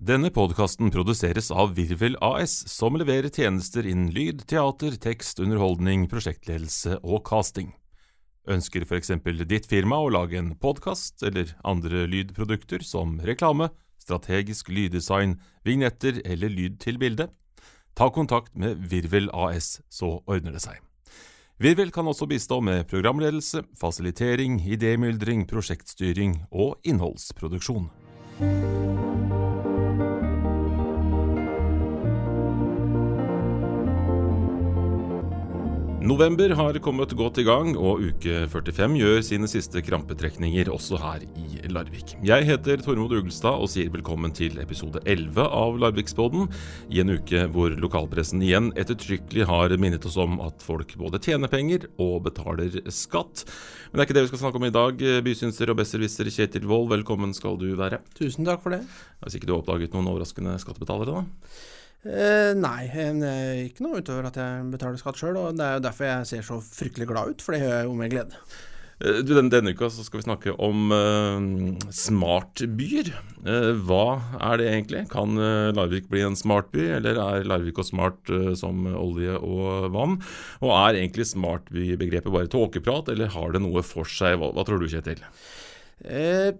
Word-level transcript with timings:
Denne 0.00 0.30
podkasten 0.32 0.88
produseres 0.88 1.50
av 1.52 1.74
Virvel 1.76 2.14
AS, 2.24 2.54
som 2.72 2.94
leverer 2.96 3.28
tjenester 3.28 3.84
innen 3.84 4.08
lyd, 4.14 4.46
teater, 4.48 4.94
tekst, 4.96 5.42
underholdning, 5.44 6.06
prosjektledelse 6.08 6.96
og 7.04 7.20
casting. 7.28 7.74
Ønsker 8.48 8.86
f.eks. 8.86 9.12
ditt 9.44 9.68
firma 9.68 9.98
å 10.00 10.08
lage 10.08 10.38
en 10.40 10.54
podkast 10.56 11.20
eller 11.28 11.52
andre 11.68 12.06
lydprodukter 12.08 12.80
som 12.80 13.18
reklame, 13.20 13.68
strategisk 14.00 14.72
lyddesign, 14.72 15.36
vignetter 15.68 16.22
eller 16.24 16.48
lyd 16.48 16.80
til 16.80 16.96
bilde? 16.96 17.28
Ta 17.92 18.08
kontakt 18.08 18.56
med 18.56 18.80
Virvel 18.88 19.28
AS, 19.36 19.82
så 19.92 20.22
ordner 20.24 20.56
det 20.56 20.64
seg. 20.64 20.80
Virvel 21.60 21.92
kan 21.92 22.08
også 22.08 22.24
bistå 22.24 22.62
med 22.64 22.88
programledelse, 22.88 23.66
fasilitering, 23.76 24.62
idémyldring, 24.64 25.44
prosjektstyring 25.44 26.46
og 26.48 26.80
innholdsproduksjon. 26.88 27.90
November 36.10 36.50
har 36.58 36.74
kommet 36.82 37.12
godt 37.14 37.38
i 37.38 37.44
gang, 37.46 37.68
og 37.78 38.00
uke 38.02 38.40
45 38.50 38.96
gjør 38.98 39.20
sine 39.22 39.46
siste 39.46 39.78
krampetrekninger 39.86 40.66
også 40.72 40.98
her 40.98 41.22
i 41.38 41.60
Larvik. 41.70 42.16
Jeg 42.26 42.48
heter 42.48 42.82
Tormod 42.82 43.14
Ugelstad 43.14 43.62
og 43.62 43.70
sier 43.70 43.92
velkommen 43.94 44.34
til 44.34 44.58
episode 44.58 45.04
11 45.04 45.38
av 45.38 45.78
Larviksboden, 45.78 46.50
i 46.90 46.98
en 47.04 47.14
uke 47.14 47.44
hvor 47.54 47.78
lokalpressen 47.78 48.42
igjen 48.42 48.72
ettertrykkelig 48.74 49.46
har 49.52 49.76
minnet 49.78 50.10
oss 50.10 50.18
om 50.18 50.40
at 50.42 50.66
folk 50.66 50.96
både 50.98 51.22
tjener 51.22 51.52
penger 51.52 51.86
og 52.02 52.24
betaler 52.26 52.80
skatt. 52.90 53.44
Men 53.92 54.00
det 54.00 54.02
er 54.02 54.08
ikke 54.08 54.18
det 54.18 54.26
vi 54.26 54.32
skal 54.34 54.46
snakke 54.48 54.58
om 54.58 54.66
i 54.66 54.74
dag. 54.80 55.08
Bysynser 55.28 55.70
og 55.70 55.78
besserwisser 55.78 56.26
Kjetil 56.26 56.66
Wold, 56.66 56.90
velkommen 56.90 57.36
skal 57.38 57.60
du 57.60 57.68
være. 57.78 58.02
Tusen 58.18 58.50
takk 58.50 58.66
for 58.66 58.74
det. 58.74 58.82
Hvis 59.22 59.38
ikke 59.38 59.46
du 59.46 59.54
har 59.54 59.62
oppdaget 59.62 59.94
noen 59.94 60.10
overraskende 60.10 60.58
skattebetalere, 60.58 61.20
da? 61.22 61.78
Eh, 62.00 62.54
nei, 62.56 62.88
eh, 62.88 63.66
ikke 63.66 63.84
noe 63.84 64.00
utover 64.00 64.30
at 64.30 64.40
jeg 64.40 64.64
betaler 64.72 65.00
skatt 65.00 65.20
sjøl. 65.20 65.36
Og 65.36 65.54
det 65.58 65.66
er 65.66 65.78
jo 65.78 65.86
derfor 65.88 66.08
jeg 66.08 66.32
ser 66.32 66.48
så 66.48 66.60
fryktelig 66.64 67.10
glad 67.10 67.34
ut, 67.34 67.44
for 67.44 67.56
det 67.56 67.64
gjør 67.64 67.76
jeg 67.76 67.88
jo 67.90 67.96
med 67.98 68.12
glede. 68.14 68.40
Eh, 69.00 69.20
du, 69.20 69.34
denne, 69.34 69.52
denne, 69.52 69.74
uka 69.76 69.90
så 69.92 70.04
skal 70.06 70.22
vi 70.22 70.26
snakke 70.26 70.56
om 70.56 70.94
uh, 70.94 71.76
smartbyer. 71.92 73.12
Uh, 73.44 73.72
hva 73.84 74.04
er 74.48 74.60
det 74.60 74.72
egentlig? 74.72 75.04
Kan 75.12 75.36
uh, 75.40 75.68
Larvik 75.76 76.08
bli 76.12 76.24
en 76.24 76.38
smartby, 76.38 76.86
eller 76.96 77.20
er 77.20 77.48
Larvik 77.48 77.82
og 77.82 77.90
smart 77.90 78.32
som 78.60 78.88
olje 78.92 79.36
og 79.36 79.92
vann? 79.92 80.20
Og 80.64 80.72
er 80.72 81.02
egentlig 81.02 81.28
smartbybegrepet 81.34 82.32
bare 82.32 82.52
tåkeprat, 82.52 83.12
eller 83.12 83.32
har 83.36 83.52
det 83.52 83.64
noe 83.66 83.84
for 83.84 84.08
seg? 84.08 84.40
Hva, 84.40 84.54
hva 84.56 84.64
tror 84.64 84.80
du, 84.80 84.88
Kjetil? 84.88 85.20
Eh, 86.00 86.54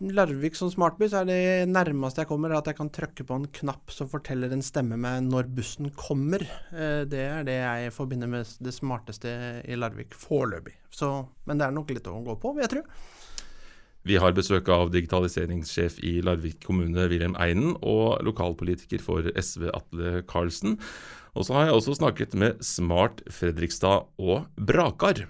Larvik 0.00 0.56
som 0.56 0.70
smartby, 0.72 1.10
så 1.10 1.20
er 1.20 1.28
det 1.28 1.68
nærmeste 1.68 2.22
jeg 2.22 2.30
kommer 2.30 2.54
at 2.56 2.70
jeg 2.70 2.78
kan 2.78 2.88
trykke 2.94 3.26
på 3.28 3.36
en 3.36 3.44
knapp 3.60 3.92
som 3.92 4.08
forteller 4.08 4.54
en 4.54 4.64
stemme 4.64 4.96
meg 5.00 5.26
når 5.26 5.50
bussen 5.58 5.90
kommer. 5.98 6.44
Eh, 6.72 7.04
det 7.08 7.20
er 7.26 7.44
det 7.48 7.58
jeg 7.58 7.94
forbinder 7.96 8.30
med 8.32 8.48
det 8.64 8.72
smarteste 8.74 9.30
i 9.68 9.76
Larvik 9.76 10.16
foreløpig. 10.16 10.78
Men 11.44 11.60
det 11.60 11.68
er 11.68 11.76
nok 11.76 11.92
litt 11.92 12.08
å 12.08 12.16
gå 12.24 12.38
på, 12.40 12.54
vil 12.56 12.64
jeg 12.64 12.78
tro. 12.78 12.84
Vi 14.08 14.16
har 14.16 14.32
besøk 14.32 14.70
av 14.72 14.88
digitaliseringssjef 14.94 15.98
i 16.06 16.18
Larvik 16.24 16.62
kommune, 16.64 17.08
Wilhelm 17.10 17.34
Einen, 17.36 17.74
og 17.84 18.22
lokalpolitiker 18.24 19.02
for 19.04 19.26
SV, 19.36 19.68
Atle 19.74 20.22
Karlsen. 20.30 20.78
Og 21.36 21.44
så 21.44 21.58
har 21.58 21.68
jeg 21.68 21.76
også 21.76 21.98
snakket 21.98 22.36
med 22.38 22.62
Smart 22.64 23.20
Fredrikstad 23.28 24.08
og 24.16 24.48
Brakar. 24.56 25.26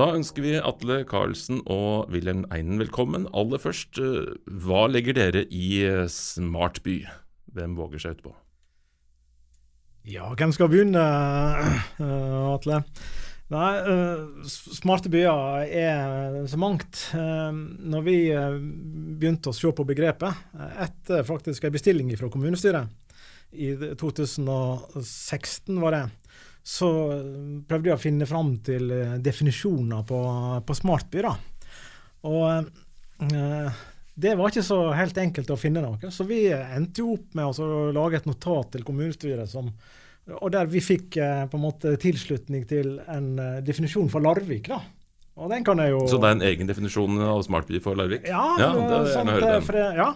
Da 0.00 0.06
ønsker 0.16 0.40
vi 0.40 0.52
Atle 0.56 1.02
Karlsen 1.04 1.58
og 1.68 2.08
Wilhelm 2.08 2.46
Einen 2.54 2.78
velkommen. 2.80 3.26
Aller 3.36 3.60
først, 3.60 3.98
eh, 4.00 4.30
hva 4.48 4.86
legger 4.88 5.12
dere 5.12 5.42
i 5.52 5.84
smart 6.08 6.80
smartby? 6.80 6.94
Hvem 7.52 7.74
våger 7.76 8.00
seg 8.00 8.14
utpå? 8.16 8.32
Ja, 10.08 10.30
hvem 10.32 10.54
skal 10.56 10.70
begynne, 10.72 11.02
uh, 12.00 12.54
Atle? 12.54 12.80
Nei, 13.52 13.74
smarte 14.48 15.12
byer 15.12 15.68
er 15.68 16.46
så 16.48 16.56
mangt. 16.56 17.10
Når 17.12 18.06
vi 18.06 18.16
begynte 19.20 19.50
å 19.50 19.56
se 19.58 19.68
på 19.68 19.84
begrepet, 19.84 20.32
etter 20.80 21.26
faktisk 21.28 21.66
en 21.66 21.74
bestilling 21.74 22.16
fra 22.16 22.30
kommunestyret 22.32 22.88
i 23.52 23.74
2016, 24.00 25.76
var 25.82 25.98
det, 25.98 26.04
så 26.62 26.90
prøvde 27.68 27.90
jeg 27.90 27.96
å 27.96 28.02
finne 28.02 28.28
fram 28.28 28.54
til 28.64 28.90
eh, 28.94 29.16
definisjoner 29.22 30.04
på, 30.06 30.20
på 30.66 30.76
smartby. 30.76 31.24
da. 31.24 31.34
Og 32.28 33.32
eh, 33.32 33.80
det 34.20 34.36
var 34.36 34.52
ikke 34.52 34.66
så 34.66 34.82
helt 34.96 35.18
enkelt 35.20 35.50
å 35.52 35.58
finne 35.58 35.82
noe, 35.84 36.12
så 36.12 36.26
vi 36.28 36.44
endte 36.52 37.00
jo 37.02 37.14
opp 37.16 37.36
med 37.38 37.60
å 37.62 37.90
lage 37.94 38.20
et 38.20 38.28
notat 38.28 38.74
til 38.74 38.84
kommunestyret 38.84 39.48
som, 39.48 39.70
og 40.36 40.48
der 40.52 40.68
vi 40.70 40.82
fikk 40.84 41.16
eh, 41.20 41.44
på 41.50 41.56
en 41.56 41.64
måte 41.64 41.94
tilslutning 42.00 42.66
til 42.68 42.98
en 43.08 43.32
eh, 43.40 43.60
definisjon 43.64 44.10
for 44.12 44.24
Larvik. 44.24 44.68
da. 44.68 44.82
Og 45.40 45.48
den 45.48 45.64
kan 45.64 45.80
jeg 45.80 45.94
jo... 45.94 46.02
Så 46.10 46.18
det 46.20 46.28
er 46.28 46.36
en 46.36 46.46
egen 46.50 46.68
definisjon 46.68 47.20
av 47.24 47.40
smartby 47.46 47.80
for 47.80 47.96
Larvik? 47.96 48.26
Ja, 48.28 48.44
ja 48.60 48.70
det, 48.76 48.98
er 49.48 49.64
for 49.64 49.78
det, 49.78 49.86
ja. 49.96 50.10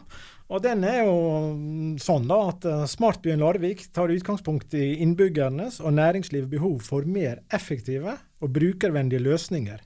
Og 0.52 0.60
den 0.60 0.84
er 0.84 1.06
jo 1.06 1.96
sånn 2.02 2.26
da 2.28 2.36
at 2.50 2.66
eh, 2.68 2.84
Smartbyen 2.90 3.40
Larvik 3.40 3.86
tar 3.96 4.12
utgangspunkt 4.12 4.74
i 4.76 4.98
innbyggernes 5.00 5.80
og 5.80 5.96
næringslivets 5.96 6.52
behov 6.52 6.82
for 6.84 7.08
mer 7.08 7.40
effektive 7.54 8.18
og 8.44 8.52
brukervennlige 8.52 9.24
løsninger, 9.24 9.78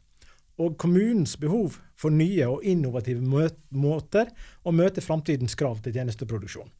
og 0.58 0.74
kommunens 0.82 1.36
behov 1.38 1.76
for 1.98 2.10
nye 2.10 2.48
og 2.50 2.66
innovative 2.66 3.22
måter 3.70 4.32
å 4.66 4.74
møte 4.74 5.04
framtidens 5.04 5.54
krav 5.58 5.78
til 5.84 5.94
tjenesteproduksjon. 5.94 6.72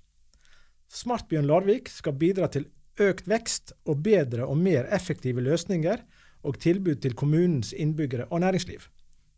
Smartbyen 0.90 1.46
Larvik 1.46 1.90
skal 1.92 2.16
bidra 2.18 2.48
til 2.50 2.66
økt 2.98 3.28
vekst 3.30 3.76
og 3.86 4.02
bedre 4.02 4.48
og 4.48 4.58
mer 4.58 4.88
effektive 4.94 5.44
løsninger 5.44 6.02
og 6.42 6.58
tilbud 6.58 6.98
til 7.04 7.14
kommunens 7.18 7.70
innbyggere 7.76 8.26
og 8.32 8.42
næringsliv. 8.42 8.88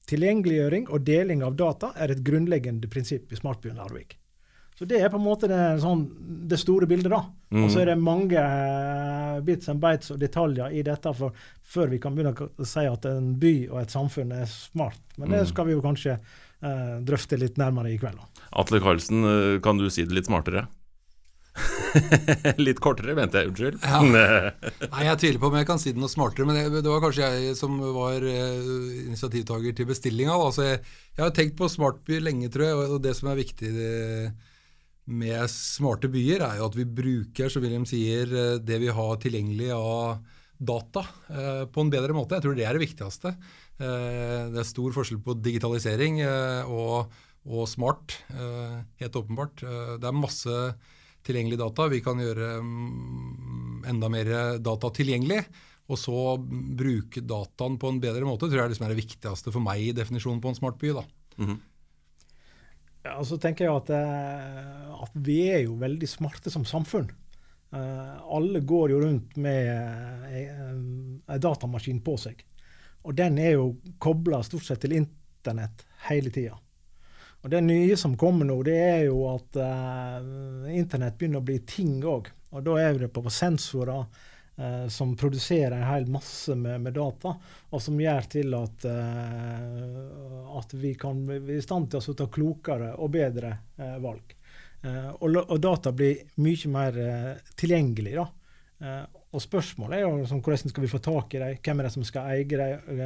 Tilgjengeliggjøring 0.08 0.88
og 0.88 1.04
deling 1.04 1.44
av 1.44 1.60
data 1.60 1.92
er 2.00 2.14
et 2.14 2.24
grunnleggende 2.24 2.88
prinsipp 2.88 3.32
i 3.32 3.38
Smartbyen 3.38 3.76
Larvik. 3.76 4.19
Så 4.80 4.86
Det 4.88 4.96
er 4.96 5.10
på 5.12 5.18
en 5.20 5.26
måte 5.26 5.44
det, 5.44 5.60
sånn, 5.82 6.06
det 6.48 6.56
store 6.56 6.86
bildet. 6.88 7.12
da. 7.12 7.20
Mm. 7.52 7.64
Og 7.66 7.68
så 7.68 7.82
er 7.82 7.90
det 7.90 7.98
mange 8.00 8.40
uh, 8.40 9.42
bits 9.44 9.68
and 9.68 9.82
bites 9.82 10.14
og 10.14 10.22
detaljer 10.22 10.72
i 10.72 10.80
dette 10.86 11.12
for, 11.18 11.36
før 11.60 11.92
vi 11.92 11.98
kan 12.00 12.16
begynne 12.16 12.32
å 12.32 12.64
si 12.64 12.86
at 12.88 13.04
en 13.10 13.34
by 13.42 13.54
og 13.68 13.82
et 13.82 13.92
samfunn 13.92 14.32
er 14.38 14.48
smart. 14.48 15.02
Men 15.18 15.34
det 15.34 15.44
mm. 15.44 15.50
skal 15.52 15.68
vi 15.68 15.76
jo 15.76 15.84
kanskje 15.84 16.16
eh, 16.16 16.96
drøfte 17.04 17.36
litt 17.40 17.60
nærmere 17.60 17.92
i 17.92 18.00
kveld. 18.00 18.16
Da. 18.16 18.48
Atle 18.62 18.80
Karlsen, 18.80 19.24
eh, 19.28 19.60
kan 19.60 19.76
du 19.76 19.90
si 19.92 20.06
det 20.08 20.16
litt 20.16 20.30
smartere? 20.30 20.64
litt 22.64 22.80
kortere, 22.80 23.14
mente 23.18 23.42
jeg. 23.42 23.50
Unnskyld. 23.50 23.80
Ja. 23.84 24.00
Nei, 24.94 25.04
Jeg 25.08 25.20
tviler 25.20 25.42
på 25.42 25.50
om 25.50 25.58
jeg 25.60 25.68
kan 25.68 25.82
si 25.82 25.92
det 25.92 26.00
noe 26.00 26.12
smartere, 26.12 26.48
men 26.48 26.56
det, 26.56 26.82
det 26.84 26.92
var 26.92 27.02
kanskje 27.04 27.28
jeg 27.28 27.56
som 27.58 27.76
var 27.96 28.24
eh, 28.24 28.70
initiativtaker 29.08 29.76
til 29.76 29.90
bestillinga. 29.90 30.36
Altså, 30.36 30.68
jeg, 30.70 30.84
jeg, 31.16 31.24
har 31.24 31.34
tenkt 31.36 31.58
på 31.58 31.68
smartby 31.70 32.20
lenge, 32.22 32.48
tror 32.52 32.68
jeg, 32.68 32.86
og 32.86 33.02
det 33.04 33.16
som 33.18 33.32
er 33.32 33.40
viktig 33.40 33.74
det, 33.76 33.90
med 35.10 35.46
smarte 35.50 36.10
byer, 36.10 36.44
er 36.46 36.60
jo 36.60 36.68
at 36.68 36.76
vi 36.78 36.86
bruker, 36.86 37.50
som 37.50 37.64
William 37.64 37.86
sier, 37.88 38.30
eh, 38.30 38.58
det 38.62 38.78
vi 38.82 38.92
har 38.94 39.18
tilgjengelig 39.22 39.72
av 39.74 40.20
data 40.60 41.02
eh, 41.30 41.64
på 41.72 41.82
en 41.82 41.90
bedre 41.92 42.14
måte. 42.16 42.36
Jeg 42.36 42.46
tror 42.46 42.56
det 42.58 42.66
er 42.68 42.76
det 42.76 42.84
viktigste. 42.84 43.34
Eh, 43.80 44.50
det 44.52 44.62
er 44.62 44.68
stor 44.68 44.94
forskjell 44.96 45.22
på 45.24 45.36
digitalisering 45.40 46.20
og, 46.68 47.10
og 47.48 47.66
smart, 47.70 48.18
helt 49.00 49.16
åpenbart. 49.16 49.64
Det 50.00 50.06
er 50.06 50.16
masse 50.16 50.60
tilgjengelig 51.26 51.58
data. 51.60 51.88
Vi 51.92 52.02
kan 52.04 52.20
gjøre 52.20 52.52
mm, 52.60 53.82
enda 53.90 54.12
mer 54.12 54.30
data 54.60 54.92
tilgjengelig. 54.94 55.42
Og 55.90 55.98
så 55.98 56.36
bruke 56.38 57.22
dataen 57.26 57.74
på 57.80 57.88
en 57.90 57.98
bedre 58.02 58.22
måte 58.28 58.46
tror 58.46 58.62
jeg 58.62 58.72
liksom 58.74 58.86
er 58.86 58.92
det 58.94 59.00
viktigste 59.00 59.50
for 59.50 59.64
meg 59.64 59.88
i 59.88 59.94
definisjonen 59.96 60.38
på 60.44 60.52
en 60.52 60.60
smart 60.60 60.78
by. 60.78 60.92
da. 61.00 61.02
Mm 61.40 61.48
-hmm. 61.48 61.58
Ja, 63.02 63.16
så 63.24 63.38
tenker 63.40 63.64
jeg 63.64 63.74
at, 63.74 63.90
eh, 63.96 65.02
at, 65.02 65.12
vi 65.14 65.40
er 65.48 65.64
jo 65.64 65.78
veldig 65.80 66.08
smarte 66.08 66.52
som 66.52 66.66
samfunn. 66.68 67.08
Uh, 67.70 68.18
alle 68.34 68.64
går 68.66 68.90
jo 68.90 68.96
rundt 68.98 69.36
med 69.38 69.68
en 70.34 70.80
uh, 71.22 71.36
datamaskin 71.38 72.00
på 72.02 72.16
seg. 72.18 72.40
Og 73.06 73.14
den 73.14 73.38
er 73.38 73.54
jo 73.54 73.68
kobla 74.02 74.40
stort 74.42 74.66
sett 74.66 74.82
til 74.82 74.96
internett 74.98 75.84
hele 76.08 76.32
tida. 76.34 76.58
Og 77.40 77.52
det 77.54 77.62
nye 77.62 77.94
som 77.96 78.18
kommer 78.20 78.44
nå, 78.44 78.58
det 78.66 78.74
er 78.76 79.04
jo 79.06 79.22
at 79.30 79.56
internett 80.68 81.14
begynner 81.16 81.40
å 81.40 81.46
bli 81.46 81.56
ting 81.64 81.94
òg. 82.04 82.26
Og 82.52 82.66
da 82.66 82.74
er 82.82 82.98
det 83.00 83.08
på 83.14 83.22
sensorer 83.32 84.02
eh, 84.60 84.88
som 84.92 85.16
produserer 85.16 85.76
en 85.76 85.88
hel 85.88 86.06
masse 86.12 86.54
med, 86.54 86.80
med, 86.84 86.94
data, 86.96 87.34
og 87.70 87.82
som 87.82 88.00
gjør 88.00 88.28
til 88.36 88.54
at, 88.58 88.84
eh, 88.90 90.58
at 90.60 90.76
vi 90.76 90.92
kan 91.00 91.24
være 91.28 91.56
i 91.58 91.64
stand 91.64 91.90
til 91.90 92.12
å 92.12 92.18
ta 92.18 92.28
klokere 92.32 92.92
og 93.00 93.16
bedre 93.16 93.56
eh, 93.80 93.96
valg. 94.02 94.36
Eh, 94.82 95.08
og, 95.20 95.36
og, 95.42 95.56
data 95.60 95.92
blir 95.92 96.22
mye 96.40 96.72
mer 96.72 96.98
eh, 97.00 97.54
tilgjengelig. 97.60 98.16
da. 98.16 98.26
Eh, 98.80 99.02
og 99.30 99.44
spørsmålet 99.44 99.98
er 99.98 100.06
jo 100.06 100.16
liksom, 100.22 100.42
hvordan 100.42 100.72
skal 100.72 100.84
vi 100.84 100.90
få 100.90 101.02
tak 101.04 101.36
i 101.36 101.42
dem, 101.42 101.60
hvem 101.62 101.80
er 101.80 101.86
det 101.86 101.94
som 101.94 102.06
skal 102.06 102.32
eie 102.32 102.48
dem, 102.50 102.96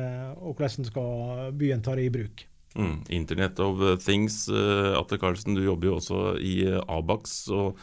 og 0.41 0.55
hvordan 0.57 0.89
skal 0.89 1.51
byen 1.59 1.85
ta 1.85 1.97
det 1.99 2.07
i 2.07 2.15
bruk. 2.15 2.47
Mm, 2.75 2.97
Internet 3.13 3.61
of 3.61 3.83
Things. 4.03 4.47
Atle 4.49 5.19
Karlsen, 5.21 5.55
du 5.55 5.61
jobber 5.67 5.91
jo 5.91 5.99
også 5.99 6.23
i 6.41 6.55
Abax. 6.81 7.37
og 7.53 7.77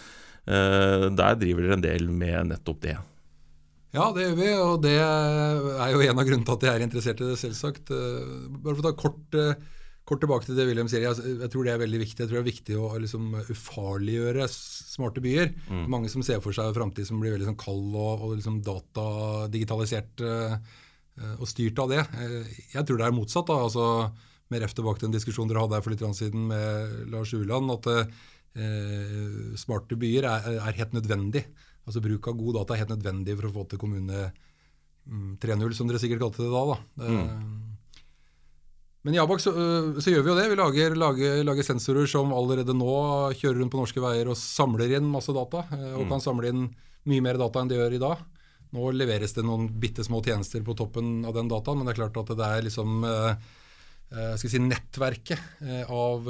Der 0.43 1.37
driver 1.37 1.67
dere 1.67 1.77
en 1.77 1.85
del 1.85 2.09
med 2.09 2.49
nettopp 2.49 2.81
det. 2.87 2.97
Ja, 3.91 4.07
det 4.15 4.23
gjør 4.23 4.37
vi, 4.39 4.49
og 4.55 4.81
det 4.85 4.95
er 5.01 5.91
jo 5.91 6.01
en 6.05 6.21
av 6.21 6.27
grunnene 6.27 6.47
til 6.47 6.55
at 6.55 6.65
jeg 6.67 6.79
er 6.79 6.85
interessert 6.85 7.21
i 7.21 7.27
det, 7.27 7.37
selvsagt. 7.41 7.91
Bare 7.91 8.75
for 8.77 8.79
å 8.79 8.85
ta 8.85 8.93
kort, 8.95 9.35
kort 10.07 10.23
tilbake 10.23 10.47
til 10.47 10.55
det 10.55 10.67
William 10.69 10.87
sier. 10.91 11.03
Jeg, 11.09 11.35
jeg, 11.41 11.51
tror 11.51 11.67
det 11.67 11.73
er 11.73 11.83
veldig 11.83 12.01
viktig. 12.05 12.23
Jeg 12.23 12.31
tror 12.31 12.39
det 12.39 12.43
er 12.45 12.51
viktig 12.51 12.79
å 12.79 12.91
liksom, 13.03 13.27
ufarliggjøre 13.51 14.47
smarte 14.53 15.23
byer. 15.25 15.51
Mm. 15.67 15.85
Mange 15.91 16.11
som 16.13 16.23
ser 16.23 16.39
for 16.43 16.55
seg 16.55 16.71
en 16.71 16.79
framtid 16.79 17.09
som 17.09 17.19
blir 17.19 17.35
veldig 17.35 17.51
sånn 17.51 17.59
kald 17.59 17.91
og, 17.91 18.25
og 18.29 18.37
liksom 18.39 18.63
datadigitalisert 18.63 20.23
og 21.35 21.47
styrt 21.51 21.79
av 21.83 21.91
det. 21.91 22.03
Jeg 22.71 22.87
tror 22.87 22.97
det 23.01 23.09
er 23.09 23.17
motsatt. 23.19 23.51
da, 23.51 23.59
altså 23.67 23.87
med 24.51 24.63
ref 24.63 24.75
tilbake 24.75 25.01
til 25.01 25.09
en 25.09 25.15
diskusjon 25.15 25.49
dere 25.49 25.63
hadde 25.63 25.77
her 25.77 25.85
for 25.85 25.93
litt 25.93 26.03
siden 26.17 26.47
med 26.49 26.95
Lars 27.13 27.31
Uland, 27.35 27.71
at 27.77 27.89
eh, 28.59 29.51
smarte 29.59 29.97
byer 29.99 30.27
er, 30.27 30.49
er, 30.57 30.79
helt 30.79 30.95
nødvendig. 30.97 31.45
Altså 31.87 32.01
Bruk 32.03 32.27
av 32.29 32.37
god 32.37 32.61
data 32.61 32.75
er 32.75 32.83
helt 32.83 32.95
nødvendig 32.95 33.35
for 33.37 33.49
å 33.49 33.53
få 33.55 33.67
til 33.69 33.81
kommune 33.81 34.29
3.0, 35.07 35.57
mm, 35.57 35.73
som 35.73 35.89
dere 35.89 36.01
sikkert 36.01 36.21
kalte 36.21 36.43
det 36.45 36.51
da. 36.51 36.63
da. 36.69 37.07
Mm. 37.07 37.21
Eh, 37.21 37.69
men 39.01 39.15
i 39.15 39.21
Abak 39.21 39.41
så, 39.41 39.49
eh, 39.49 39.97
så, 39.97 40.11
gjør 40.13 40.25
vi 40.25 40.31
jo 40.31 40.37
det. 40.37 40.49
Vi 40.51 40.59
lager, 40.59 40.95
lager, 40.95 41.39
lager, 41.47 41.65
sensorer 41.65 42.09
som 42.09 42.33
allerede 42.37 42.75
nå 42.77 42.91
kjører 43.33 43.61
rundt 43.61 43.73
på 43.73 43.81
norske 43.81 44.03
veier 44.03 44.29
og 44.29 44.37
samler 44.37 44.93
inn 44.97 45.09
masse 45.09 45.33
data. 45.33 45.65
Eh, 45.73 45.95
og 45.95 46.05
mm. 46.05 46.11
kan 46.13 46.21
samle 46.23 46.51
inn 46.51 46.67
mye 47.09 47.25
mer 47.25 47.41
data 47.41 47.63
enn 47.63 47.71
de 47.71 47.79
gjør 47.79 47.97
i 47.97 48.03
dag. 48.03 48.21
Nå 48.71 48.91
leveres 48.95 49.33
det 49.35 49.43
noen 49.43 49.65
bitte 49.81 50.05
små 50.05 50.21
tjenester 50.23 50.61
på 50.63 50.77
toppen 50.77 51.25
av 51.27 51.33
den 51.35 51.49
dataen, 51.51 51.81
men 51.81 51.89
det 51.89 51.95
er 51.95 52.03
klart 52.03 52.21
at 52.21 52.37
det 52.37 52.45
er 52.45 52.63
liksom 52.63 53.01
skal 54.11 54.51
si, 54.51 54.59
nettverket 54.59 55.89
av, 55.91 56.25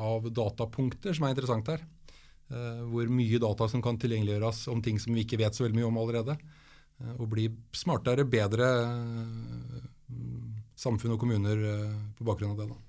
av, 0.00 0.26
datapunkter 0.32 1.12
som 1.16 1.24
er 1.24 1.34
interessant 1.34 1.68
her. 1.72 1.84
Hvor 2.90 3.10
mye 3.10 3.40
data 3.42 3.68
som 3.70 3.82
kan 3.84 3.98
tilgjengeliggjøres 4.00 4.64
om 4.72 4.82
ting 4.84 5.00
som 5.02 5.16
vi 5.16 5.24
ikke 5.26 5.40
vet 5.40 5.56
så 5.56 5.66
veldig 5.66 5.80
mye 5.80 5.90
om 5.90 6.00
allerede. 6.02 6.38
Og 7.18 7.26
bli 7.32 7.48
smartere, 7.74 8.26
bedre 8.30 8.68
samfunn 10.78 11.14
og 11.16 11.22
kommuner 11.22 11.62
på 12.14 12.26
bakgrunn 12.26 12.54
av 12.54 12.62
det. 12.62 12.70
Da. 12.70 12.82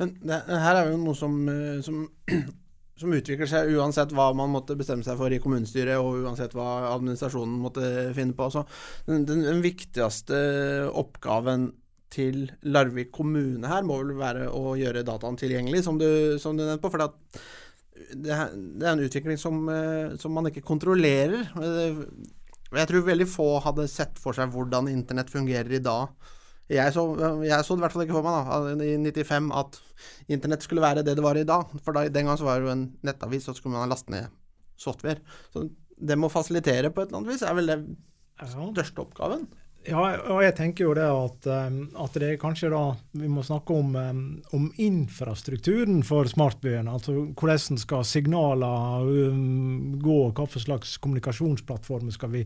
Men 0.00 0.16
det, 0.22 0.40
her 0.64 0.78
er 0.78 0.90
jo 0.90 0.98
noe 1.00 1.16
som, 1.18 1.36
som, 1.84 2.00
som, 3.00 3.14
utvikler 3.18 3.50
seg 3.50 3.72
uansett 3.76 4.14
hva 4.16 4.30
man 4.36 4.52
måtte 4.54 4.76
bestemme 4.78 5.06
seg 5.06 5.18
for 5.20 5.34
i 5.34 5.40
kommunestyret, 5.42 6.00
og 6.00 6.24
uansett 6.26 6.56
hva 6.56 6.94
administrasjonen 6.94 7.60
måtte 7.62 7.86
finne 8.16 8.36
på. 8.38 8.48
Så 8.54 8.64
den, 9.08 9.26
den, 9.28 9.62
viktigste 9.64 10.42
oppgaven 10.90 11.70
til 12.12 12.44
Larvik 12.68 13.08
kommune 13.14 13.68
her 13.70 13.84
må 13.88 14.02
vel 14.02 14.16
være 14.18 14.50
å 14.52 14.74
gjøre 14.76 15.04
dataen 15.06 15.38
tilgjengelig, 15.40 15.84
som 15.86 16.00
du, 16.00 16.38
som 16.42 16.58
du 16.58 16.64
nevnte 16.64 16.82
på. 16.82 16.92
For 16.92 17.06
det, 18.10 18.32
er, 18.34 18.52
det 18.52 18.86
er 18.86 18.92
en 18.94 19.04
utvikling 19.06 19.40
som, 19.40 19.62
eh, 19.72 20.14
som, 20.20 20.34
man 20.34 20.48
ikke 20.50 20.64
kontrollerer. 20.66 21.48
Jeg 22.72 22.88
tror 22.88 23.04
veldig 23.06 23.28
få 23.28 23.48
hadde 23.64 23.88
sett 23.90 24.20
for 24.20 24.36
seg 24.36 24.52
hvordan 24.52 24.90
internett 24.92 25.32
fungerer 25.32 25.72
i 25.76 25.82
dag. 25.82 26.12
Jeg 26.72 26.94
så, 26.94 27.02
jeg 27.44 27.66
så 27.66 27.74
det 27.74 27.82
i 27.82 27.84
hvert 27.84 27.94
fall 27.94 28.04
ikke 28.06 28.16
for 28.16 28.24
meg 28.24 28.78
da, 28.78 28.86
i 28.86 28.94
95 29.02 29.50
at 29.60 29.80
internett 30.32 30.64
skulle 30.64 30.84
være 30.84 31.02
det 31.04 31.16
det 31.18 31.24
var 31.24 31.36
i 31.36 31.46
dag. 31.48 31.72
For 31.84 31.96
da, 31.96 32.06
den 32.08 32.30
gang 32.30 32.38
så 32.40 32.48
var 32.48 32.60
det 32.60 32.70
jo 32.70 32.74
en 32.76 32.86
nettavis, 33.04 33.48
og 33.48 33.56
så 33.56 33.60
skulle 33.60 33.76
man 33.76 33.92
laste 33.92 34.14
ned 34.14 34.30
software. 34.80 35.20
Så 35.52 35.66
det 35.98 36.16
med 36.16 36.30
å 36.30 36.32
fasilitere 36.32 36.90
på 36.90 37.02
et 37.02 37.10
eller 37.10 37.20
annet 37.20 37.34
vis 37.34 37.44
er 37.46 37.58
vel 37.58 37.70
det 37.72 37.80
største 38.54 39.04
oppgaven. 39.04 39.44
Ja, 39.82 40.02
og 40.30 40.44
jeg 40.44 40.54
tenker 40.54 40.84
jo 40.84 40.92
det 40.94 41.04
at, 41.10 41.46
at 42.04 42.16
det 42.22 42.36
kanskje 42.38 42.68
da 42.70 42.82
vi 43.18 43.26
må 43.30 43.42
snakke 43.42 43.74
om, 43.74 43.96
om 44.54 44.68
infrastrukturen 44.78 46.04
for 46.06 46.28
smartbyen. 46.30 46.86
Altså 46.86 47.16
hvordan 47.32 47.80
skal 47.82 48.04
signaler 48.06 49.08
um, 49.32 49.96
gå, 49.98 50.18
hva 50.30 50.46
for 50.46 50.62
slags 50.62 50.94
kommunikasjonsplattformer 51.02 52.14
skal 52.14 52.30
vi, 52.36 52.44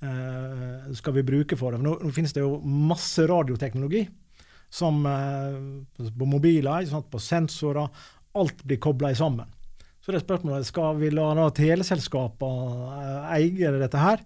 uh, 0.00 0.88
skal 0.96 1.18
vi 1.18 1.26
bruke 1.28 1.60
for 1.60 1.76
det. 1.76 1.82
Nå, 1.84 1.98
nå, 2.00 2.14
finnes 2.16 2.32
det 2.32 2.46
jo 2.46 2.56
masse 2.64 3.28
radioteknologi 3.28 4.06
som 4.72 5.04
uh, 5.04 6.08
på 6.08 6.32
mobiler, 6.32 6.88
på 6.88 7.20
sensorer. 7.20 7.92
Alt 8.38 8.64
blir 8.64 8.80
kobla 8.80 9.12
sammen. 9.18 9.52
Så 10.00 10.14
det 10.14 10.22
er 10.22 10.24
spørsmålet 10.24 10.64
skal 10.64 10.96
vi 11.02 11.12
la 11.12 11.50
teleselskapene 11.52 12.96
uh, 12.96 13.32
eie 13.36 13.76
dette 13.76 14.00
her. 14.08 14.24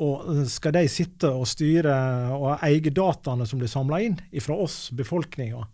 Og 0.00 0.44
skal 0.48 0.74
de 0.78 0.86
sitte 0.88 1.28
og 1.28 1.48
styre 1.48 1.94
og 2.32 2.62
eie 2.64 2.92
dataene 2.94 3.46
som 3.48 3.60
blir 3.60 3.70
samla 3.70 4.00
inn 4.06 4.18
fra 4.40 4.56
oss, 4.56 4.88
befolkninga? 4.96 5.66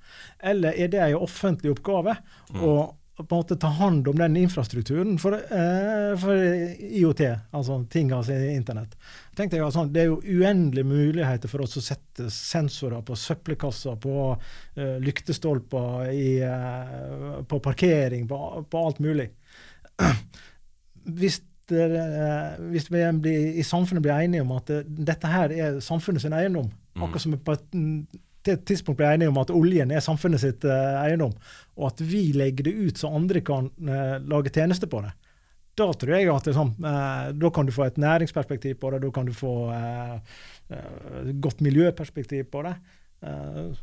Eller 0.50 0.74
er 0.74 0.90
det 0.90 1.02
en 1.04 1.26
offentlig 1.26 1.76
oppgave 1.76 2.16
mm. 2.50 2.62
å 2.66 2.76
på 3.16 3.24
en 3.24 3.38
måte 3.40 3.56
ta 3.56 3.70
hånd 3.72 4.08
om 4.10 4.18
den 4.18 4.34
infrastrukturen 4.36 5.14
for, 5.18 5.32
eh, 5.32 6.12
for 6.20 6.36
IOT, 7.00 7.22
altså 7.56 7.78
ting 7.88 8.10
altså 8.12 8.36
internett? 8.52 8.92
Tenkte 9.36 9.56
jeg, 9.56 9.64
altså, 9.64 9.86
Det 9.86 10.02
er 10.02 10.10
jo 10.10 10.20
uendelige 10.20 10.84
muligheter 10.84 11.48
for 11.48 11.64
oss 11.64 11.78
å 11.80 11.84
sette 11.84 12.28
sensorer 12.30 13.00
på 13.00 13.16
søppelkasser, 13.16 13.96
på 13.96 14.36
eh, 14.76 14.98
lyktestolper, 15.00 16.10
i, 16.12 16.40
eh, 16.44 17.42
på 17.48 17.60
parkering, 17.64 18.28
på, 18.28 18.66
på 18.68 18.84
alt 18.84 18.98
mulig. 19.00 19.30
Hvis 21.20 21.40
Eh, 21.72 22.58
hvis 22.70 22.86
vi 22.92 23.02
blir, 23.18 23.46
i 23.58 23.64
samfunnet 23.66 24.04
blir 24.04 24.14
enige 24.14 24.44
om 24.44 24.52
at 24.54 24.70
eh, 24.70 24.86
dette 24.86 25.30
her 25.30 25.50
er 25.50 25.80
samfunnet 25.82 26.22
sin 26.22 26.34
eiendom, 26.36 26.68
mm. 26.70 27.02
akkurat 27.02 27.24
som 27.24 27.34
vi 27.34 27.40
på 27.42 27.56
et, 27.56 27.64
et 28.46 28.62
tidspunkt 28.68 29.00
blir 29.00 29.10
enige 29.10 29.32
om 29.32 29.40
at 29.42 29.50
oljen 29.50 29.90
er 29.90 30.04
samfunnet 30.04 30.38
sitt 30.38 30.62
uh, 30.68 31.00
eiendom, 31.02 31.32
og 31.74 31.88
at 31.88 32.02
vi 32.06 32.28
legger 32.38 32.68
det 32.68 32.74
ut 32.76 33.00
så 33.00 33.10
andre 33.10 33.42
kan 33.42 33.72
lage 34.30 34.52
tjenester 34.54 34.86
på 34.86 35.00
det, 35.02 35.10
da 35.76 35.88
tror 35.90 36.14
jeg 36.14 36.30
at 36.30 36.52
sånn, 36.54 36.70
uh, 36.86 37.32
da 37.34 37.50
kan 37.50 37.66
du 37.66 37.74
få 37.74 37.88
et 37.88 37.98
næringsperspektiv 37.98 38.78
på 38.78 38.94
det, 38.94 39.02
da 39.02 39.10
kan 39.18 39.26
du 39.26 39.34
få 39.34 39.56
et 39.74 41.34
godt 41.42 41.60
miljøperspektiv 41.66 42.46
på 42.50 42.62
det. 42.66 42.72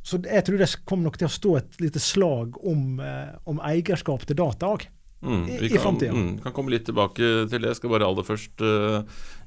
så 0.03 0.19
jeg 0.23 0.43
tror 0.43 0.57
det 0.59 0.71
kommer 0.83 1.09
nok 1.09 1.19
til 1.19 1.27
å 1.27 1.35
stå 1.35 1.53
et 1.59 1.77
lite 1.83 1.99
slag 1.99 2.57
om, 2.63 2.99
om 3.47 3.61
eierskap 3.63 4.23
til 4.27 4.39
data 4.39 4.71
òg. 4.71 4.87
Mm, 5.23 5.43
i, 5.47 5.57
i 5.65 5.79
framtida. 5.79 6.11
Mm, 6.11 6.33
kan 6.43 6.55
komme 6.55 6.73
litt 6.73 6.83
tilbake 6.87 7.27
til 7.47 7.61
det. 7.61 7.69
Jeg 7.71 7.79
skal 7.79 7.93
bare 7.93 8.07
aller 8.09 8.25
først 8.27 8.63
uh, 8.65 9.05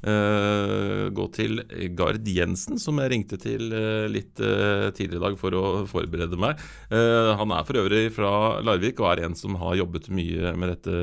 uh, 0.08 1.02
gå 1.12 1.26
til 1.36 1.60
Gard 1.98 2.24
Jensen, 2.32 2.80
som 2.80 3.02
jeg 3.02 3.12
ringte 3.12 3.36
til 3.40 3.68
uh, 3.74 4.06
litt 4.08 4.34
tidligere 4.36 5.20
i 5.20 5.24
dag 5.26 5.36
for 5.40 5.56
å 5.56 5.66
forberede 5.90 6.38
meg. 6.40 6.58
han 6.90 7.52
er 7.52 7.66
for 7.66 7.78
øvrig 7.80 8.08
fra 8.14 8.30
Larvik 8.64 9.00
og 9.00 9.08
er 9.10 9.22
en 9.26 9.36
som 9.38 9.56
har 9.60 9.76
jobbet 9.78 10.08
mye 10.12 10.52
med 10.58 10.72
dette 10.74 10.96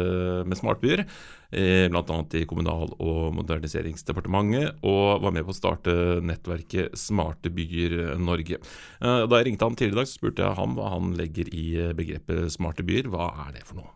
med 0.48 0.58
smartbyer. 0.60 1.06
Bl.a. 1.53 2.20
i 2.34 2.46
Kommunal- 2.50 2.96
og 2.98 3.34
moderniseringsdepartementet, 3.38 4.80
og 4.82 5.22
var 5.22 5.36
med 5.36 5.46
på 5.46 5.53
å 5.53 5.58
starte 5.58 5.96
nettverket 6.25 6.98
Smarte 6.98 7.53
byer 7.53 8.15
Norge. 8.22 8.62
Da 9.00 9.27
jeg 9.38 9.51
ringte 9.51 9.70
han 9.70 9.77
tidligere 9.77 10.00
i 10.00 10.01
dag, 10.01 10.10
så 10.10 10.20
spurte 10.22 10.48
jeg 10.48 10.60
ham 10.62 10.77
hva 10.80 10.96
han 10.96 11.13
legger 11.20 11.51
i 11.53 11.68
begrepet 11.98 12.56
smarte 12.58 12.86
byer. 12.88 13.12
Hva 13.13 13.30
er 13.48 13.60
det 13.60 13.68
for 13.70 13.84
noe? 13.84 13.94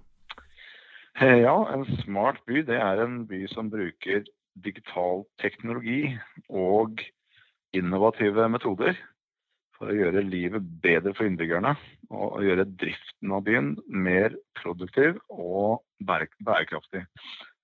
Eh, 1.17 1.39
ja, 1.41 1.53
en 1.73 1.85
smart 2.03 2.43
by 2.45 2.61
det 2.61 2.75
er 2.77 2.99
en 3.01 3.23
by 3.25 3.39
som 3.49 3.71
bruker 3.73 4.27
digital 4.61 5.23
teknologi 5.41 6.11
og 6.45 7.01
innovative 7.73 8.45
metoder 8.53 8.93
for 9.73 9.89
å 9.89 9.95
gjøre 9.97 10.21
livet 10.25 10.67
bedre 10.83 11.15
for 11.17 11.25
innbyggerne 11.25 11.73
og 12.13 12.45
gjøre 12.45 12.67
driften 12.83 13.33
av 13.33 13.43
byen 13.49 13.73
mer 13.89 14.37
produktiv 14.61 15.17
og 15.33 15.81
bærekraftig. 16.05 17.01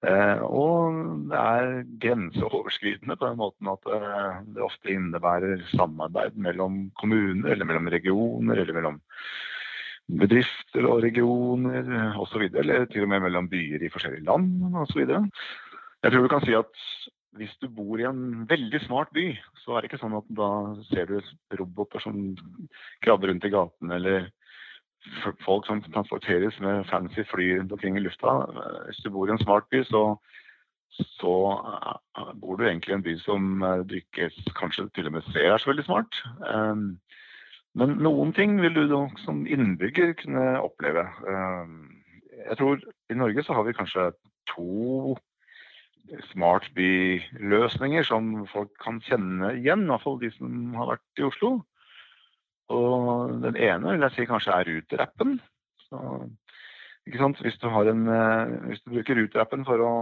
Eh, 0.01 0.41
og 0.41 0.97
det 1.29 1.45
er 1.45 1.69
grenseoverskridende 2.01 3.19
på 3.21 3.29
den 3.29 3.41
måten 3.43 3.69
at 3.69 3.85
eh, 3.99 4.43
det 4.57 4.65
ofte 4.65 4.97
innebærer 4.97 5.61
samarbeid 5.75 6.41
mellom 6.41 6.87
kommuner, 6.97 7.53
eller 7.53 7.69
mellom 7.69 7.93
regioner, 7.93 8.65
eller 8.65 8.81
mellom 8.81 9.01
bedrifter 10.07 10.87
og 10.89 11.01
regioner 11.05 12.15
osv. 12.19 12.47
Eller 12.51 12.87
til 12.91 13.05
og 13.05 13.11
med 13.13 13.23
mellom 13.25 13.49
byer 13.51 13.83
i 13.83 13.91
forskjellige 13.93 14.27
land 14.27 14.75
osv. 14.83 15.03
Jeg 16.03 16.11
tror 16.11 16.21
du 16.25 16.31
kan 16.31 16.45
si 16.45 16.55
at 16.57 16.85
hvis 17.39 17.55
du 17.61 17.67
bor 17.71 17.97
i 17.97 18.05
en 18.05 18.45
veldig 18.49 18.79
smart 18.83 19.09
by, 19.15 19.31
så 19.63 19.73
er 19.73 19.81
det 19.81 19.89
ikke 19.89 20.01
sånn 20.03 20.17
at 20.19 20.27
da 20.37 20.49
ser 20.91 21.09
du 21.09 21.15
roboter 21.57 22.03
som 22.03 22.19
krabber 23.01 23.31
rundt 23.31 23.47
i 23.47 23.53
gatene, 23.53 23.97
eller 23.97 24.27
folk 25.43 25.65
som 25.67 25.81
transporteres 25.83 26.59
med 26.63 26.85
fancy 26.91 27.25
fly 27.27 27.49
rundt 27.57 27.73
omkring 27.73 27.97
i 27.97 28.03
lufta. 28.03 28.35
Hvis 28.85 29.01
du 29.03 29.09
bor 29.15 29.27
i 29.27 29.33
en 29.33 29.41
smart 29.41 29.65
by, 29.73 29.81
så, 29.89 30.03
så 31.17 31.33
bor 32.39 32.59
du 32.59 32.67
egentlig 32.67 32.93
i 32.93 32.97
en 32.99 33.07
by 33.07 33.17
som 33.23 33.65
du 33.89 33.97
ikke 33.97 34.29
kanskje 34.59 34.87
til 34.93 35.09
og 35.09 35.17
med 35.17 35.33
ser 35.33 35.49
er 35.49 35.63
så 35.63 35.73
veldig 35.73 35.87
smart. 35.89 36.21
Men 37.73 37.97
noen 38.05 38.33
ting 38.37 38.59
vil 38.61 38.75
du 38.75 38.97
som 39.23 39.45
innbygger 39.49 40.13
kunne 40.19 40.45
oppleve. 40.61 41.07
Eh, 41.29 41.71
jeg 42.43 42.57
tror 42.59 42.81
i 43.09 43.17
Norge 43.17 43.43
så 43.43 43.55
har 43.57 43.65
vi 43.65 43.77
kanskje 43.77 44.11
to 44.51 45.15
smart 46.31 46.67
by-løsninger 46.75 48.03
som 48.05 48.43
folk 48.51 48.71
kan 48.83 48.99
kjenne 49.01 49.53
igjen, 49.57 49.85
i 49.85 49.91
hvert 49.93 50.03
fall 50.03 50.19
de 50.21 50.29
som 50.35 50.75
har 50.77 50.91
vært 50.93 51.21
i 51.21 51.25
Oslo. 51.25 51.53
Og 52.73 53.33
den 53.43 53.57
ene 53.57 53.95
vil 53.95 54.05
jeg 54.05 54.15
si 54.15 54.27
kanskje 54.29 54.53
er 54.55 54.69
Ruter-appen. 54.69 55.39
Hvis 57.03 57.57
du, 57.59 57.67
en, 57.67 58.05
eh, 58.07 58.53
hvis 58.69 58.83
du 58.83 58.93
bruker 58.93 59.17
Ruter-appen 59.17 59.65
for 59.67 59.83
å 59.83 59.93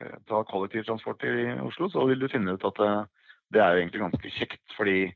eh, 0.00 0.16
ta 0.28 0.40
kollektivtransport 0.48 1.26
i 1.28 1.52
Oslo, 1.66 1.90
så 1.92 2.06
vil 2.08 2.24
du 2.24 2.30
finne 2.32 2.56
ut 2.56 2.64
at 2.64 2.80
det, 2.80 2.94
det 3.54 3.62
er 3.62 3.82
egentlig 3.82 4.02
ganske 4.06 4.32
kjekt. 4.38 4.64
fordi 4.76 5.12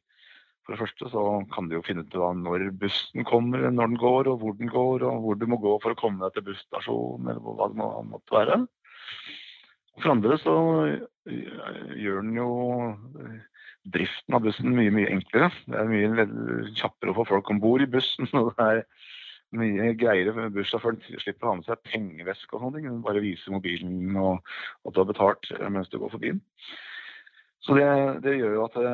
for 0.69 0.77
det 0.77 0.83
første 0.83 1.07
så 1.09 1.21
kan 1.49 1.69
du 1.69 1.79
jo 1.79 1.85
finne 1.87 2.03
ut 2.05 2.15
av 2.21 2.35
når 2.37 2.67
bussen 2.77 3.25
kommer, 3.25 3.63
når 3.73 3.89
den 3.89 4.01
går, 4.03 4.29
og 4.29 4.43
hvor 4.43 4.57
den 4.59 4.69
går, 4.69 5.05
og 5.09 5.23
hvor 5.25 5.39
du 5.41 5.47
må 5.49 5.57
gå 5.63 5.71
for 5.81 5.95
å 5.95 5.97
komme 5.97 6.21
deg 6.21 6.35
til 6.35 6.45
busstasjonen, 6.51 7.31
eller 7.33 7.41
hva 7.57 7.69
det 7.73 8.11
måtte 8.11 8.37
være. 8.37 8.59
For 9.99 10.13
andre 10.13 10.37
så 10.43 10.57
gjør 11.97 12.21
den 12.21 12.37
jo 12.37 12.51
driften 13.97 14.37
av 14.37 14.45
bussen 14.45 14.77
mye, 14.77 14.93
mye 14.93 15.09
enklere. 15.15 15.49
Det 15.65 15.79
er 15.81 15.89
mye 15.89 16.27
kjappere 16.77 17.15
å 17.15 17.17
få 17.17 17.25
folk 17.33 17.49
om 17.49 17.63
bord 17.65 17.87
i 17.87 17.89
bussen. 17.89 18.29
og 18.37 18.53
det 18.53 18.67
er 18.67 18.83
mye 19.57 19.95
greiere. 19.97 20.37
for 20.37 20.53
Bussjåføren 20.53 21.01
slipper 21.25 21.49
å 21.49 21.55
ha 21.55 21.63
med 21.63 21.71
seg 21.71 21.81
pengeveske 21.89 22.53
og 22.53 22.67
sånne 22.67 22.85
ting. 22.85 23.01
Bare 23.09 23.25
vise 23.25 23.57
mobilen 23.57 24.21
og 24.21 24.45
at 24.85 24.93
du 24.93 25.01
har 25.01 25.11
betalt 25.15 25.49
mens 25.73 25.89
du 25.89 25.97
går 25.97 26.13
forbi 26.13 26.37
den. 26.37 26.45
Så 27.61 27.75
det, 27.75 27.87
det, 28.23 28.37
gjør 28.39 28.55
jo 28.55 28.65
at 28.69 28.77
det, 28.79 28.93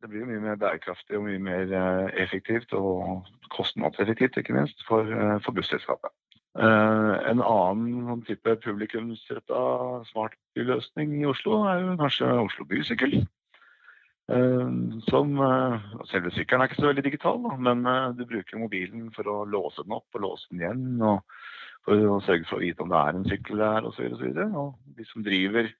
det, 0.00 0.10
blir 0.10 0.28
mye 0.28 0.42
mer 0.44 0.58
bærekraftig 0.60 1.18
og 1.18 1.26
mye 1.26 1.40
mer 1.42 1.72
eh, 1.74 2.22
effektivt, 2.22 2.72
og 2.72 3.26
kostnadseffektivt 3.54 4.38
ikke 4.38 4.54
minst, 4.54 4.84
for, 4.86 5.08
eh, 5.10 5.36
for 5.44 5.56
busselskapet. 5.56 6.14
En 6.58 7.38
annen 7.44 8.06
sånn 8.08 8.22
type 8.26 8.54
publikumsretta 8.64 9.58
smartbyløsning 10.08 11.12
i 11.20 11.26
Oslo 11.28 11.60
er 11.70 11.84
jo 11.84 11.98
kanskje 12.00 12.30
Oslo 12.40 12.64
Bysykkel. 12.66 13.20
Som 15.06 15.38
Selve 16.10 16.32
sykkelen 16.34 16.64
er 16.64 16.66
ikke 16.66 16.80
så 16.80 16.88
veldig 16.88 17.04
digital, 17.06 17.38
men 17.62 17.86
du 18.18 18.24
bruker 18.26 18.58
mobilen 18.58 19.12
for 19.14 19.30
å 19.30 19.36
låse 19.46 19.84
den 19.84 19.94
opp 20.00 20.18
og 20.18 20.24
låse 20.24 20.50
den 20.50 20.64
igjen. 20.64 20.82
og 20.98 21.22
For 21.86 22.08
å 22.16 22.18
sørge 22.26 22.48
for 22.48 22.58
å 22.58 22.64
vite 22.64 22.82
om 22.82 22.90
det 22.90 23.04
er 23.04 23.20
en 23.20 23.28
sykkel 23.28 23.62
der 23.62 23.86
osv. 23.92 24.08
Og, 24.08 24.18
så 24.18 24.26
videre, 24.26 24.48
og 24.58 24.98
de 24.98 25.06
som 25.12 25.22
driver 25.28 25.70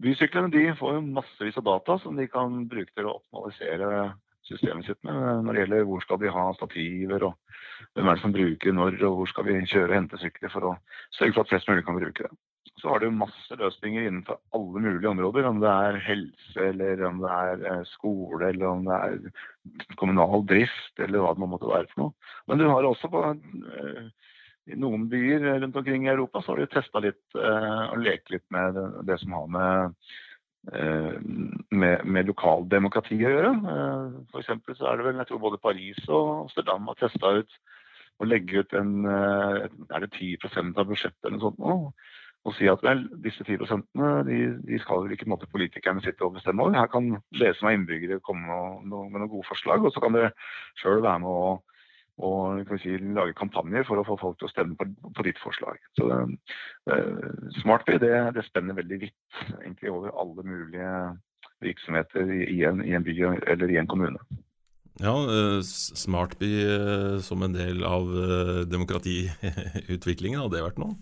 bysyklene 0.00 0.52
de 0.52 0.64
får 0.78 1.00
massevis 1.04 1.58
av 1.60 1.66
data 1.68 1.98
som 2.02 2.16
de 2.16 2.26
kan 2.30 2.64
bruke 2.70 2.92
til 2.94 3.08
å 3.08 3.18
optimalisere 3.20 4.10
systemet 4.48 4.88
sitt 4.88 5.00
med 5.06 5.44
når 5.44 5.52
det 5.52 5.64
gjelder 5.64 5.88
hvor 5.88 6.04
skal 6.04 6.20
de 6.20 6.30
ha 6.34 6.44
stativer, 6.56 7.26
og 7.28 7.90
hvem 7.94 8.08
er 8.08 8.16
det 8.16 8.24
som 8.24 8.34
bruker 8.34 8.76
når, 8.76 8.96
og 9.06 9.18
hvor 9.20 9.30
skal 9.30 9.46
vi 9.46 9.58
kjøre 9.62 9.90
og 9.90 9.98
hente 9.98 10.20
sykler 10.20 10.52
for 10.52 10.70
å 10.70 10.76
sørge 11.16 11.36
for 11.36 11.44
at 11.44 11.52
flest 11.52 11.70
mulig 11.70 11.84
kan 11.86 12.00
bruke 12.00 12.26
det. 12.26 12.32
Så 12.80 12.88
har 12.88 13.02
du 13.02 13.10
masse 13.12 13.56
løsninger 13.60 14.06
innenfor 14.06 14.38
alle 14.56 14.80
mulige 14.80 15.10
områder, 15.10 15.46
om 15.50 15.58
det 15.60 15.68
er 15.68 15.98
helse, 16.00 16.56
eller 16.64 17.02
om 17.10 17.18
det 17.20 17.32
er 17.34 17.64
eh, 17.68 17.82
skole, 17.90 18.40
eller 18.48 18.66
om 18.70 18.86
det 18.86 19.00
er 19.04 19.96
kommunal 20.00 20.46
drift, 20.48 20.94
eller 20.96 21.20
hva 21.20 21.34
det 21.36 21.50
måtte 21.50 21.68
være 21.68 21.90
for 21.90 22.06
noe. 22.06 22.14
Men 22.48 22.62
du 22.62 22.68
har 22.70 22.88
også 22.88 23.10
på 23.12 23.24
eh, 23.28 24.29
i 24.70 24.80
noen 24.80 25.06
byer 25.10 25.46
rundt 25.62 25.76
omkring 25.76 26.06
i 26.06 26.12
Europa 26.12 26.42
så 26.42 26.54
har 26.54 26.62
de 26.62 26.72
testa 26.72 27.02
litt 27.04 27.38
eh, 27.38 27.84
og 27.90 28.02
lekt 28.02 28.32
litt 28.34 28.46
med 28.54 28.76
det, 28.78 28.88
det 29.10 29.20
som 29.22 29.36
har 29.36 29.48
med 29.58 30.02
Eh, 30.68 31.14
med, 31.72 32.02
med 32.04 32.28
lokaldemokrati 32.28 33.16
å 33.24 33.30
gjøre. 33.32 33.50
Eh, 33.72 34.16
F.eks. 34.28 34.50
så 34.76 34.90
er 34.90 34.98
det 34.98 35.06
vel, 35.06 35.20
jeg 35.22 35.30
tror 35.30 35.40
både 35.46 35.60
Paris 35.62 36.00
og 36.12 36.26
Amsterdam 36.42 36.90
har 36.90 36.98
testa 37.00 37.30
ut 37.40 37.54
å 38.20 38.28
legge 38.28 38.60
ut 38.60 38.74
en 38.76 39.06
eh, 39.08 39.62
Er 39.88 40.04
det 40.04 40.10
10% 40.12 40.76
av 40.76 40.90
budsjettet 40.90 41.24
eller 41.24 41.38
noe 41.38 41.46
sånt 41.46 41.64
Og, 41.64 41.86
Og 42.44 42.56
si 42.58 42.68
at 42.68 42.84
vel, 42.84 43.06
disse 43.24 43.46
10% 43.46 44.04
de, 44.28 44.36
de 44.68 44.82
skal 44.84 45.06
vel 45.06 45.16
ikke 45.16 45.30
måte, 45.32 45.48
politikerne 45.48 46.04
sitte 46.04 46.28
og 46.28 46.36
bestemme 46.36 46.66
over. 46.66 46.76
Her 46.76 46.92
kan 46.92 47.08
dere 47.40 47.56
som 47.56 47.70
er 47.70 47.78
innbyggere 47.78 48.20
komme 48.24 48.44
med, 48.84 49.08
med 49.08 49.16
noen 49.16 49.32
gode 49.32 49.48
forslag, 49.48 49.84
og 49.84 49.92
så 49.96 50.04
kan 50.04 50.16
dere 50.16 50.34
sjøl 50.80 51.00
være 51.00 51.24
med 51.24 51.40
å 51.40 51.56
og 52.18 52.72
si, 52.82 52.96
lage 53.14 53.36
kampanjer 53.38 53.86
for 53.88 54.00
å 54.00 54.04
få 54.04 54.16
folk 54.20 54.38
til 54.40 54.48
å 54.48 54.52
stemme 54.52 54.76
på, 54.78 54.86
på 55.16 55.24
ditt 55.24 55.40
forslag. 55.40 55.80
Så 55.98 56.08
uh, 56.10 56.28
Smartby 57.62 57.98
det, 58.02 58.12
det, 58.36 58.44
spenner 58.48 58.76
veldig 58.76 59.00
vidt 59.06 59.40
egentlig 59.62 59.92
over 59.92 60.12
alle 60.20 60.44
mulige 60.44 60.92
virksomheter 61.64 62.32
i 62.44 62.62
en, 62.68 62.84
i 62.84 62.94
en 62.96 63.04
by 63.04 63.16
eller 63.52 63.72
i 63.72 63.78
en 63.80 63.90
kommune. 63.90 64.20
Ja, 65.00 65.14
uh, 65.16 65.60
Smartby 65.64 66.50
uh, 66.66 67.16
som 67.24 67.46
en 67.46 67.56
del 67.56 67.84
av 67.88 68.10
demokratiutviklingen, 68.68 70.42
hadde 70.42 70.58
det 70.58 70.66
vært 70.66 70.82
noe? 70.82 70.98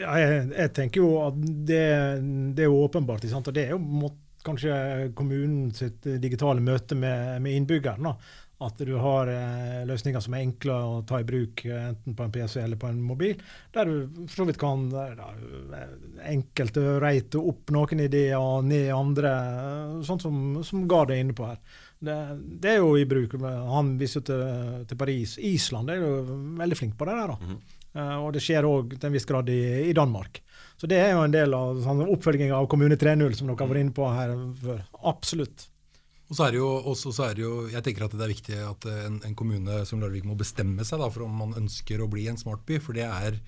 Ja, 0.00 0.14
jeg, 0.16 0.44
jeg, 0.54 0.72
tenker 0.76 1.02
jo 1.02 1.14
at 1.26 1.40
det, 1.68 1.84
det 2.56 2.64
er 2.64 2.70
jo 2.70 2.84
åpenbart. 2.86 3.24
og 3.24 3.52
Det 3.52 3.66
er 3.66 3.74
jo 3.74 4.12
kanskje 4.44 5.10
kommunens 5.16 5.82
digitale 6.00 6.62
møte 6.64 6.96
med, 6.96 7.42
med 7.44 7.58
innbyggerne. 7.58 8.14
At 8.60 8.76
du 8.84 8.92
har 9.00 9.28
eh, 9.32 9.86
løsninger 9.88 10.20
som 10.20 10.34
er 10.36 10.42
enkle 10.44 10.74
å 10.84 10.96
ta 11.08 11.22
i 11.22 11.24
bruk, 11.24 11.62
eh, 11.64 11.86
enten 11.94 12.16
på 12.16 12.26
en 12.26 12.32
PC 12.34 12.58
eller 12.60 12.76
på 12.76 12.90
en 12.90 12.98
mobil. 13.00 13.38
Der 13.72 13.88
du 13.88 14.26
for 14.26 14.42
så 14.42 14.46
vidt 14.50 14.60
kan 14.60 14.82
da, 14.92 15.06
eh, 15.08 15.94
enkelt 16.28 16.76
reite 17.00 17.40
opp 17.40 17.72
noen 17.72 18.04
ideer 18.04 18.36
og 18.36 18.66
ned 18.68 18.90
andre, 18.92 19.32
sånn 20.04 20.20
som, 20.20 20.42
som 20.66 20.84
Gard 20.90 21.14
er 21.14 21.22
inne 21.24 21.36
på 21.36 21.48
her. 21.48 21.56
Det, 22.00 22.18
det, 22.60 22.74
er 22.74 22.84
jo 22.84 22.92
i 23.00 23.08
bruk. 23.08 23.38
Han 23.40 23.94
viser 24.00 24.24
til, 24.28 24.44
til 24.88 25.00
Paris. 25.00 25.38
Island 25.40 25.92
er 25.92 26.04
jo 26.04 26.12
veldig 26.60 26.78
flink 26.78 27.00
på 27.00 27.08
det 27.08 27.16
der. 27.16 27.32
da. 27.32 27.38
Mm 27.40 27.48
-hmm. 27.48 27.58
uh, 27.96 28.24
og 28.26 28.32
det 28.32 28.44
skjer 28.44 28.68
òg 28.68 28.98
til 28.98 29.06
en 29.06 29.12
viss 29.12 29.28
grad 29.28 29.48
i, 29.48 29.88
i, 29.88 29.92
Danmark. 29.92 30.42
Så 30.76 30.86
det 30.86 30.96
er 30.96 31.12
jo 31.12 31.24
en 31.24 31.32
del 31.32 31.54
av 31.54 31.82
sånn, 31.82 32.08
oppfølginga 32.08 32.56
av 32.56 32.66
Kommune 32.66 32.96
3.0, 32.96 33.32
som 33.32 33.48
dere 33.48 33.56
har 33.56 33.68
vært 33.68 33.80
inne 33.80 33.92
på 33.92 34.08
her 34.08 34.36
før. 34.62 34.84
Absolutt. 35.04 35.69
Og 36.30 36.36
så 36.38 36.46
er 36.46 36.54
det 36.54 36.60
jo, 36.60 36.68
også, 36.92 37.10
så 37.10 37.24
er 37.26 37.34
det 37.34 37.42
jo 37.42 37.54
jeg 37.72 37.82
tenker 37.82 38.06
at 38.06 38.12
det 38.14 38.22
er 38.22 38.30
viktig 38.30 38.58
at 38.62 38.84
en, 38.92 39.16
en 39.26 39.34
kommune 39.38 39.80
som 39.88 39.98
Larvik 40.02 40.28
må 40.28 40.36
bestemme 40.38 40.86
seg 40.86 41.02
da, 41.02 41.08
for 41.10 41.26
om 41.26 41.40
man 41.42 41.56
ønsker 41.58 41.98
å 41.98 42.10
bli 42.10 42.28
en 42.30 42.38
smartby. 42.38 42.78
For 42.82 42.94
det 42.94 43.08
er 43.08 43.40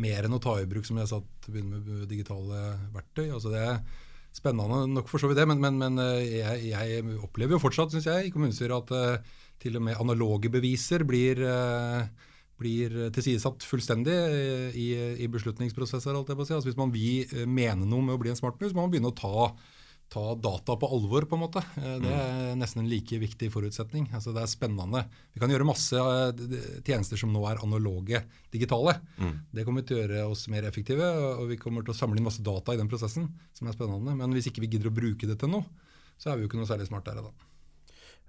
mer 0.00 0.24
enn 0.24 0.36
å 0.36 0.40
ta 0.40 0.54
i 0.56 0.68
bruk 0.68 0.86
som 0.88 0.96
jeg 0.96 1.10
sa, 1.10 1.18
begynne 1.44 1.82
med 1.82 2.06
digitale 2.08 2.62
verktøy. 2.94 3.26
altså 3.28 3.52
det 3.52 3.66
er 3.66 3.82
Spennende 4.30 4.84
nok 4.86 5.08
for 5.10 5.18
så 5.18 5.26
vidt 5.26 5.40
det, 5.40 5.44
men, 5.50 5.58
men, 5.58 5.74
men 5.74 5.96
eh, 5.98 6.36
jeg, 6.38 6.68
jeg, 6.70 7.14
opplever 7.18 7.56
jo 7.56 7.64
fortsatt 7.64 7.90
synes 7.90 8.04
jeg, 8.06 8.28
i 8.28 8.30
kommunestyret 8.30 8.76
at 8.76 8.92
uh, 8.94 9.40
til 9.58 9.74
og 9.74 9.82
med 9.82 9.98
analoge 9.98 10.46
beviser 10.54 11.02
blir, 11.02 11.42
blir 12.62 12.94
tilsidesatt 13.10 13.66
fullstendig 13.66 14.14
i, 14.78 14.86
i 15.18 15.26
beslutningsprosesser. 15.34 16.14
Altså, 16.14 16.60
hvis 16.62 16.78
man 16.78 16.94
vil 16.94 17.26
mene 17.50 17.82
noe 17.82 18.06
med 18.06 18.14
å 18.14 18.22
bli 18.22 18.30
en 18.30 18.38
smartby, 18.38 18.70
så 18.70 18.78
må 18.78 18.86
man 18.86 18.94
begynne 18.94 19.10
å 19.10 19.18
ta 19.18 19.50
ta 20.10 20.34
data 20.34 20.74
på 20.76 20.88
alvor, 20.90 21.22
på 21.22 21.36
en 21.36 21.42
måte. 21.44 21.62
Eh, 21.78 21.96
det 22.02 22.10
er 22.10 22.56
nesten 22.58 22.82
en 22.82 22.88
like 22.90 23.18
viktig 23.22 23.50
forutsetning. 23.54 24.08
Altså, 24.16 24.32
det 24.34 24.42
er 24.42 24.50
spennende. 24.50 25.04
Vi 25.34 25.42
kan 25.42 25.52
gjøre 25.52 25.68
masse 25.68 26.00
eh, 26.00 26.56
tjenester 26.86 27.20
som 27.20 27.30
nå 27.34 27.44
er 27.46 27.62
analoge, 27.62 28.24
digitale. 28.50 28.96
Mm. 29.20 29.36
Det 29.54 29.66
kommer 29.68 29.86
til 29.86 29.98
å 29.98 30.02
gjøre 30.02 30.24
oss 30.32 30.48
mer 30.50 30.66
effektive, 30.66 31.06
og 31.36 31.44
vi 31.52 31.60
kommer 31.60 31.86
til 31.86 31.94
å 31.94 32.00
samle 32.00 32.18
inn 32.18 32.26
masse 32.26 32.42
data 32.42 32.74
i 32.74 32.80
den 32.80 32.90
prosessen, 32.90 33.28
som 33.54 33.70
er 33.70 33.76
spennende. 33.78 34.16
Men 34.18 34.34
hvis 34.34 34.50
ikke 34.50 34.64
vi 34.66 34.72
gidder 34.74 34.90
å 34.90 34.98
bruke 34.98 35.30
det 35.30 35.38
til 35.38 35.54
noe, 35.54 35.86
så 36.18 36.32
er 36.32 36.36
vi 36.36 36.44
jo 36.44 36.50
ikke 36.50 36.58
noe 36.58 36.68
særlig 36.68 36.90
smartere 36.90 37.22
da. 37.22 37.30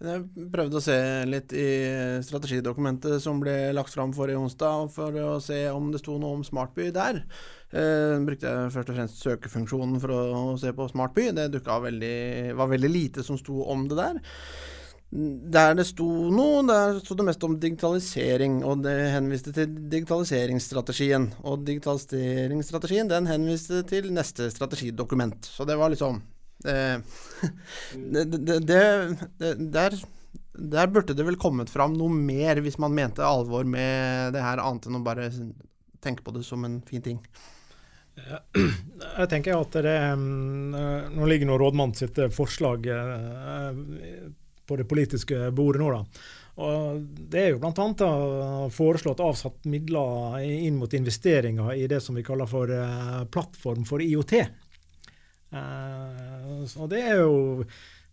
Jeg 0.01 0.49
prøvde 0.49 0.79
å 0.79 0.81
se 0.81 0.97
litt 1.29 1.51
i 1.53 1.65
strategidokumentet 2.25 3.21
som 3.21 3.41
ble 3.41 3.53
lagt 3.75 3.93
fram 3.93 4.13
forrige 4.17 4.41
onsdag, 4.41 4.87
for 4.93 5.17
å 5.17 5.35
se 5.43 5.59
om 5.69 5.91
det 5.93 6.01
sto 6.01 6.15
noe 6.21 6.39
om 6.39 6.45
Smartby 6.45 6.89
der. 6.95 7.21
Eh, 7.71 8.17
brukte 8.27 8.49
jeg 8.49 8.73
først 8.73 8.91
og 8.91 8.97
fremst 8.97 9.23
søkefunksjonen 9.23 10.01
for 10.03 10.13
å 10.15 10.43
se 10.59 10.73
på 10.75 10.89
Smartby. 10.91 11.29
Det 11.35 11.63
veldig, 11.63 12.17
var 12.59 12.71
veldig 12.71 12.91
lite 12.91 13.23
som 13.23 13.39
sto 13.39 13.63
om 13.71 13.87
det 13.87 13.99
der. 13.99 14.19
Der 15.11 15.73
det 15.75 15.85
sto 15.89 16.07
noe, 16.31 16.61
der 16.67 16.99
sto 17.03 17.17
det 17.19 17.25
mest 17.27 17.43
om 17.43 17.57
digitalisering, 17.59 18.61
og 18.63 18.85
det 18.85 18.95
henviste 19.15 19.51
til 19.55 19.71
digitaliseringsstrategien. 19.91 21.31
Og 21.43 21.65
digitaliseringsstrategien 21.67 23.11
den 23.11 23.27
henviste 23.27 23.83
til 23.87 24.11
neste 24.15 24.47
strategidokument. 24.51 25.51
Så 25.51 25.67
det 25.67 25.79
var 25.79 25.91
liksom 25.91 26.21
Eh, 26.65 26.99
det, 28.13 28.25
det, 28.25 28.59
det, 28.59 29.53
der, 29.73 29.95
der 30.53 30.87
burde 30.87 31.15
det 31.17 31.25
vel 31.25 31.39
kommet 31.41 31.71
fram 31.73 31.95
noe 31.97 32.11
mer, 32.13 32.61
hvis 32.61 32.77
man 32.81 32.95
mente 32.95 33.25
alvor 33.25 33.65
med 33.65 34.35
det 34.35 34.43
her, 34.45 34.61
annet 34.61 34.87
enn 34.87 34.99
å 34.99 35.05
bare 35.05 35.31
tenke 36.01 36.25
på 36.25 36.33
det 36.35 36.45
som 36.45 36.65
en 36.67 36.79
fin 36.85 37.03
ting. 37.05 37.19
Jeg 39.17 39.29
tenker 39.31 39.57
at 39.57 39.77
det 39.83 39.97
mm, 40.17 41.15
Nå 41.15 41.27
ligger 41.29 41.49
nå 41.49 41.57
rådmannen 41.59 41.97
sitt 41.97 42.19
eh, 42.21 42.31
forslag 42.33 42.87
eh, 42.87 43.81
på 44.67 44.77
det 44.79 44.87
politiske 44.89 45.49
bordet 45.55 45.81
nå. 45.81 45.89
da. 45.91 46.27
Og 46.61 47.01
Det 47.31 47.41
er 47.41 47.49
jo 47.53 47.61
bl.a. 47.63 48.09
foreslått 48.71 49.23
avsatt 49.23 49.65
midler 49.71 50.43
inn 50.45 50.77
mot 50.79 50.93
investeringer 50.93 51.73
i 51.75 51.87
det 51.91 52.01
som 52.03 52.15
vi 52.15 52.23
kaller 52.23 52.47
for 52.47 52.71
plattform 53.33 53.83
for 53.87 54.03
IOT. 54.03 54.35
Så 56.69 56.87
det 56.91 57.01
er 57.01 57.23
jo 57.23 57.65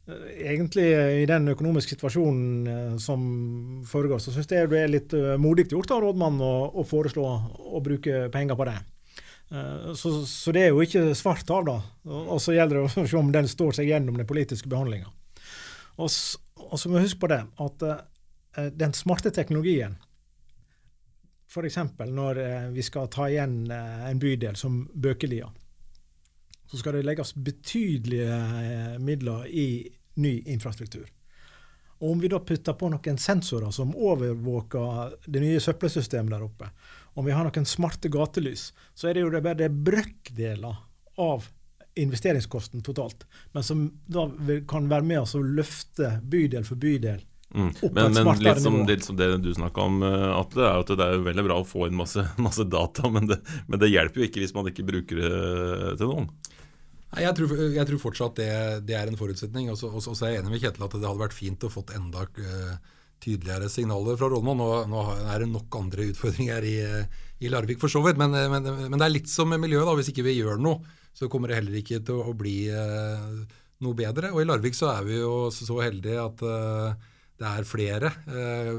egentlig 0.08 0.86
i 1.22 1.26
den 1.28 1.52
økonomiske 1.52 1.94
situasjonen 1.98 2.98
som 3.02 3.22
foregår, 3.86 4.22
så 4.22 4.34
syns 4.34 4.48
jeg 4.50 4.70
det 4.72 4.80
er 4.86 4.94
litt 4.94 5.14
modig 5.38 5.68
gjort 5.70 5.92
av 5.94 6.06
rådmannen 6.06 6.42
å, 6.42 6.86
foreslå 6.88 7.26
å 7.74 7.82
bruke 7.84 8.26
penger 8.34 8.58
på 8.58 8.70
det. 8.70 8.78
Så, 9.48 10.10
så, 10.28 10.52
det 10.52 10.66
er 10.66 10.74
jo 10.74 10.82
ikke 10.84 11.14
svart 11.16 11.48
av, 11.54 11.62
da. 11.64 11.76
Og 12.04 12.36
så 12.44 12.52
gjelder 12.52 12.76
det 12.76 12.82
å 12.84 13.06
se 13.08 13.16
om 13.16 13.30
den 13.32 13.48
står 13.48 13.78
seg 13.78 13.88
gjennom 13.88 14.18
den 14.20 14.28
politiske 14.28 14.68
behandlinga. 14.68 15.08
Og, 15.96 16.10
og 16.68 16.76
så 16.76 16.90
må 16.90 16.98
vi 16.98 17.06
huske 17.06 17.22
på 17.22 17.30
det 17.32 17.40
at 17.64 17.86
uh, 17.88 18.66
den 18.76 18.92
smarte 18.94 19.32
teknologien 19.34 19.96
F.eks. 21.48 21.78
når 22.12 22.42
vi 22.74 22.82
skal 22.84 23.08
ta 23.08 23.24
igjen 23.24 23.70
en 23.72 24.18
bydel 24.20 24.56
som 24.60 24.82
Bøkelia, 24.92 25.46
så 26.68 26.76
skal 26.76 26.98
det 26.98 27.06
legges 27.06 27.32
betydelige 27.34 28.98
midler 29.00 29.46
i 29.48 29.88
ny 30.20 30.42
infrastruktur. 30.44 31.06
Og 31.98 32.10
Om 32.10 32.20
vi 32.20 32.28
da 32.28 32.38
putter 32.40 32.76
på 32.78 32.90
noen 32.92 33.18
sensorer 33.18 33.72
som 33.74 33.94
overvåker 33.96 35.16
det 35.26 35.42
nye 35.42 35.62
søppelsystemet 35.62 36.34
der 36.34 36.44
oppe, 36.46 36.68
om 37.18 37.26
vi 37.26 37.34
har 37.34 37.46
noen 37.46 37.66
smarte 37.66 38.10
gatelys, 38.14 38.68
så 38.94 39.08
er 39.08 39.16
det 39.16 39.24
jo 39.24 39.30
det 39.32 39.42
bare 39.42 39.66
brøkdeler 39.68 40.76
av 41.18 41.48
investeringskosten 41.98 42.84
totalt, 42.86 43.24
men 43.52 43.64
som 43.66 43.88
da 44.06 44.28
kan 44.70 44.86
være 44.90 45.06
med 45.06 45.24
oss 45.24 45.34
å 45.34 45.42
løfte 45.42 46.12
bydel 46.22 46.66
for 46.68 46.78
bydel. 46.78 47.24
Mm. 47.48 47.72
Men, 47.80 48.12
men 48.12 48.42
litt, 48.44 48.60
som, 48.60 48.76
litt, 48.86 49.06
som, 49.06 49.16
det 49.16 49.30
du 49.42 49.48
snakka 49.56 49.86
om, 49.88 50.02
eh, 50.04 50.26
Atle, 50.36 50.66
er 50.68 50.82
at 50.84 50.92
det 51.00 51.06
er 51.06 51.22
veldig 51.24 51.44
bra 51.46 51.56
å 51.62 51.66
få 51.66 51.88
inn 51.88 51.96
masse, 51.98 52.22
masse 52.46 52.66
data, 52.68 53.10
men 53.10 53.26
det, 53.30 53.40
men 53.66 53.82
det, 53.82 53.90
hjelper 53.90 54.22
jo 54.22 54.28
ikke 54.28 54.44
hvis 54.44 54.54
man 54.54 54.68
ikke 54.70 54.86
bruker 54.86 55.22
det 55.24 55.96
til 55.98 56.12
noen. 56.12 56.28
Nei, 57.08 57.24
jeg, 57.24 57.34
tror, 57.38 57.56
jeg 57.72 57.88
tror, 57.88 58.02
fortsatt 58.02 58.38
det, 58.38 58.52
det, 58.84 58.94
er 58.94 59.08
en 59.08 59.16
forutsetning. 59.16 59.72
Og 59.72 59.80
så 59.80 60.12
er 60.20 60.34
jeg 60.34 60.42
enig 60.42 60.52
med 60.52 60.60
Kjetil 60.60 60.84
at 60.84 60.94
det 60.94 61.06
hadde 61.08 61.22
vært 61.24 61.34
fint 61.34 61.64
å 61.64 61.70
fått 61.72 61.94
enda 61.96 62.26
uh, 62.28 62.74
tydeligere 63.22 63.70
signaler 63.72 64.18
fra 64.18 64.30
Rådmann. 64.32 64.60
Nå, 64.60 64.68
nå, 64.90 65.04
er 65.26 65.42
det 65.44 65.50
nok 65.52 65.78
andre 65.80 66.08
utfordringer 66.12 66.66
i, 66.66 66.76
i 67.44 67.52
Larvik 67.52 67.80
for 67.82 67.92
så 67.92 68.02
vidt, 68.04 68.20
men, 68.20 68.34
men, 68.34 68.66
men, 68.88 68.96
det 68.98 69.06
er 69.06 69.14
litt 69.14 69.30
som 69.32 69.50
med 69.50 69.62
miljøet. 69.62 69.86
da, 69.88 69.96
Hvis 69.98 70.12
ikke 70.12 70.26
vi 70.26 70.38
gjør 70.38 70.60
noe, 70.62 70.96
så 71.16 71.30
kommer 71.30 71.50
det 71.50 71.60
heller 71.60 71.78
ikke 71.80 72.00
til 72.06 72.22
å 72.22 72.34
bli 72.38 72.56
eh, 72.70 73.28
noe 73.84 73.98
bedre. 73.98 74.32
Og 74.34 74.42
i 74.42 74.48
Larvik 74.48 74.78
så 74.78 74.92
er 74.94 75.06
vi 75.06 75.20
jo 75.20 75.48
så 75.54 75.80
heldige 75.82 76.22
at 76.22 76.44
eh, 76.46 77.06
det 77.38 77.52
er 77.52 77.68
flere 77.68 78.12
eh, 78.26 78.72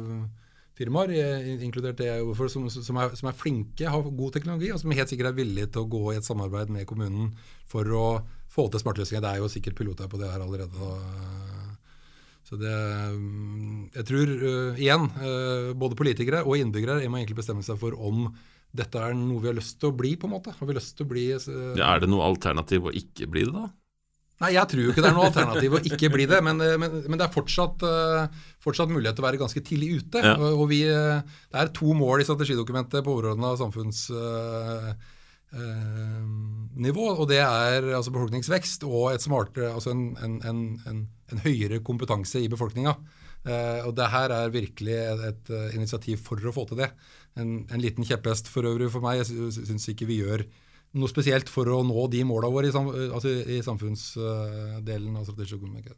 firmaer, 0.79 1.11
inkludert 1.59 1.99
det 1.99 2.11
som, 2.51 2.69
som, 2.71 2.99
er, 3.03 3.15
som 3.19 3.29
er 3.31 3.35
flinke, 3.35 3.87
har 3.91 4.03
god 4.07 4.35
teknologi, 4.35 4.71
og 4.71 4.79
som 4.79 4.95
helt 4.95 5.11
sikkert 5.11 5.33
er 5.33 5.39
villige 5.41 5.73
til 5.73 5.83
å 5.83 5.91
gå 5.91 6.03
i 6.13 6.19
et 6.19 6.27
samarbeid 6.27 6.71
med 6.71 6.87
kommunen 6.87 7.33
for 7.67 7.87
å 7.91 8.05
få 8.49 8.69
til 8.71 8.83
smartløsninger. 8.83 9.23
Det 9.23 9.33
er 9.33 9.43
jo 9.43 9.51
sikkert 9.51 9.79
piloter 9.79 10.07
på 10.11 10.19
det 10.21 10.31
her 10.31 10.45
allerede. 10.45 10.93
Så 12.49 12.57
det, 12.57 12.69
jeg 13.93 14.05
tror 14.09 14.29
uh, 14.41 14.79
igjen, 14.79 15.03
uh, 15.21 15.69
både 15.77 15.97
politikere 15.97 16.41
og 16.41 16.57
innbyggere 16.57 17.03
må 17.05 17.19
egentlig 17.19 17.37
bestemme 17.43 17.61
seg 17.65 17.77
for 17.77 17.93
om 17.93 18.25
dette 18.73 19.01
er 19.01 19.13
noe 19.17 19.41
vi 19.41 19.49
har 19.49 19.57
lyst 19.57 19.77
til 19.81 19.91
å 19.91 19.97
bli, 19.97 20.15
på 20.17 20.25
en 20.25 20.33
måte. 20.33 20.53
Har 20.57 20.69
vi 20.69 20.77
lyst 20.77 20.95
til 20.97 21.05
å 21.05 21.11
bli 21.11 21.27
uh, 21.35 21.77
ja, 21.77 21.91
Er 21.91 22.01
det 22.01 22.09
noe 22.09 22.25
alternativ 22.25 22.89
å 22.89 22.95
ikke 22.95 23.29
bli 23.29 23.45
det, 23.45 23.53
da? 23.53 23.69
Nei, 24.39 24.53
jeg 24.55 24.71
tror 24.71 24.81
jo 24.81 24.91
ikke 24.93 25.03
det 25.03 25.09
er 25.11 25.17
noe 25.17 25.29
alternativ 25.29 25.73
å 25.75 25.83
ikke 25.91 26.09
bli 26.13 26.25
det. 26.31 26.39
Men, 26.47 26.61
men, 26.79 26.99
men 27.11 27.19
det 27.19 27.25
er 27.25 27.33
fortsatt, 27.33 27.83
fortsatt, 28.63 28.87
mulighet 28.87 29.17
til 29.17 29.25
å 29.25 29.27
være 29.27 29.41
ganske 29.41 29.63
tidlig 29.67 29.89
ute. 29.99 30.21
Ja. 30.23 30.37
Og, 30.39 30.63
og 30.63 30.69
vi, 30.71 30.79
det 30.87 31.59
er 31.59 31.73
to 31.75 31.91
mål 31.91 32.23
i 32.23 32.27
strategidokumentet 32.29 33.03
på 33.03 33.17
overordna 33.17 33.51
samfunnsnivå. 33.59 35.17
Uh, 35.49 36.25
og 36.79 37.25
det 37.31 37.39
er 37.41 37.87
altså 37.97 38.13
befolkningsvekst 38.13 38.83
og 38.85 39.15
et 39.15 39.23
smartere 39.23 39.71
altså 39.73 39.95
en, 39.95 40.11
en, 40.21 40.35
en, 40.45 40.99
en 41.33 41.41
høyere 41.41 41.81
kompetanse 41.85 42.43
i 42.43 42.51
befolkninga. 42.51 42.93
Uh, 43.47 43.87
og 43.87 43.93
det 43.97 44.09
her 44.13 44.33
er 44.35 44.53
virkelig 44.53 44.95
et, 44.99 45.25
et, 45.31 45.51
initiativ 45.73 46.21
for 46.25 46.39
å 46.43 46.53
få 46.53 46.67
til 46.69 46.83
det. 46.83 46.91
En, 47.39 47.63
en 47.71 47.81
liten 47.81 48.05
kjepphest 48.05 48.51
for 48.51 48.67
øvrig 48.69 48.91
for 48.93 49.05
meg. 49.05 49.23
Jeg 49.23 49.53
syns 49.57 49.89
ikke 49.91 50.09
vi 50.09 50.21
gjør 50.21 50.45
noe 50.99 51.09
spesielt 51.11 51.49
for 51.51 51.69
å 51.69 51.81
nå 51.85 52.07
de 52.09 52.23
måla 52.25 52.49
våre 52.51 52.69
i, 52.69 52.73
sam, 52.73 52.89
altså 52.89 53.29
i 53.29 53.59
samfunnsdelen 53.65 55.17
av 55.17 55.27
strategidokumentet. 55.27 55.97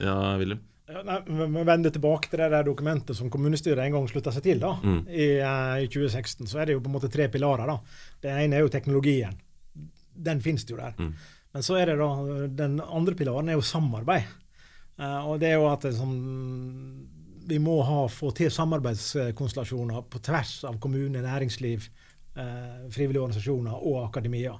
Ja, 0.00 0.16
Wilhelm? 0.40 0.62
Nei, 0.90 1.18
vende 1.66 1.92
tilbake 1.94 2.30
til 2.30 2.40
det 2.42 2.48
der 2.50 2.66
dokumentet 2.66 3.16
som 3.18 3.30
kommunestyret 3.30 3.82
en 3.84 3.94
gang 3.94 4.08
slutta 4.10 4.32
seg 4.34 4.44
til 4.46 4.62
da, 4.62 4.72
mm. 4.82 5.00
i, 5.06 5.28
uh, 5.38 5.76
i, 5.84 5.86
2016. 5.90 6.48
Så 6.50 6.58
er 6.58 6.68
det 6.68 6.76
jo 6.76 6.82
på 6.82 6.90
en 6.90 6.96
måte 6.96 7.10
tre 7.12 7.28
pilarer. 7.30 7.70
da. 7.70 7.76
Det 8.24 8.32
ene 8.34 8.58
er 8.58 8.64
jo 8.64 8.72
teknologien. 8.72 9.36
Den 10.10 10.42
finnes 10.44 10.66
jo 10.68 10.78
der. 10.80 10.96
Mm. 10.98 11.12
Men 11.54 11.66
så 11.66 11.78
er 11.78 11.90
det 11.90 11.98
da, 12.00 12.10
den 12.62 12.78
andre 12.82 13.16
pilaren 13.18 13.50
er 13.50 13.58
jo 13.58 13.66
samarbeid. 13.66 14.26
Uh, 15.00 15.30
og 15.30 15.40
det 15.42 15.52
er 15.52 15.60
jo 15.60 15.68
at 15.70 15.86
det, 15.86 15.94
som, 15.96 16.10
vi 17.48 17.60
må 17.62 17.80
ha, 17.86 18.02
få 18.10 18.34
til 18.36 18.50
samarbeidskonstellasjoner 18.54 20.08
på 20.10 20.22
tvers 20.26 20.58
av 20.68 20.80
kommune, 20.82 21.22
næringsliv, 21.22 21.86
uh, 22.34 22.90
frivillige 22.90 23.22
organisasjoner 23.22 23.78
og 23.78 24.02
akademia. 24.08 24.58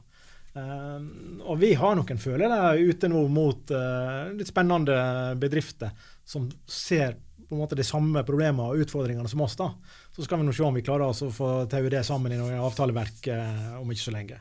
Eh, 0.55 1.01
og 1.47 1.59
vi 1.61 1.75
har 1.79 1.97
noen 1.97 2.19
følere 2.19 2.75
ute 2.79 3.11
nå 3.11 3.23
mot 3.31 3.71
eh, 3.75 4.31
litt 4.35 4.51
spennende 4.51 4.97
bedrifter 5.39 5.93
som 6.27 6.49
ser 6.67 7.15
på 7.47 7.55
en 7.55 7.63
måte 7.63 7.79
de 7.79 7.87
samme 7.87 8.23
problemene 8.27 8.71
og 8.71 8.83
utfordringene 8.85 9.31
som 9.31 9.43
oss. 9.47 9.57
da. 9.59 9.73
Så 10.15 10.27
skal 10.27 10.41
vi 10.41 10.47
nå 10.47 10.55
se 10.55 10.67
om 10.67 10.75
vi 10.75 10.87
klarer 10.87 11.11
oss 11.11 11.23
å 11.27 11.33
få 11.35 11.51
taue 11.71 11.91
det 11.91 12.03
sammen 12.07 12.35
i 12.35 12.39
noen 12.39 12.63
avtaleverk 12.63 13.31
eh, 13.31 13.77
om 13.79 13.91
ikke 13.91 14.07
så 14.09 14.15
lenge. 14.15 14.41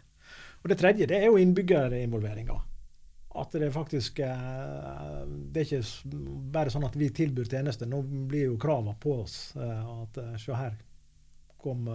Og 0.62 0.70
Det 0.70 0.80
tredje 0.80 1.08
det 1.10 1.22
er 1.22 1.30
jo 1.30 1.40
innbyggerinvolveringa. 1.42 2.58
At 3.40 3.54
det 3.62 3.70
faktisk 3.72 4.20
eh, 4.26 5.20
Det 5.30 5.62
er 5.62 5.68
ikke 5.68 6.22
bare 6.54 6.74
sånn 6.74 6.88
at 6.90 6.98
vi 6.98 7.12
tilbyr 7.14 7.50
tjenester. 7.50 7.90
Nå 7.90 8.02
blir 8.02 8.50
jo 8.50 8.58
kravene 8.62 8.98
på 9.00 9.20
oss 9.22 9.54
at 9.58 10.18
se 10.42 10.58
her 10.58 10.74
kom 11.60 11.90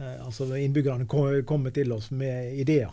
altså 0.00 0.46
Innbyggerne 0.56 1.04
kommer 1.10 1.72
til 1.74 1.90
oss 1.92 2.12
med 2.14 2.54
ideer 2.62 2.92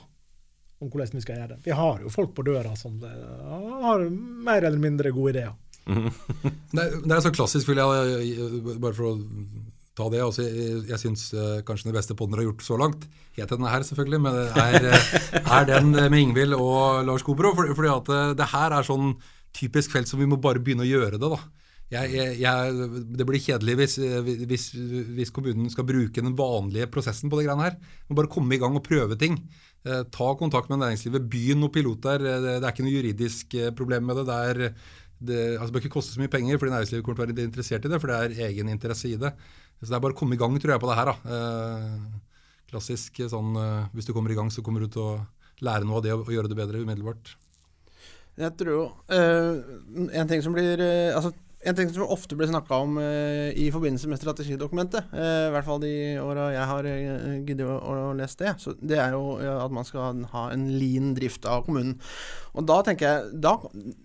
om 0.77 0.91
hvordan 0.91 1.17
vi 1.17 1.23
skal 1.23 1.39
gjøre 1.39 1.55
det. 1.55 1.61
Vi 1.65 1.77
har 1.77 2.03
jo 2.03 2.11
folk 2.13 2.35
på 2.37 2.45
døra 2.45 2.75
som 2.77 2.99
har 3.01 4.03
mer 4.11 4.67
eller 4.67 4.81
mindre 4.81 5.13
gode 5.15 5.33
ideer. 5.35 5.55
det, 5.87 6.81
er, 6.83 6.97
det, 6.99 7.13
er, 7.15 7.21
så 7.23 7.31
klassisk, 7.33 7.69
vil 7.69 7.79
jeg, 7.79 8.47
bare 8.75 8.93
for 8.93 9.13
å 9.13 9.15
ta 9.97 10.09
det. 10.13 10.21
Altså, 10.21 10.45
jeg 10.45 10.83
jeg 10.91 11.01
syns 11.01 11.29
uh, 11.33 11.61
kanskje 11.65 11.89
den 11.89 11.97
beste 11.97 12.17
poden 12.17 12.35
dere 12.35 12.43
har 12.43 12.51
gjort 12.51 12.65
så 12.67 12.77
langt, 12.81 13.07
het 13.37 13.53
denne 13.53 13.71
her 13.71 13.85
selvfølgelig, 13.87 14.19
men 14.25 14.37
det 14.37 14.65
er, 14.65 14.89
eh, 14.91 15.39
er 15.57 15.69
den 15.69 15.93
med 15.95 16.19
Ingvild 16.19 16.57
og 16.57 17.05
Lars 17.07 17.25
Kobro. 17.25 17.53
For, 17.57 17.73
fordi 17.77 17.93
at 17.93 18.11
det 18.37 18.51
her 18.53 18.77
er 18.77 18.87
sånn 18.87 19.15
typisk 19.57 19.95
felt 19.95 20.09
som 20.09 20.21
vi 20.21 20.29
må 20.29 20.37
bare 20.41 20.61
begynne 20.61 20.85
å 20.85 20.89
gjøre 20.89 21.17
det. 21.17 21.31
da 21.33 21.41
jeg, 21.87 22.11
jeg, 22.17 22.31
jeg, 22.41 22.87
det 23.15 23.25
blir 23.27 23.39
kjedelig 23.39 23.75
hvis, 23.79 23.93
hvis, 24.49 24.65
hvis, 25.15 25.29
kommunen 25.31 25.69
skal 25.71 25.85
bruke 25.87 26.19
den 26.19 26.35
vanlige 26.35 26.89
prosessen 26.91 27.31
på 27.31 27.39
det 27.39 27.45
greiene 27.47 27.63
her. 27.69 27.77
Men 28.09 28.19
bare 28.19 28.31
komme 28.31 28.57
i 28.57 28.59
gang 28.59 28.75
og 28.75 28.83
prøve 28.83 29.15
ting. 29.19 29.37
Eh, 29.85 30.03
ta 30.11 30.29
kontakt 30.39 30.71
med 30.71 30.81
næringslivet. 30.81 31.27
Begynn 31.31 31.61
noen 31.61 31.73
piloter. 31.73 32.21
Det, 32.23 32.35
det, 32.43 32.55
er 32.59 32.73
ikke 32.73 32.85
noe 32.85 32.95
juridisk 32.95 33.57
eh, 33.57 33.73
problem 33.75 34.07
med 34.09 34.19
det. 34.19 34.25
Det, 34.29 34.37
er, 34.51 34.61
det, 35.29 35.39
altså, 35.57 35.73
bør 35.73 35.85
ikke 35.85 35.95
koste 35.97 36.15
så 36.15 36.23
mye 36.23 36.33
penger, 36.33 36.59
fordi 36.59 36.73
næringslivet 36.73 37.05
kommer 37.05 37.19
til 37.21 37.27
å 37.27 37.29
være 37.29 37.47
interessert 37.47 37.87
i 37.87 37.93
det. 37.93 38.01
For 38.03 38.11
det 38.11 38.19
er 38.19 38.49
egen 38.49 38.71
interesse 38.73 39.11
i 39.11 39.19
det. 39.21 39.33
Så 39.79 39.91
det 39.91 39.97
er 39.99 40.03
bare 40.03 40.17
å 40.17 40.19
komme 40.19 40.37
i 40.37 40.41
gang, 40.41 40.57
tror 40.59 40.75
jeg, 40.75 40.83
på 40.83 40.91
det 40.91 40.99
her. 40.99 41.11
Da. 41.13 41.37
Eh, 41.37 42.61
klassisk 42.71 43.21
sånn 43.31 43.57
eh, 43.61 43.89
hvis 43.95 44.09
du 44.09 44.13
kommer 44.15 44.33
i 44.33 44.39
gang, 44.39 44.51
så 44.53 44.65
kommer 44.65 44.83
du 44.83 44.91
til 44.91 45.05
å 45.05 45.17
lære 45.63 45.87
noe 45.87 46.01
av 46.01 46.05
det 46.05 46.15
og, 46.15 46.31
gjøre 46.33 46.51
det 46.51 46.57
bedre 46.59 46.83
umiddelbart. 46.83 47.35
Jeg 48.37 48.53
tror 48.53 48.69
jo 48.69 48.81
En 50.13 50.27
ting 50.29 50.43
som 50.45 50.53
blir 50.53 50.77
altså 51.17 51.31
en 51.65 51.75
ting 51.75 51.89
som 51.89 52.05
ofte 52.05 52.35
blir 52.37 52.49
snakka 52.51 52.77
om 52.85 52.97
uh, 53.01 53.49
i 53.57 53.69
forbindelse 53.73 54.09
med 54.11 54.21
strategidokumentet, 54.21 55.09
uh, 55.13 55.47
i 55.47 55.53
hvert 55.55 55.65
fall 55.65 55.81
de 55.81 55.93
åra 56.21 56.51
jeg 56.53 56.69
har 56.71 56.89
uh, 56.89 57.31
giddet 57.47 57.65
å, 57.65 57.77
å 57.81 58.13
lese 58.17 58.43
det, 58.43 58.53
så 58.61 58.75
det 58.77 58.99
er 59.01 59.15
jo 59.17 59.37
at 59.41 59.73
man 59.73 59.87
skal 59.87 60.21
ha 60.33 60.47
en 60.53 60.67
lean 60.77 61.15
drift 61.17 61.47
av 61.49 61.65
kommunen. 61.65 61.97
Og 62.57 62.65
da 62.65 62.79
tenker 62.81 63.05
jeg 63.05 63.41
da, 63.43 63.51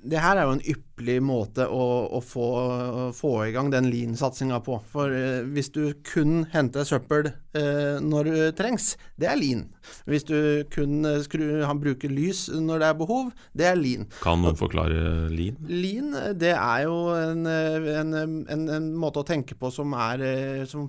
Det 0.05 0.21
her 0.21 0.37
er 0.37 0.45
jo 0.45 0.57
en 0.59 0.67
ypperlig 0.75 1.15
måte 1.25 1.65
å, 1.73 1.85
å 2.13 2.21
få, 2.21 2.49
å 2.53 3.05
få, 3.17 3.31
i 3.47 3.53
gang 3.55 3.71
den 3.73 3.89
lean-satsinga 3.89 4.59
på. 4.65 4.77
For 4.93 5.09
hvis 5.55 5.71
du 5.73 5.95
kun 6.05 6.43
henter 6.53 6.85
søppel 6.85 7.31
når 8.05 8.29
det 8.29 8.51
trengs, 8.61 8.91
det 9.21 9.31
er 9.31 9.41
lean. 9.41 9.65
Hvis 10.09 10.27
du 10.29 10.37
kun 10.73 11.01
skru, 11.25 11.63
han 11.65 11.81
bruker 11.81 12.13
lys 12.13 12.45
når 12.53 12.85
det 12.85 12.91
er 12.91 13.01
behov, 13.01 13.33
det 13.57 13.71
er 13.71 13.81
lean. 13.81 14.05
Kan 14.21 14.45
noen 14.45 14.59
forklare 14.61 15.33
lean? 15.33 15.57
Lean, 15.73 16.13
det 16.37 16.53
er 16.53 16.85
jo 16.85 16.99
en 17.17 17.42
en, 17.47 18.15
en, 18.15 18.69
en, 18.69 18.89
måte 18.99 19.23
å 19.23 19.27
tenke 19.27 19.57
på 19.59 19.71
som 19.75 19.95
er 19.99 20.25
eh, 20.27 20.65
som 20.69 20.89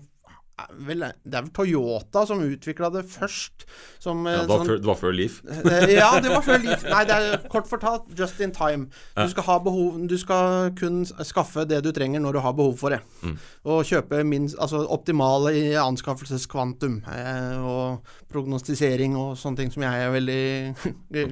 Vel, 0.88 1.06
det 1.24 1.38
er 1.38 1.46
vel 1.46 1.52
Toyota 1.56 2.24
som 2.28 2.42
utvikla 2.44 2.90
det 2.94 3.04
først. 3.10 3.66
Som, 4.04 4.26
ja, 4.28 4.42
det, 4.44 4.50
var 4.50 4.62
sånn, 4.62 4.70
før, 4.72 4.80
det 4.82 4.90
var 4.90 5.00
før 5.00 5.16
Leaf? 5.16 5.40
Eh, 5.74 5.94
ja, 5.96 6.10
det 6.22 6.32
var 6.34 6.44
før 6.46 6.60
Leaf. 6.64 6.84
Nei, 6.92 7.04
det 7.08 7.16
er 7.16 7.46
kort 7.52 7.70
fortalt 7.70 8.10
just 8.18 8.42
in 8.44 8.52
time. 8.56 8.90
Du 9.16 9.30
skal, 9.32 9.46
ha 9.48 9.58
behov, 9.64 9.96
du 10.10 10.16
skal 10.20 10.74
kun 10.78 11.04
skaffe 11.26 11.64
det 11.70 11.80
du 11.86 11.92
trenger 11.96 12.22
når 12.24 12.38
du 12.38 12.42
har 12.46 12.56
behov 12.58 12.76
for 12.82 12.94
det. 12.94 13.00
Mm. 13.24 13.38
Og 13.74 13.84
kjøpe 13.88 14.24
minst, 14.28 14.58
altså 14.62 14.84
optimale 14.94 15.54
i 15.58 15.64
anskaffelseskvantum. 15.80 17.00
Eh, 17.08 17.64
og 17.64 18.14
prognostisering 18.34 19.16
og 19.20 19.38
sånne 19.40 19.62
ting 19.62 19.74
som 19.74 19.86
jeg 19.86 20.06
er 20.06 20.14
veldig 20.14 20.42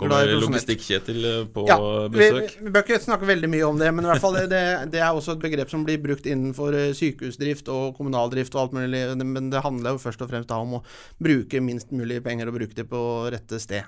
glad 0.01 0.31
i. 0.31 0.39
Logistikk-Kjetil 0.41 1.27
eh, 1.27 1.39
på 1.51 1.65
ja, 1.69 1.77
besøk? 2.13 2.55
Vi, 2.57 2.67
vi 2.67 2.73
bør 2.73 2.87
ikke 2.87 3.01
snakke 3.03 3.29
veldig 3.29 3.51
mye 3.51 3.67
om 3.67 3.81
det, 3.81 3.91
men 3.95 4.07
i 4.07 4.11
hvert 4.13 4.23
fall 4.23 4.39
det, 4.39 4.63
det, 4.93 5.01
er 5.01 5.09
også 5.11 5.35
et 5.35 5.43
begrep 5.43 5.71
som 5.73 5.85
blir 5.87 6.01
brukt 6.01 6.29
innenfor 6.29 6.77
sykehusdrift 6.97 7.69
og 7.73 7.97
kommunaldrift 7.97 8.55
og 8.55 8.65
alt 8.65 8.77
mulig 8.79 9.03
men 9.27 9.49
det 9.53 9.63
handler 9.65 9.95
jo 9.97 10.03
først 10.03 10.21
og 10.25 10.31
fremst 10.31 10.49
da 10.51 10.59
om 10.63 10.79
å 10.79 10.83
bruke 11.21 11.61
minst 11.63 11.91
mulig 11.95 12.21
penger 12.25 12.49
og 12.51 12.57
bruke 12.59 12.77
det 12.77 12.87
på 12.91 13.01
rette 13.33 13.59
sted. 13.61 13.83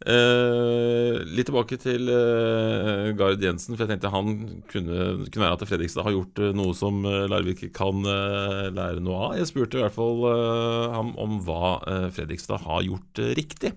Eh, 0.00 1.18
litt 1.36 1.44
tilbake 1.50 1.76
til 1.76 2.08
eh, 2.08 3.10
Gard 3.18 3.42
Jensen, 3.44 3.74
for 3.76 3.84
jeg 3.84 3.90
tenkte 3.92 4.12
han 4.14 4.30
kunne, 4.70 5.26
kunne 5.26 5.44
være 5.44 5.58
at 5.58 5.64
Fredrikstad 5.68 6.06
har 6.06 6.14
gjort 6.14 6.40
eh, 6.40 6.54
noe 6.56 6.72
som 6.78 7.02
eh, 7.04 7.26
Larvik 7.28 7.66
kan 7.76 8.00
eh, 8.08 8.70
lære 8.72 9.04
noe 9.04 9.18
av. 9.26 9.34
Jeg 9.36 9.50
spurte 9.52 9.76
i 9.76 9.84
hvert 9.84 9.96
fall 9.98 10.24
eh, 10.30 10.86
ham 10.96 11.12
om 11.20 11.36
hva 11.44 11.74
eh, 11.84 12.08
Fredrikstad 12.16 12.64
har 12.64 12.86
gjort 12.88 13.20
eh, 13.20 13.34
riktig. 13.36 13.74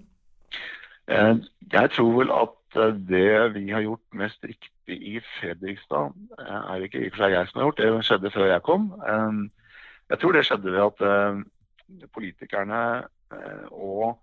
Eh, 1.08 1.36
Jeg 1.74 1.90
tror 1.96 2.12
vel 2.20 2.32
at 2.32 2.78
eh, 2.80 2.94
det 3.10 3.54
vi 3.56 3.70
har 3.72 3.82
gjort 3.86 4.04
mest 4.22 4.44
riktig 4.44 4.98
i 5.14 5.20
Fredrikstad, 5.40 6.14
eh, 6.40 6.62
er 6.74 6.86
ikke 6.88 7.02
i 7.04 7.08
og 7.10 7.16
for 7.16 7.24
seg 7.26 7.36
jeg 7.36 7.50
som 7.50 7.60
har 7.62 7.68
gjort, 7.68 7.82
det 7.84 8.06
skjedde 8.10 8.34
før 8.36 8.52
jeg 8.52 8.66
kom. 8.70 8.90
Eh, 9.14 9.40
Jeg 10.14 10.22
tror 10.22 10.36
det 10.36 10.44
skjedde 10.46 10.70
ved 10.70 10.84
at 10.86 11.00
eh, 11.10 12.08
politikerne 12.14 12.82
eh, 13.34 13.64
og 13.72 14.20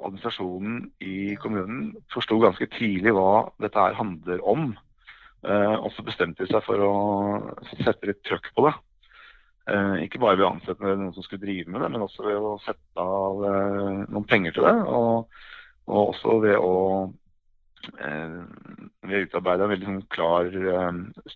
administrasjonen 0.00 0.86
i 1.04 1.34
kommunen 1.42 1.90
forsto 2.14 2.38
ganske 2.40 2.70
tidlig 2.72 3.12
hva 3.12 3.50
dette 3.60 3.82
her 3.82 3.98
handler 3.98 4.40
om. 4.48 4.70
Eh, 5.44 5.74
Og 5.76 5.90
så 5.92 6.04
bestemte 6.06 6.46
de 6.46 6.48
seg 6.48 6.64
for 6.64 6.80
å 6.86 6.94
sette 7.74 8.08
litt 8.08 8.22
trøkk 8.24 8.48
på 8.56 8.68
det. 8.68 8.78
Ikke 10.02 10.18
bare 10.18 10.34
ved 10.34 10.46
å 10.48 10.54
ansette 10.54 10.82
noen 10.82 11.12
som 11.14 11.22
skulle 11.22 11.44
drive 11.44 11.70
med 11.70 11.84
det, 11.84 11.90
men 11.92 12.02
også 12.02 12.24
ved 12.24 12.40
å 12.42 12.56
sette 12.64 13.04
av 13.04 13.44
noen 14.10 14.24
penger 14.26 14.56
til 14.56 14.64
det. 14.66 14.72
Og, 14.88 15.28
og 15.86 16.00
også 16.00 16.38
ved 16.42 16.56
å 16.56 16.72
ved 18.00 19.14
å 19.14 19.20
utarbeide 19.28 19.68
en 19.68 19.72
veldig 19.76 19.86
sånn 19.90 20.02
klar 20.16 20.48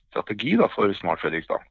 strategi 0.00 0.56
da, 0.58 0.66
for 0.72 0.90
Smart 0.98 1.22
Fredrikstad. 1.22 1.62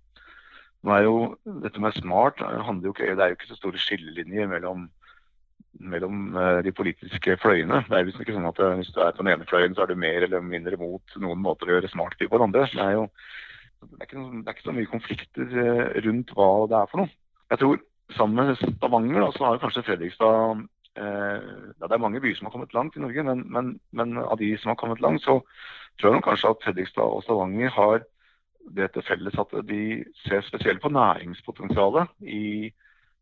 Nå 0.83 0.91
er 0.91 1.05
jo, 1.05 1.15
dette 1.63 1.79
med 1.79 1.95
smart 1.95 2.41
handler 2.43 2.89
jo 2.89 2.93
ikke, 2.95 3.15
Det 3.15 3.23
er 3.23 3.31
jo 3.31 3.37
ikke 3.37 3.51
så 3.53 3.59
store 3.59 3.79
skillelinjer 3.79 4.49
mellom, 4.51 4.89
mellom 5.79 6.35
eh, 6.35 6.59
de 6.65 6.73
politiske 6.75 7.37
fløyene. 7.39 7.85
Det 7.87 7.97
er 7.97 8.03
jo 8.03 8.13
ikke 8.17 8.35
sånn 8.35 8.49
at 8.51 8.59
eh, 8.59 8.75
Hvis 8.81 8.91
du 8.91 8.99
er 8.99 9.15
på 9.15 9.23
den 9.23 9.31
ene 9.33 9.47
fløyen, 9.47 9.77
så 9.77 9.85
er 9.85 9.93
du 9.93 10.03
mer 10.03 10.27
eller 10.27 10.43
mindre 10.43 10.79
mot 10.81 11.17
noen 11.23 11.41
måter 11.45 11.71
å 11.71 11.77
gjøre 11.77 11.91
smart 11.93 12.19
på 12.19 12.35
den 12.35 12.47
andre. 12.49 12.67
Det 12.73 12.83
er 12.83 12.97
jo 12.97 13.07
det 13.83 13.99
er, 13.99 14.07
ikke, 14.07 14.21
det 14.43 14.47
er 14.47 14.55
ikke 14.55 14.69
så 14.69 14.75
mye 14.75 14.91
konflikter 14.91 15.57
eh, 15.63 15.97
rundt 16.05 16.31
hva 16.35 16.51
det 16.71 16.77
er 16.79 16.91
for 16.91 17.03
noe. 17.03 17.11
Jeg 17.51 17.61
tror 17.61 17.81
sammen 18.17 18.47
med 18.47 18.59
Stavanger 18.59 19.25
da, 19.25 19.31
så 19.35 19.47
har 19.47 19.61
kanskje 19.61 19.83
Fredrikstad 19.87 20.63
eh, 20.99 21.49
ja, 21.79 21.87
Det 21.87 21.95
er 21.95 22.03
mange 22.03 22.21
byer 22.23 22.37
som 22.37 22.47
har 22.47 22.55
kommet 22.55 22.75
langt 22.75 22.97
i 22.97 23.03
Norge, 23.03 23.25
men, 23.27 23.43
men, 23.51 23.71
men 23.91 24.17
av 24.23 24.37
de 24.39 24.53
som 24.59 24.73
har 24.73 24.79
kommet 24.79 25.03
langt, 25.03 25.23
så 25.23 25.39
tror 25.99 26.15
jeg 26.17 26.25
kanskje 26.27 26.53
at 26.53 26.63
Fredrikstad 26.65 27.17
og 27.17 27.23
Stavanger 27.25 27.73
har 27.75 28.05
det 28.71 28.91
til 28.93 29.05
felles 29.07 29.39
at 29.39 29.55
de 29.67 30.03
ser 30.27 30.43
spesielt 30.47 30.81
på 30.81 30.91
næringspotensialet 30.93 32.13
i, 32.21 32.71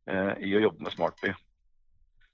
eh, 0.07 0.33
i 0.45 0.53
å 0.57 0.61
jobbe 0.67 0.85
med 0.85 0.93
smartby. 0.95 1.33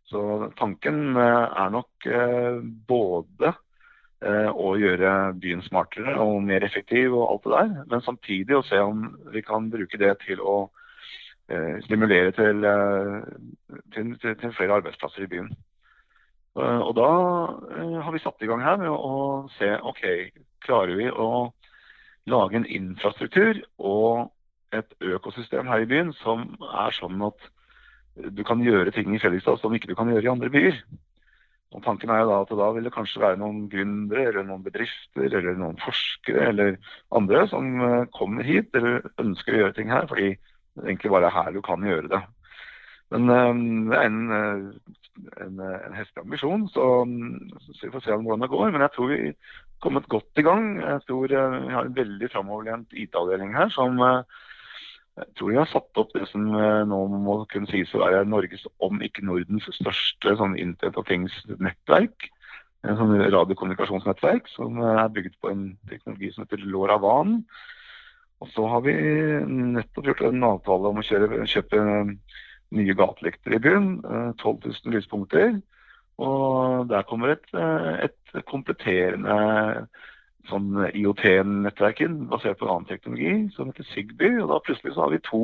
Så 0.07 0.21
tanken 0.59 1.17
eh, 1.17 1.45
er 1.63 1.71
nok 1.73 2.09
eh, 2.09 2.59
både 2.87 3.55
å 4.17 4.71
gjøre 4.81 5.09
byen 5.37 5.59
smartere 5.61 6.15
og 6.17 6.39
mer 6.41 6.63
effektiv 6.65 7.13
og 7.13 7.27
alt 7.27 7.43
det 7.43 7.51
der, 7.51 7.83
men 7.91 8.01
samtidig 8.01 8.55
å 8.57 8.63
se 8.65 8.79
om 8.81 9.03
vi 9.29 9.43
kan 9.45 9.67
bruke 9.69 9.99
det 10.01 10.15
til 10.23 10.41
å 10.41 10.55
stimulere 11.85 12.31
til, 12.33 12.65
til, 13.93 14.09
til, 14.25 14.55
flere 14.57 14.79
arbeidsplasser 14.79 15.21
i 15.21 15.29
byen. 15.35 15.51
Og 16.57 16.89
da 16.97 17.11
har 18.07 18.15
vi 18.15 18.23
satt 18.23 18.41
i 18.41 18.49
gang 18.49 18.65
her 18.65 18.81
med 18.81 18.89
å 18.89 19.45
se 19.59 19.69
ok, 19.85 20.01
klarer 20.65 20.97
vi 20.97 21.11
å 21.13 21.29
lage 22.27 22.59
en 22.59 22.67
infrastruktur 22.67 23.61
og 23.77 24.31
et 24.75 24.93
økosystem 25.01 25.67
her 25.71 25.83
i 25.83 25.89
byen 25.89 26.11
som 26.19 26.43
er 26.67 26.95
sånn 26.95 27.21
at 27.27 27.51
du 28.17 28.43
kan 28.43 28.61
gjøre 28.63 28.91
ting 28.91 29.13
i 29.13 29.19
Fredrikstad 29.21 29.61
som 29.61 29.75
ikke 29.75 29.91
du 29.91 29.95
kan 29.95 30.09
gjøre 30.11 30.25
i 30.25 30.31
andre 30.31 30.49
byer. 30.51 30.79
Og 31.75 31.83
Tanken 31.83 32.09
er 32.09 32.21
jo 32.23 32.29
da 32.29 32.37
at 32.41 32.51
da 32.59 32.67
vil 32.73 32.87
det 32.87 32.93
kanskje 32.95 33.21
være 33.21 33.39
noen 33.41 33.65
gründere 33.71 34.29
eller 34.29 34.45
noen 34.47 34.63
bedrifter 34.65 35.27
eller 35.27 35.57
noen 35.59 35.79
forskere 35.83 36.47
eller 36.51 36.77
andre 37.15 37.43
som 37.51 37.67
eh, 37.83 38.05
kommer 38.15 38.47
hit 38.47 38.75
eller 38.77 39.03
ønsker 39.19 39.53
å 39.53 39.61
gjøre 39.61 39.75
ting 39.75 39.91
her, 39.91 40.07
fordi 40.07 40.31
det 40.37 40.85
egentlig 40.85 41.11
bare 41.11 41.27
er 41.29 41.35
her 41.35 41.51
du 41.53 41.61
kan 41.65 41.83
gjøre 41.83 42.11
det. 42.13 42.21
Men 43.13 43.33
eh, 43.35 43.51
det 43.91 43.99
er 43.99 44.07
en, 44.07 44.21
eh, 44.37 45.03
en, 45.43 45.59
eh, 45.59 45.79
en 45.87 45.95
heftig 45.97 46.23
ambisjon, 46.23 46.67
så, 46.73 46.85
så 47.71 47.85
vi 47.85 47.93
får 47.93 48.05
se 48.05 48.17
hvordan 48.17 48.45
det 48.45 48.51
går. 48.51 48.69
Men 48.73 48.85
jeg 48.85 48.93
tror 48.95 49.11
vi 49.11 49.17
er 49.29 49.55
kommet 49.83 50.09
godt 50.11 50.41
i 50.41 50.45
gang. 50.47 50.67
Jeg 50.81 51.01
tror 51.07 51.33
eh, 51.39 51.57
vi 51.67 51.73
har 51.75 51.89
en 51.89 51.97
veldig 51.97 52.29
framoverlent 52.33 52.95
IT-avdeling 53.05 53.55
her 53.57 53.73
som 53.73 54.01
eh, 54.05 54.39
jeg 55.17 55.31
tror 55.33 55.49
vi 55.49 55.57
har 55.57 55.69
satt 55.71 55.97
opp 55.97 56.11
det 56.13 56.27
som 56.29 56.43
nå 56.45 56.97
må 57.09 57.39
kunne 57.49 57.65
sies 57.71 57.89
å 57.97 58.03
være 58.03 58.19
Norges, 58.29 58.67
om 58.85 58.99
ikke 59.01 59.23
Nordens, 59.25 59.65
største 59.73 60.35
sånn 60.37 60.53
Internet 60.61 60.99
of 61.01 61.07
Things-nettverk. 61.09 62.27
En 62.85 62.99
sånn 62.99 63.15
radiokommunikasjonsnettverk 63.23 64.45
som 64.53 64.77
er 64.85 65.09
bygget 65.15 65.39
på 65.41 65.49
en 65.49 65.63
teknologi 65.89 66.29
som 66.35 66.45
heter 66.45 66.61
LoRaWAN. 66.61 67.39
Og 68.45 68.51
så 68.53 68.67
har 68.69 68.85
vi 68.85 68.93
nettopp 69.49 70.11
gjort 70.11 70.21
en 70.27 70.45
avtale 70.51 70.91
om 70.91 71.01
å 71.01 71.07
kjøre, 71.07 71.41
kjøpe 71.49 71.81
nye 72.75 72.93
gatelykter 72.97 73.55
i 73.55 73.59
byen. 73.63 73.89
eh, 74.03 74.31
12 74.43 74.59
000 74.65 74.93
lyspunkter. 74.95 75.61
Og 76.17 76.89
der 76.89 77.05
kommer 77.05 77.35
et, 77.35 77.45
eh, 77.53 78.09
et 78.09 78.45
kompletterende 78.45 79.87
sånn 80.49 80.75
IOT-nettverk 80.95 82.01
inn, 82.05 82.27
basert 82.31 82.59
på 82.59 82.67
en 82.67 82.73
annen 82.73 82.89
teknologi, 82.89 83.33
som 83.55 83.71
heter 83.71 83.87
Sigby. 83.91 84.31
Og 84.41 84.49
da 84.51 84.61
plutselig 84.63 84.95
så 84.95 85.05
har 85.05 85.13
vi 85.13 85.23
to 85.25 85.43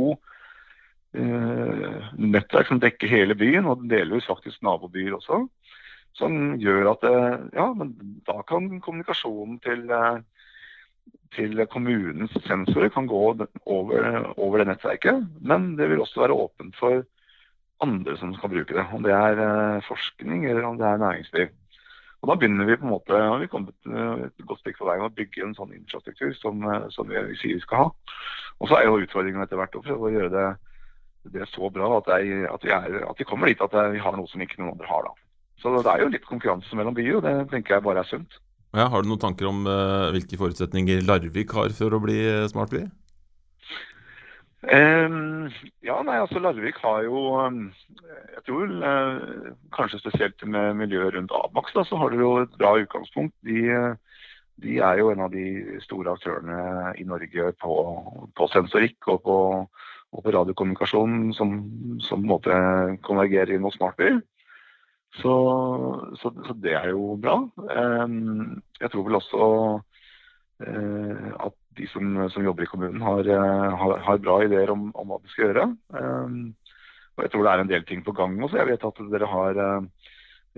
eh, 1.13 2.11
nettverk 2.17 2.71
som 2.71 2.81
dekker 2.83 3.11
hele 3.11 3.37
byen, 3.37 3.67
og 3.69 3.85
delvis 3.91 4.27
faktisk 4.29 4.63
nabobyer 4.65 5.17
også. 5.19 5.43
Som 6.17 6.55
gjør 6.61 6.93
at 6.93 7.07
eh, 7.09 7.47
ja, 7.57 7.69
men 7.77 7.95
da 8.27 8.39
kan 8.47 8.69
kommunikasjonen 8.83 9.59
til, 9.65 9.85
eh, 9.91 10.21
til 11.37 11.65
kommunens 11.71 12.33
sensorer 12.47 12.93
kan 12.93 13.09
gå 13.09 13.23
over, 13.65 14.33
over 14.37 14.61
det 14.61 14.69
nettverket. 14.71 15.25
Men 15.41 15.73
det 15.77 15.89
vil 15.91 16.01
også 16.05 16.25
være 16.25 16.39
åpent 16.47 16.77
for 16.79 17.03
andre 17.81 18.15
som 18.17 18.33
skal 18.35 18.51
bruke 18.53 18.75
det. 18.75 18.85
Om 18.93 19.03
det 19.05 19.13
er 19.15 19.41
eh, 19.43 19.85
forskning 19.87 20.45
eller 20.49 20.67
om 20.67 20.77
det 20.79 20.87
er 20.87 21.01
næringsliv. 21.01 21.53
Og 22.23 22.29
Da 22.29 22.35
begynner 22.39 22.65
vi 22.65 22.77
på 22.79 22.85
en 22.87 22.93
måte, 22.93 23.13
og 23.13 23.41
vi 23.41 23.49
kommet 23.51 23.75
eh, 23.89 24.27
et 24.27 24.45
godt 24.47 24.61
stykke 24.61 24.79
på 24.79 24.87
vei 24.87 24.99
å 25.01 25.09
bygge 25.11 25.43
en 25.43 25.55
sånn 25.57 25.73
infrastruktur 25.75 26.31
som, 26.39 26.63
eh, 26.63 26.87
som 26.95 27.09
vi, 27.09 27.19
sier 27.41 27.57
vi 27.57 27.65
skal 27.65 27.85
ha. 27.85 28.15
Og 28.61 28.69
så 28.69 28.79
er 28.79 28.87
jo 28.87 29.01
utfordringen 29.01 29.43
etter 29.43 29.59
hvert 29.59 29.75
å 29.75 29.83
prøve 29.83 30.07
å 30.07 30.13
gjøre 30.13 30.31
det, 30.31 30.47
det 31.35 31.49
så 31.51 31.69
bra 31.71 31.89
at, 31.97 32.09
er, 32.15 32.47
at, 32.51 32.63
vi 32.63 32.71
er, 32.75 32.97
at 33.09 33.19
vi 33.19 33.27
kommer 33.27 33.51
dit 33.51 33.61
at 33.63 33.75
vi 33.91 34.01
har 34.03 34.15
noe 34.15 34.27
som 34.31 34.41
ikke 34.43 34.59
noen 34.61 34.75
andre 34.75 34.87
har. 34.87 35.09
da. 35.09 35.13
Så 35.59 35.71
det 35.75 35.91
er 35.91 36.03
jo 36.03 36.11
litt 36.11 36.25
konkurranse 36.27 36.75
mellom 36.75 36.95
byer, 36.95 37.19
og 37.19 37.27
det 37.27 37.35
tenker 37.51 37.77
jeg 37.77 37.85
bare 37.85 38.03
er 38.03 38.09
sunt. 38.09 38.39
Ja, 38.73 38.89
har 38.89 39.03
du 39.03 39.07
noen 39.07 39.21
tanker 39.21 39.47
om 39.47 39.61
hvilke 40.15 40.39
forutsetninger 40.39 41.03
Larvik 41.05 41.53
har 41.55 41.75
for 41.77 41.93
å 41.93 42.01
bli 42.03 42.17
smart 42.49 42.73
smartby? 42.73 42.87
Ehm, 44.71 45.49
ja, 45.83 45.97
nei, 46.07 46.15
altså 46.21 46.39
Larvik 46.39 46.77
har 46.79 47.01
jo 47.03 47.21
ehm, 47.41 47.63
Jeg 48.37 48.43
tror 48.47 48.69
uh, 48.79 49.49
kanskje 49.75 49.99
spesielt 49.99 50.45
med 50.47 50.77
miljøet 50.79 51.17
rundt 51.17 51.33
Abax, 51.35 51.73
da, 51.75 51.83
så 51.83 51.99
har 51.99 52.13
dere 52.13 52.23
jo 52.23 52.33
et 52.41 52.55
bra 52.59 52.73
utgangspunkt. 52.79 53.35
De, 53.43 53.59
de 54.63 54.77
er 54.79 54.99
jo 55.01 55.09
en 55.11 55.23
av 55.25 55.31
de 55.33 55.79
store 55.83 56.15
aktørene 56.15 56.93
i 56.99 57.05
Norge 57.07 57.51
på, 57.61 57.75
på 58.35 58.47
sensorikk 58.51 59.07
og 59.11 59.21
på, 59.27 59.37
og 60.13 60.25
på 60.25 60.35
radiokommunikasjon 60.35 61.33
som, 61.37 61.55
som 62.03 62.21
på 62.21 62.23
en 62.23 62.31
måte 62.31 62.59
konvergerer 63.07 63.55
inn 63.55 63.63
mot 63.65 63.75
smartby. 63.75 64.15
Så, 65.21 65.33
så, 66.21 66.33
så 66.47 66.55
det 66.57 66.73
er 66.79 66.89
jo 66.93 67.13
bra. 67.21 67.37
Um, 67.57 68.61
jeg 68.81 68.91
tror 68.91 69.07
vel 69.07 69.19
også 69.19 69.49
uh, 70.65 71.27
at 71.47 71.57
de 71.77 71.87
som, 71.89 72.29
som 72.29 72.45
jobber 72.45 72.65
i 72.65 72.69
kommunen 72.69 73.01
har, 73.01 73.27
eh, 73.27 73.75
har, 73.81 73.97
har 74.05 74.21
bra 74.21 74.39
ideer 74.45 74.71
om, 74.73 74.89
om 74.95 75.11
hva 75.11 75.19
de 75.21 75.31
skal 75.31 75.49
gjøre. 75.49 75.67
Um, 75.95 76.53
og 77.13 77.25
jeg 77.25 77.33
tror 77.33 77.45
det 77.45 77.51
er 77.53 77.63
en 77.63 77.69
del 77.71 77.85
ting 77.89 78.01
på 78.05 78.15
gang 78.17 78.39
også. 78.41 78.59
Jeg 78.61 78.71
vet 78.71 78.87
at 78.89 79.03
dere 79.13 79.29
har 79.29 79.61
eh, 79.65 80.07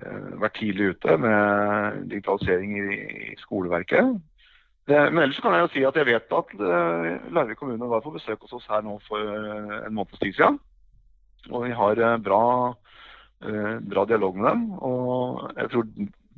eh, 0.03 0.29
vært 0.43 0.57
tidlig 0.59 0.93
ute 0.95 1.17
med 1.23 1.99
digitalisering 2.13 2.77
i, 2.79 2.87
i 3.33 3.35
skoleverket. 3.41 4.15
Men 4.85 5.17
ellers 5.17 5.39
kan 5.41 5.55
jeg 5.55 5.63
jo 5.63 5.69
si 5.73 5.81
at 5.87 5.95
jeg 5.97 6.05
vet 6.05 6.33
at 6.37 6.51
Larvik 7.33 7.57
kommune 7.57 7.87
var 7.89 8.03
på 8.05 8.11
besøk 8.13 8.43
hos 8.45 8.51
oss 8.53 8.67
her 8.69 8.83
nå 8.85 8.99
for 9.07 9.17
en 9.17 9.95
måneds 9.97 10.19
tid 10.21 10.35
siden. 10.37 10.59
Og 11.49 11.63
vi 11.63 11.71
har 11.73 12.01
bra, 12.21 12.41
bra 13.41 14.03
dialog 14.05 14.37
med 14.37 14.45
dem. 14.45 14.67
Og 14.85 15.41
jeg 15.57 15.71
tror 15.71 15.87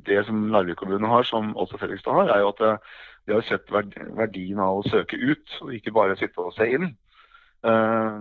det 0.08 0.24
som 0.24 0.46
Larvik 0.48 0.80
kommune 0.80 1.12
har, 1.12 1.28
som 1.28 1.52
også 1.60 1.76
Fredrikstad 1.76 2.16
har, 2.22 2.32
er 2.32 2.40
jo 2.40 2.54
at 2.54 2.88
de 3.28 3.36
har 3.36 3.44
sett 3.44 3.68
verd- 3.72 3.98
verdien 4.16 4.58
av 4.64 4.80
å 4.80 4.88
søke 4.88 5.18
ut, 5.20 5.58
og 5.60 5.74
ikke 5.76 5.92
bare 5.92 6.16
sitte 6.16 6.40
og 6.40 6.54
se 6.56 6.66
inn. 6.72 6.90
Eh, 7.68 8.18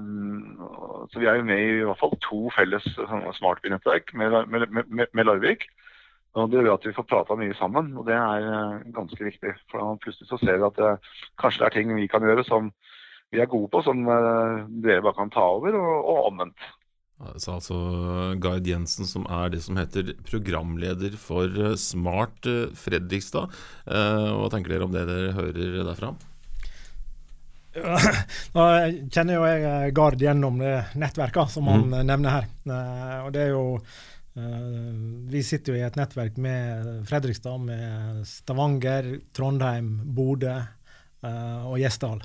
så 1.12 1.22
vi 1.22 1.28
er 1.30 1.40
jo 1.40 1.48
med 1.48 1.62
i 1.62 1.68
i 1.80 1.86
hvert 1.88 2.00
fall 2.02 2.16
to 2.26 2.48
felles 2.56 2.86
sånne 2.98 3.34
smartbynettverk 3.38 4.14
med, 4.20 4.36
med, 4.52 4.68
med, 4.74 5.08
med 5.14 5.30
Larvik. 5.30 5.68
Og 6.38 6.52
Det 6.52 6.60
gjør 6.62 6.76
at 6.76 6.86
vi 6.86 6.94
får 6.94 7.08
prata 7.10 7.36
mye 7.40 7.56
sammen, 7.58 7.94
og 7.98 8.06
det 8.10 8.18
er 8.18 8.48
eh, 8.52 8.88
ganske 8.94 9.24
viktig. 9.24 9.56
For 9.72 9.82
da 9.82 9.96
plutselig 10.04 10.30
så 10.30 10.38
ser 10.44 10.60
vi 10.60 10.68
at 10.68 10.82
det 10.82 10.92
kanskje 11.42 11.64
det 11.64 11.70
er 11.70 11.76
ting 11.78 11.96
vi 11.98 12.10
kan 12.12 12.26
gjøre 12.26 12.46
som 12.46 12.72
vi 13.34 13.42
er 13.42 13.50
gode 13.52 13.72
på, 13.74 13.82
som 13.84 14.04
eh, 14.12 14.68
dere 14.84 15.02
bare 15.06 15.18
kan 15.18 15.32
ta 15.34 15.48
over, 15.56 15.80
og, 15.80 15.96
og 16.04 16.28
omvendt. 16.32 16.68
Altså, 17.18 17.56
altså 17.56 17.78
Gard 18.38 18.68
Jensen, 18.70 19.08
som 19.10 19.24
er 19.26 19.50
det 19.50 19.64
som 19.66 19.78
heter 19.80 20.12
programleder 20.28 21.16
for 21.18 21.50
Smart 21.82 22.46
Fredrikstad. 22.78 23.54
Hva 23.90 24.50
tenker 24.54 24.76
dere 24.76 24.86
om 24.86 24.94
det 24.94 25.08
dere 25.10 25.34
hører 25.34 25.80
derfra? 25.88 26.12
Nå 28.56 28.66
kjenner 29.14 29.38
jo 29.38 29.48
jeg 29.48 29.96
Gard 29.98 30.22
gjennom 30.22 30.62
det 30.62 30.76
nettverket 30.98 31.54
som 31.54 31.70
han 31.72 31.88
mm. 31.90 31.98
nevner 32.10 32.38
her. 32.38 32.48
Og 33.26 33.34
det 33.36 33.44
er 33.48 33.52
jo 33.54 33.66
Vi 35.34 35.42
sitter 35.46 35.74
jo 35.74 35.80
i 35.80 35.86
et 35.86 35.98
nettverk 35.98 36.38
med 36.42 37.08
Fredrikstad, 37.10 37.58
med 37.66 38.22
Stavanger, 38.30 39.16
Trondheim, 39.34 39.96
Bodø 40.14 40.54
og 41.26 41.80
Gjesdal. 41.82 42.22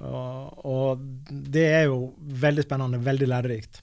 Og 0.00 1.04
det 1.28 1.66
er 1.68 1.84
jo 1.90 2.14
veldig 2.16 2.64
spennende, 2.64 3.02
veldig 3.04 3.28
lærerikt. 3.30 3.82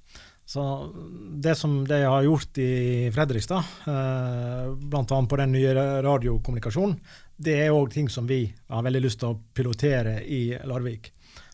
Så 0.51 0.93
det 1.31 1.55
som 1.55 1.87
de 1.87 2.01
har 2.03 2.23
gjort 2.23 2.57
i 2.57 3.11
Fredrikstad, 3.15 3.63
eh, 3.87 4.73
bl.a. 4.75 5.25
på 5.29 5.35
den 5.39 5.51
nye 5.51 5.73
radiokommunikasjonen, 6.03 6.97
det 7.39 7.53
er 7.55 7.71
òg 7.71 7.93
ting 7.93 8.09
som 8.11 8.27
vi 8.27 8.41
har 8.67 8.83
veldig 8.83 9.01
lyst 9.05 9.21
til 9.21 9.29
å 9.31 9.37
pilotere 9.55 10.17
i 10.27 10.41
Larvik. 10.67 11.13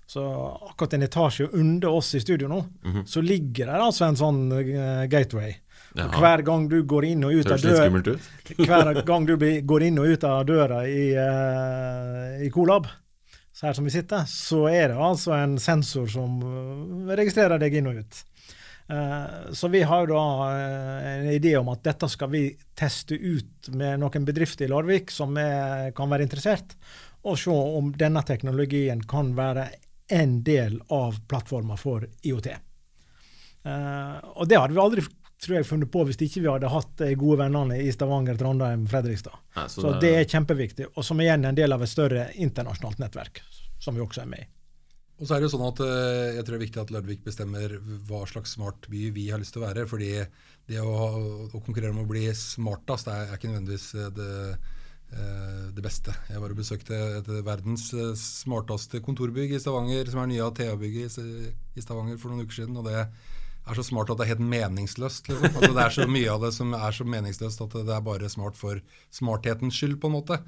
Så 0.10 0.24
akkurat 0.72 0.96
en 0.98 1.06
etasje 1.06 1.46
under 1.54 1.94
oss 1.94 2.10
i 2.18 2.24
studio 2.24 2.48
nå, 2.50 2.58
mm 2.58 2.94
-hmm. 2.94 3.06
så 3.06 3.22
ligger 3.22 3.66
det 3.66 3.74
altså 3.74 4.06
en 4.06 4.18
sånn 4.18 4.50
gateway. 4.50 5.10
gateway. 5.10 6.20
Hver 6.20 6.42
gang 6.42 6.68
du 6.70 6.84
går 6.84 7.06
inn 7.06 7.24
og 7.24 7.34
ut 7.34 7.52
av 7.52 7.62
døra 7.62 7.90
Hver 8.58 9.06
gang 9.06 9.26
du 9.26 9.62
går 9.62 9.84
inn 9.84 10.00
og 10.00 10.08
ut 10.08 10.24
av 10.24 10.46
døra 10.46 10.88
i, 10.88 11.14
uh, 11.14 12.46
i 12.46 12.50
Colab, 12.50 12.88
så 13.54 13.68
her 13.68 13.74
som 13.74 13.86
vi 13.86 13.92
sitter, 13.92 14.26
så 14.26 14.68
er 14.68 14.88
det 14.88 14.98
altså 14.98 15.32
en 15.32 15.60
sensor 15.60 16.08
som 16.08 16.42
uh, 16.42 17.16
registrerer 17.16 17.60
deg 17.60 17.76
inn 17.76 17.88
og 17.88 17.96
ut. 18.02 18.24
Uh, 18.88 19.52
så 19.52 19.68
vi 19.68 19.82
har 19.84 20.08
da 20.08 20.22
uh, 20.48 21.08
en 21.08 21.32
idé 21.32 21.58
om 21.60 21.68
at 21.74 21.84
dette 21.84 22.08
skal 22.08 22.30
vi 22.32 22.44
teste 22.78 23.18
ut 23.20 23.68
med 23.76 24.00
noen 24.00 24.28
bedrifter 24.28 24.64
i 24.64 24.72
Larvik 24.72 25.12
som 25.12 25.36
er, 25.42 25.92
kan 25.96 26.08
være 26.08 26.24
interessert, 26.24 26.78
og 27.28 27.36
se 27.42 27.52
om 27.52 27.92
denne 28.00 28.24
teknologien 28.24 29.04
kan 29.04 29.34
være 29.36 29.68
en 30.16 30.40
del 30.48 30.80
av 30.96 31.20
plattforma 31.28 31.76
for 31.76 32.08
IOT. 32.24 32.48
Uh, 33.68 34.16
og 34.40 34.48
det 34.48 34.62
hadde 34.62 34.78
vi 34.78 34.84
aldri 34.86 35.04
tror 35.44 35.60
jeg, 35.60 35.68
funnet 35.68 35.92
på 35.92 36.04
hvis 36.08 36.20
ikke 36.24 36.42
vi 36.42 36.50
hadde 36.50 36.72
hatt 36.72 36.94
de 37.02 37.14
gode 37.20 37.42
vennene 37.44 37.80
i 37.84 37.92
Stavanger, 37.94 38.40
Trondheim, 38.40 38.88
Fredrikstad. 38.90 39.36
Ja, 39.56 39.68
så, 39.68 39.82
så 39.82 39.92
det, 39.92 40.00
det 40.06 40.14
er 40.22 40.30
kjempeviktig, 40.32 40.92
og 40.96 41.06
som 41.06 41.20
igjen 41.22 41.46
er 41.46 41.54
en 41.54 41.60
del 41.60 41.76
av 41.76 41.84
et 41.84 41.92
større 41.92 42.30
internasjonalt 42.40 43.04
nettverk, 43.04 43.44
som 43.84 43.98
vi 43.98 44.04
også 44.06 44.24
er 44.24 44.32
med 44.32 44.46
i. 44.46 44.50
Og 45.18 45.26
så 45.26 45.34
er 45.34 45.42
det 45.42 45.48
jo 45.48 45.54
sånn 45.56 45.66
at 45.66 45.80
eh, 45.82 46.36
jeg 46.38 46.46
tror 46.46 46.54
det 46.54 46.60
er 46.60 46.66
viktig 46.66 46.82
at 46.84 46.92
Ludvig 46.94 47.22
bestemmer 47.26 47.72
hva 48.06 48.22
slags 48.30 48.54
smart 48.54 48.86
by 48.92 49.08
vi 49.16 49.30
har 49.32 49.42
lyst 49.42 49.56
til 49.56 49.64
å 49.64 49.68
være. 49.68 49.88
fordi 49.90 50.12
det 50.68 50.82
å, 50.84 50.98
å 51.48 51.62
konkurrere 51.64 51.94
om 51.96 52.04
å 52.04 52.10
bli 52.10 52.28
smartest 52.36 53.10
er, 53.10 53.32
ikke 53.34 53.50
nødvendigvis 53.50 53.88
eh, 53.98 54.12
det, 54.14 54.36
eh, 55.16 55.64
det, 55.74 55.82
beste. 55.86 56.14
Jeg 56.30 56.44
bare 56.44 56.60
besøkte 56.60 57.00
et 57.22 57.32
verdens 57.48 57.88
smarteste 58.22 59.02
kontorbygg 59.06 59.56
i 59.56 59.64
Stavanger, 59.64 60.14
som 60.14 60.22
er 60.22 60.30
nye 60.34 60.46
Athea-bygget 60.52 61.18
i 61.18 61.82
Stavanger 61.86 62.22
for 62.22 62.34
noen 62.34 62.46
uker 62.46 62.62
siden. 62.62 62.78
og 62.78 62.86
det 62.92 63.00
er 63.02 63.76
så 63.80 63.84
smart 63.90 64.14
at 64.14 64.22
det 64.22 64.28
er 64.28 64.36
helt 64.36 64.48
meningsløst. 64.54 65.32
Liksom. 65.32 65.50
Altså, 65.50 65.74
det 65.74 65.84
er 65.84 65.98
så 65.98 66.08
mye 66.08 66.32
av 66.36 66.46
det 66.46 66.54
som 66.56 66.78
er 66.78 66.94
så 66.94 67.10
meningsløst 67.10 67.66
at 67.66 67.82
det 67.90 67.96
er 67.98 68.06
bare 68.06 68.30
smart 68.32 68.60
for 68.60 68.86
smarthetens 69.10 69.82
skyld. 69.82 69.98
på 69.98 70.12
en 70.12 70.20
måte. 70.20 70.44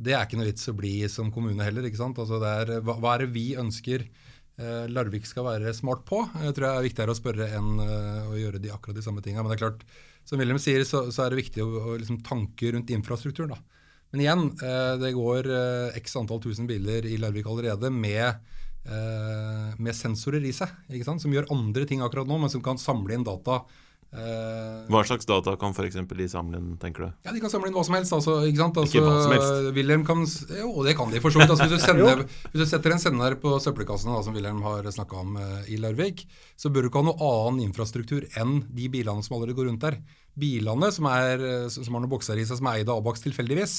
Det 0.00 0.14
er 0.16 0.24
ikke 0.24 0.40
noe 0.40 0.48
vits 0.48 0.70
å 0.70 0.76
bli 0.76 0.94
som 1.12 1.30
kommune 1.34 1.64
heller. 1.66 1.86
ikke 1.86 2.00
sant? 2.00 2.18
Altså 2.18 2.40
er, 2.40 2.78
hva, 2.80 2.96
hva, 2.96 3.14
er 3.14 3.26
det 3.26 3.34
vi 3.34 3.50
ønsker 3.60 4.06
eh, 4.06 4.86
Larvik 4.88 5.28
skal 5.28 5.44
være 5.50 5.74
smart 5.76 6.06
på? 6.08 6.22
Jeg 6.40 6.56
tror 6.56 6.66
det 6.66 6.70
er 6.72 6.86
viktigere 6.88 7.12
å 7.12 7.18
spørre 7.18 7.50
enn 7.58 7.74
uh, 7.82 8.30
å 8.32 8.38
gjøre 8.38 8.62
de 8.62 8.72
akkurat 8.72 8.96
de 8.96 9.04
samme 9.04 9.20
tinga. 9.24 9.44
Men 9.44 9.52
det 9.52 9.58
er 9.58 9.66
klart, 9.66 9.84
som 10.24 10.40
Wilhelm 10.40 10.60
sier, 10.62 10.86
så, 10.88 11.06
så, 11.12 11.26
er 11.26 11.34
det 11.34 11.42
viktig 11.42 11.66
å, 11.66 11.68
å 11.92 11.98
liksom, 12.00 12.22
tanke 12.24 12.72
rundt 12.72 12.94
infrastrukturen. 12.96 13.52
da. 13.58 13.80
Men 14.10 14.24
igjen, 14.24 14.46
eh, 14.58 14.94
det 14.98 15.12
går 15.14 15.48
eh, 15.54 15.98
x 16.00 16.16
antall 16.18 16.40
tusen 16.42 16.66
biler 16.70 17.06
i 17.06 17.18
Larvik 17.20 17.46
allerede 17.46 17.92
med, 17.94 18.40
eh, 18.82 19.68
med 19.78 19.94
sensorer 19.96 20.42
i 20.46 20.54
seg, 20.54 20.72
ikke 20.90 21.06
sant? 21.06 21.22
som 21.22 21.34
gjør 21.34 21.50
andre 21.54 21.86
ting 21.86 22.02
akkurat 22.02 22.26
nå, 22.26 22.40
men 22.42 22.50
som 22.50 22.64
kan 22.64 22.80
samle 22.80 23.14
inn 23.14 23.26
data 23.26 23.62
hva 24.10 25.04
slags 25.06 25.28
data 25.28 25.52
kan 25.54 25.70
f.eks. 25.70 25.94
de 25.94 26.24
samle 26.26 26.58
inn, 26.58 26.72
tenker 26.82 27.04
du? 27.04 27.10
Ja, 27.22 27.30
De 27.30 27.42
kan 27.42 27.52
samle 27.52 27.68
inn 27.70 27.76
hva 27.76 27.84
som 27.86 27.94
helst. 27.94 28.14
Altså, 28.16 28.40
ikke 28.48 28.58
sant? 28.58 28.80
Altså, 28.82 28.98
ikke 28.98 29.04
hva 29.06 29.20
som 29.22 29.34
helst. 29.36 29.68
Wilhelm 29.76 30.06
kan, 30.08 30.24
jo, 30.58 30.70
det 30.86 30.96
kan 30.98 31.12
de 31.12 31.20
for 31.22 31.30
så 31.30 31.38
vidt. 31.38 31.52
Altså, 31.54 31.68
hvis, 31.70 31.78
du 31.78 31.86
sender, 31.90 32.24
hvis, 32.26 32.56
du 32.58 32.66
setter 32.66 32.96
en 32.96 33.02
sender 33.02 33.36
på 33.42 33.52
søppelkassene, 33.62 34.16
som 34.26 34.34
Wilhelm 34.34 34.64
har 34.66 34.88
snakka 34.96 35.20
om 35.20 35.38
uh, 35.38 35.60
i 35.70 35.78
Larvik, 35.78 36.24
så 36.58 36.72
bør 36.74 36.86
du 36.86 36.90
ikke 36.90 37.04
ha 37.04 37.08
noe 37.12 37.30
annen 37.30 37.68
infrastruktur 37.68 38.26
enn 38.40 38.64
de 38.66 38.88
bilene 38.90 39.22
som 39.26 39.38
allerede 39.38 39.58
går 39.60 39.70
rundt 39.70 39.86
der. 39.86 40.00
Bilene 40.40 40.90
som, 40.94 41.06
er, 41.10 41.46
som 41.70 41.94
har 41.94 42.02
noen 42.02 42.10
bokser 42.10 42.40
i 42.40 42.48
seg 42.48 42.58
som 42.58 42.70
er 42.70 42.80
eid 42.80 42.90
av 42.90 43.04
Abax 43.04 43.22
tilfeldigvis, 43.28 43.76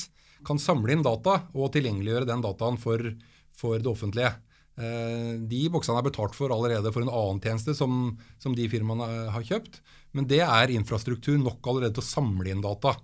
kan 0.47 0.61
samle 0.61 0.95
inn 0.95 1.03
data 1.05 1.41
og 1.51 1.73
tilgjengeliggjøre 1.75 2.29
den 2.29 2.43
dataen 2.45 2.79
for, 2.81 3.03
for 3.57 3.83
det 3.83 3.91
offentlige. 3.91 4.31
Uh, 4.81 5.37
de 5.45 5.65
boksene 5.69 5.99
er 5.99 6.07
betalt 6.07 6.33
for 6.33 6.53
allerede 6.53 6.89
for 6.89 7.05
en 7.05 7.11
annen 7.13 7.41
tjeneste 7.43 7.75
som, 7.77 8.15
som 8.41 8.55
de 8.57 8.65
firmaene 8.71 9.29
har 9.35 9.45
kjøpt. 9.45 9.81
Men 10.17 10.27
det 10.27 10.41
er 10.43 10.73
infrastruktur 10.73 11.37
nok 11.39 11.67
allerede 11.69 11.95
til 11.99 12.03
å 12.03 12.11
samle 12.11 12.51
inn 12.51 12.63
data. 12.63 12.97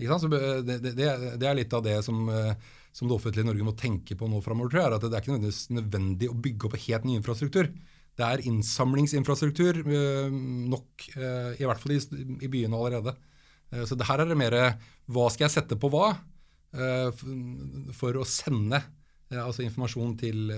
Det, 0.00 0.62
det, 0.80 0.92
det, 0.96 1.46
er 1.46 1.56
litt 1.58 1.74
av 1.76 1.82
det 1.84 1.98
som, 2.04 2.22
eh, 2.32 2.52
som, 2.92 3.08
det 3.08 3.16
offentlige 3.16 3.44
Norge 3.44 3.66
må 3.66 3.74
tenke 3.76 4.16
på 4.16 4.28
nå 4.30 4.40
framover. 4.44 4.72
Tror 4.72 4.82
jeg, 4.82 4.96
at 4.96 5.06
Det 5.06 5.16
er 5.16 5.24
ikke 5.24 5.34
nødvendigvis 5.34 5.64
nødvendig 5.76 6.30
å 6.30 6.38
bygge 6.46 6.68
opp 6.68 6.76
helt 6.86 7.08
ny 7.08 7.16
infrastruktur. 7.18 7.70
Det 8.16 8.26
er 8.26 8.44
innsamlingsinfrastruktur 8.48 9.82
eh, 9.84 10.38
nok, 10.72 11.08
eh, 11.16 11.52
i 11.60 11.68
hvert 11.68 11.82
fall 11.82 11.96
i, 11.96 12.00
i 12.46 12.52
byene 12.52 12.80
allerede. 12.80 13.16
Så 13.86 13.94
her 14.02 14.18
er 14.18 14.26
det 14.26 14.34
mer 14.34 14.54
hva 15.14 15.28
skal 15.30 15.44
jeg 15.44 15.52
sette 15.54 15.76
på 15.78 15.86
hva 15.92 16.08
for 17.94 18.16
å 18.18 18.24
sende 18.26 18.80
altså 19.38 19.62
informasjon 19.62 20.16
til, 20.18 20.50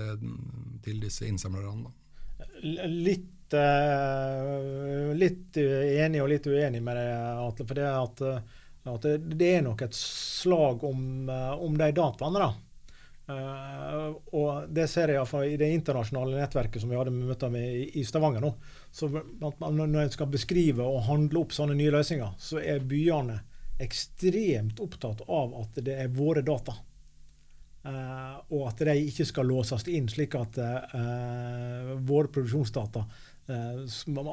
til 0.81 1.03
disse 1.03 1.27
innsamlerne. 1.29 1.91
Litt 2.89 3.53
uh, 3.53 5.13
litt 5.13 5.57
enig 5.57 6.21
og 6.23 6.29
litt 6.31 6.47
uenig 6.49 6.81
med 6.81 6.97
deg, 6.97 7.13
Atle. 7.43 7.67
For 7.69 7.77
det, 7.77 7.87
at, 7.89 8.23
at 8.89 9.09
det 9.37 9.49
er 9.57 9.65
nok 9.65 9.85
et 9.85 9.97
slag 9.97 10.83
om, 10.87 11.01
eh, 11.29 11.51
om 11.65 11.77
de 11.77 11.89
dataene. 11.95 12.47
da. 12.47 12.53
Uh, 13.23 14.09
og 14.35 14.65
det 14.75 14.89
ser 14.91 15.07
jeg 15.07 15.15
iallfall 15.15 15.47
i 15.47 15.59
det 15.59 15.69
internasjonale 15.71 16.41
nettverket 16.41 16.83
som 16.83 16.91
vi 16.91 16.97
hadde 16.99 17.13
møter 17.15 17.53
med 17.53 17.69
i, 17.71 17.85
i 18.01 18.03
Stavanger 18.03 18.43
nå. 18.43 18.51
Så 18.91 19.07
Når 19.07 20.01
en 20.01 20.11
skal 20.11 20.31
beskrive 20.31 20.83
og 20.83 21.05
handle 21.07 21.45
opp 21.45 21.55
sånne 21.55 21.77
nye 21.79 21.93
løsninger, 21.93 22.35
så 22.39 22.59
er 22.59 22.83
byene 22.83 23.39
ekstremt 23.83 24.81
opptatt 24.83 25.23
av 25.27 25.55
at 25.61 25.79
det 25.85 25.95
er 26.03 26.11
våre 26.13 26.43
data. 26.45 26.75
Uh, 27.83 28.39
og 28.55 28.69
at 28.69 28.79
de 28.87 28.93
ikke 29.09 29.25
skal 29.27 29.49
låses 29.49 29.83
inn, 29.91 30.05
slik 30.07 30.37
at 30.39 30.59
uh, 30.63 31.93
våre 32.07 32.31
produksjonsdata 32.31 33.03
Eh, 33.43 33.79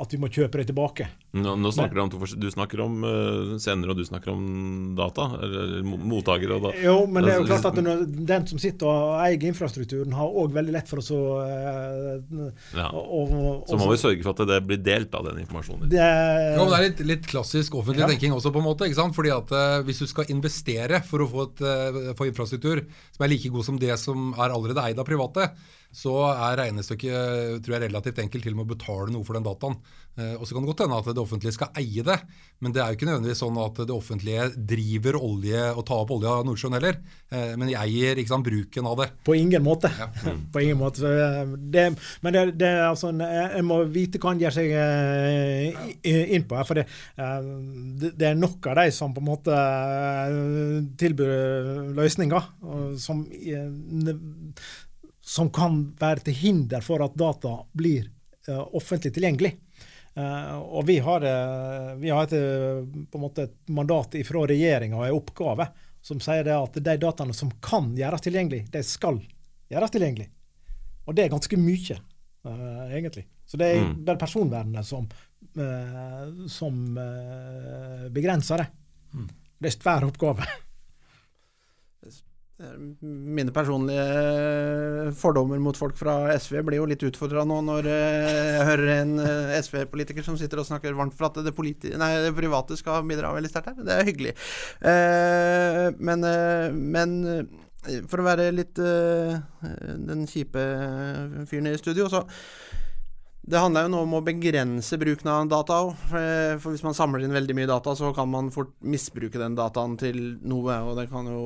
at 0.00 0.12
vi 0.14 0.18
må 0.22 0.30
kjøpe 0.30 0.60
det 0.60 0.68
tilbake. 0.70 1.08
Nå, 1.30 1.52
nå 1.62 1.70
snakker 1.70 1.94
Men, 1.94 2.08
du, 2.10 2.16
om, 2.18 2.40
du 2.42 2.48
snakker 2.50 2.80
om 2.82 3.04
uh, 3.06 3.52
sender, 3.62 3.92
og 3.92 3.98
du 4.00 4.02
snakker 4.06 4.32
om 4.32 4.46
data? 4.98 5.28
Eller 5.46 5.84
mottakere 5.86 6.56
og 6.56 6.64
data? 6.66 6.80
Jo, 6.82 6.96
men 7.06 7.22
det 7.22 7.36
er 7.36 7.38
jo 7.38 7.46
klart 7.46 7.68
at 7.70 7.78
den 7.78 8.48
som 8.50 8.58
sitter 8.62 8.90
og 8.90 9.20
eier 9.22 9.46
infrastrukturen, 9.52 10.16
har 10.18 10.40
òg 10.42 10.56
veldig 10.58 10.74
lett 10.74 10.90
for 10.90 10.98
å 10.98 11.06
så 11.06 11.20
uh, 11.38 12.48
ja. 12.74 12.88
og, 12.90 13.30
og, 13.30 13.62
Så 13.70 13.78
må 13.78 13.92
vi 13.92 14.00
sørge 14.02 14.26
for 14.26 14.34
at 14.34 14.50
det 14.50 14.58
blir 14.66 14.82
delt 14.82 15.14
av 15.14 15.28
den 15.30 15.38
informasjonen. 15.44 15.86
Det, 15.92 16.02
ja, 16.02 16.58
det 16.58 16.80
er 16.80 16.86
litt, 16.88 17.04
litt, 17.12 17.30
klassisk 17.30 17.78
offentlig 17.78 18.08
ja. 18.08 18.10
tenking 18.10 18.34
også, 18.34 18.50
på 18.50 18.64
en 18.64 18.66
måte. 18.66 18.90
ikke 18.90 18.98
sant? 18.98 19.14
Fordi 19.14 19.34
at 19.34 19.54
uh, 19.54 19.80
Hvis 19.86 20.02
du 20.02 20.10
skal 20.10 20.34
investere 20.34 21.04
for 21.06 21.22
å 21.22 21.30
få, 21.30 21.46
et, 21.46 22.14
få 22.18 22.26
infrastruktur 22.32 22.82
som 23.14 23.26
er 23.26 23.36
like 23.36 23.54
god 23.54 23.70
som 23.70 23.78
det 23.78 23.94
som 24.02 24.32
er 24.34 24.50
allerede 24.50 24.82
eid 24.82 24.98
av 24.98 25.06
private, 25.06 25.52
så 25.90 26.14
er 26.30 26.58
regnestykket 26.60 27.64
tror 27.64 27.74
jeg, 27.74 27.82
relativt 27.88 28.20
enkelt 28.22 28.46
til 28.46 28.54
og 28.54 28.60
med 28.60 28.68
å 28.68 28.74
betale 28.74 29.14
noe 29.14 29.26
for 29.26 29.38
den 29.38 29.46
dataen. 29.46 29.78
Eh, 30.20 30.34
og 30.36 30.46
så 30.46 30.54
kan 30.54 30.64
det 30.64 30.70
godt 30.72 30.82
hende 30.84 30.98
at 31.00 31.08
det 31.14 31.22
offentlige 31.22 31.54
skal 31.54 31.70
eie 31.80 32.04
det, 32.04 32.16
men 32.60 32.74
det 32.74 32.82
er 32.82 32.90
jo 32.90 32.98
ikke 32.98 33.08
nødvendigvis 33.08 33.40
sånn 33.40 33.58
at 33.62 33.78
det 33.88 33.94
offentlige 33.94 34.48
driver 34.72 35.16
olje 35.20 35.62
og 35.70 35.84
tar 35.88 36.02
opp 36.02 36.12
olje 36.16 36.32
av 36.32 36.44
Nordsjøen 36.48 36.76
heller. 36.76 36.98
Eh, 37.32 37.54
men 37.56 37.70
de 37.70 37.76
eier 37.80 38.20
ikke 38.20 38.34
sant, 38.34 38.46
bruken 38.46 38.90
av 38.90 38.98
det. 39.00 39.08
På 39.26 39.36
ingen 39.38 39.64
måte. 39.64 39.92
Ja. 39.96 40.10
På 40.52 40.62
ingen 40.62 40.80
måte. 40.80 41.14
Det, 41.72 41.86
men 42.24 42.36
det, 42.36 42.44
det, 42.60 42.72
altså, 42.84 43.12
en 43.14 43.68
må 43.68 43.80
vite 43.90 44.20
hva 44.20 44.34
en 44.34 44.42
gir 44.42 44.54
seg 44.54 44.74
eh, 44.76 46.28
inn 46.36 46.46
på. 46.48 46.58
For 46.68 46.80
det, 46.80 46.86
det, 48.10 48.26
er 48.28 48.38
nok 48.38 48.70
av 48.70 48.82
de 48.82 48.90
som 48.94 49.14
på 49.14 49.22
en 49.22 49.28
måte 49.30 49.56
tilbyr 51.00 51.92
løsninger 51.96 52.48
som 53.00 53.24
som 55.30 55.50
kan 55.54 55.76
være 56.00 56.24
til 56.26 56.34
hinder 56.40 56.82
for 56.82 57.04
at 57.04 57.14
data 57.18 57.60
blir 57.76 58.08
offentlig 58.48 59.12
tilgjengelig. 59.14 59.52
Uh, 60.18 60.58
og 60.58 60.86
vi 60.88 60.98
har, 60.98 61.22
uh, 61.22 61.94
vi 62.00 62.10
har 62.10 62.26
et, 62.26 62.32
på 63.10 63.18
en 63.18 63.22
måte 63.22 63.46
et 63.46 63.56
mandat 63.70 64.16
fra 64.26 64.42
regjeringa 64.50 64.98
og 64.98 65.06
en 65.06 65.18
oppgave 65.20 65.68
som 66.02 66.20
sier 66.22 66.42
det 66.46 66.56
at 66.56 66.78
de 66.80 66.96
dataene 66.98 67.36
som 67.36 67.52
kan 67.62 67.92
gjøres 67.96 68.24
tilgjengelig, 68.24 68.64
de 68.72 68.82
skal 68.86 69.20
gjøres 69.70 69.92
tilgjengelig. 69.94 70.30
Og 71.06 71.16
det 71.16 71.26
er 71.26 71.32
ganske 71.32 71.58
mye, 71.60 71.98
egentlig. 72.90 73.26
Så 73.46 73.58
det 73.60 73.68
er 73.68 73.84
mm. 73.84 73.94
bare 74.06 74.20
personvernet 74.20 74.86
som, 74.86 75.06
uh, 75.58 76.46
som 76.48 76.80
uh, 76.96 78.08
begrenser 78.14 78.62
det. 78.62 78.68
Mm. 79.12 79.28
Det 79.60 79.70
er 79.70 79.76
svær 79.76 80.06
oppgave. 80.06 80.46
Mine 83.00 83.52
personlige 83.56 85.12
fordommer 85.16 85.60
mot 85.62 85.78
folk 85.78 85.96
fra 85.96 86.34
SV 86.34 86.58
blir 86.66 86.80
jo 86.82 86.88
litt 86.90 87.04
utfordra 87.08 87.46
nå 87.48 87.60
når 87.64 87.88
jeg 87.88 88.66
hører 88.68 88.92
en 88.98 89.14
SV-politiker 89.56 90.26
som 90.26 90.36
sitter 90.36 90.60
og 90.60 90.68
snakker 90.68 90.96
varmt 90.98 91.16
for 91.16 91.30
at 91.30 91.40
det, 91.46 91.54
nei, 91.96 92.10
det 92.26 92.34
private 92.36 92.76
skal 92.76 93.06
bidra 93.08 93.32
veldig 93.36 93.52
sterkt 93.52 93.72
her. 93.72 93.80
Det 93.86 93.96
er 93.96 94.08
hyggelig. 94.10 94.34
Men, 96.04 96.28
men 96.92 97.16
for 98.12 98.20
å 98.20 98.26
være 98.28 98.50
litt 98.52 98.76
den 98.76 100.26
kjipe 100.28 100.64
fyren 101.48 101.70
i 101.72 101.78
studio, 101.80 102.10
så 102.12 102.26
det 103.50 103.58
handler 103.58 103.86
jo 103.86 103.90
nå 103.90 104.00
om 104.04 104.12
å 104.14 104.22
begrense 104.22 104.98
bruken 105.00 105.28
av 105.32 105.48
data 105.50 105.80
òg. 105.82 105.90
For 106.06 106.70
hvis 106.70 106.84
man 106.86 106.94
samler 106.96 107.24
inn 107.24 107.34
veldig 107.34 107.56
mye 107.58 107.70
data, 107.70 107.96
så 107.98 108.12
kan 108.14 108.30
man 108.30 108.52
fort 108.54 108.72
misbruke 108.86 109.40
den 109.40 109.56
dataen 109.58 109.96
til 109.98 110.20
noe. 110.46 110.76
Og 110.86 110.94
det 110.98 111.08
kan 111.10 111.26
jo 111.26 111.42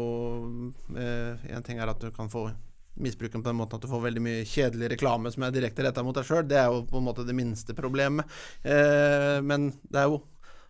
eh, 0.98 1.48
En 1.54 1.64
ting 1.64 1.80
er 1.80 1.90
at 1.90 2.02
du 2.02 2.10
kan 2.14 2.28
få 2.32 2.50
misbruken 2.94 3.42
på 3.42 3.48
den 3.50 3.58
måten 3.58 3.80
at 3.80 3.82
du 3.82 3.90
får 3.90 4.04
veldig 4.04 4.22
mye 4.22 4.44
kjedelig 4.46 4.92
reklame 4.92 5.32
som 5.34 5.42
er 5.42 5.54
direkte 5.54 5.82
retta 5.86 6.04
mot 6.06 6.14
deg 6.14 6.28
sjøl. 6.28 6.44
Det 6.46 6.60
er 6.60 6.68
jo 6.70 6.84
på 6.90 7.00
en 7.00 7.08
måte 7.08 7.26
det 7.26 7.36
minste 7.36 7.74
problemet. 7.74 8.28
Eh, 8.62 9.40
men 9.42 9.72
det 9.88 10.04
er 10.04 10.12
jo 10.12 10.22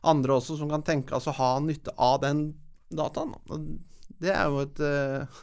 andre 0.04 0.38
også 0.38 0.58
som 0.60 0.70
kan 0.70 0.84
tenke 0.86 1.16
altså 1.16 1.34
ha 1.36 1.56
nytte 1.64 1.92
av 1.98 2.20
den 2.24 2.46
dataen. 2.94 3.34
Det 4.22 4.32
er 4.32 4.46
jo 4.52 4.62
et 4.64 4.84
eh, 4.86 5.40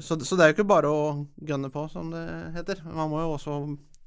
så, 0.00 0.16
så 0.24 0.36
det 0.38 0.44
er 0.44 0.52
jo 0.52 0.56
ikke 0.60 0.70
bare 0.70 0.88
å 0.88 1.00
gunne 1.42 1.68
på, 1.72 1.88
som 1.92 2.12
det 2.14 2.22
heter. 2.54 2.80
Man 2.86 3.10
må 3.12 3.20
jo 3.20 3.34
også 3.34 3.56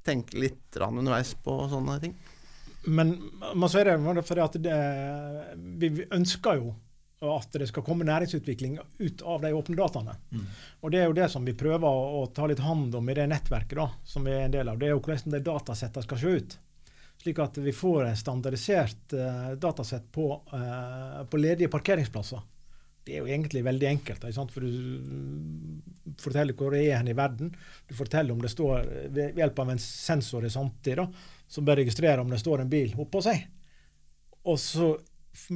tenke 0.06 0.38
litt 0.40 0.78
underveis 0.80 1.34
på 1.42 1.58
sånne 1.70 1.98
ting. 2.02 2.16
Men 2.86 3.16
man 3.54 3.70
sier 3.70 3.88
det 3.88 4.26
fordi 4.26 4.42
at 4.44 4.58
det, 4.62 4.80
vi 5.80 6.06
ønsker 6.14 6.60
jo 6.60 6.74
at 7.26 7.56
det 7.56 7.66
skal 7.70 7.82
komme 7.82 8.04
næringsutvikling 8.04 8.76
ut 8.98 9.22
av 9.24 9.40
de 9.42 9.52
åpne 9.56 9.76
dataene. 9.76 10.14
Mm. 10.30 10.44
Og 10.84 10.90
Det 10.92 11.00
er 11.00 11.06
jo 11.08 11.16
det 11.16 11.28
som 11.32 11.44
vi 11.44 11.56
prøver 11.56 11.88
å 11.88 12.26
ta 12.34 12.46
litt 12.46 12.60
hånd 12.60 12.94
om 12.94 13.08
i 13.08 13.16
det 13.16 13.26
nettverket 13.30 13.78
da, 13.78 13.88
som 14.04 14.26
vi 14.26 14.34
er 14.36 14.46
en 14.46 14.54
del 14.54 14.68
av. 14.68 14.78
Det 14.78 14.90
er 14.90 14.94
jo 14.94 15.00
hvordan 15.00 15.32
de 15.34 15.40
datasettene 15.48 16.04
skal 16.04 16.20
se 16.20 16.34
ut. 16.36 16.58
Slik 17.22 17.40
at 17.40 17.56
vi 17.58 17.72
får 17.72 18.10
et 18.10 18.20
standardisert 18.20 19.16
uh, 19.16 19.54
datasett 19.58 20.10
på, 20.12 20.28
uh, 20.52 21.24
på 21.26 21.40
ledige 21.40 21.72
parkeringsplasser 21.72 22.44
det 23.06 23.14
er 23.14 23.22
jo 23.22 23.30
egentlig 23.30 23.62
veldig 23.62 23.86
enkelt. 23.86 24.24
For 24.50 24.64
du 24.66 26.16
forteller 26.18 26.56
hvor 26.58 26.74
det 26.74 26.82
er 26.88 26.98
hen 26.98 27.10
i 27.12 27.16
verden. 27.16 27.52
Du 27.86 27.94
forteller 27.94 28.34
om 28.34 28.42
det 28.42 28.50
står 28.50 28.88
ved 29.14 29.38
hjelp 29.38 29.60
av 29.62 29.70
en 29.70 29.82
sensor 29.82 30.46
i 30.46 30.50
samtid 30.50 31.04
som 31.46 31.66
bør 31.66 31.78
registrere 31.84 32.20
om 32.22 32.32
det 32.32 32.40
står 32.42 32.64
en 32.64 32.72
bil 32.72 32.96
oppå 32.98 33.22
seg. 33.22 33.44
Og 34.46 34.58
så 34.58 34.96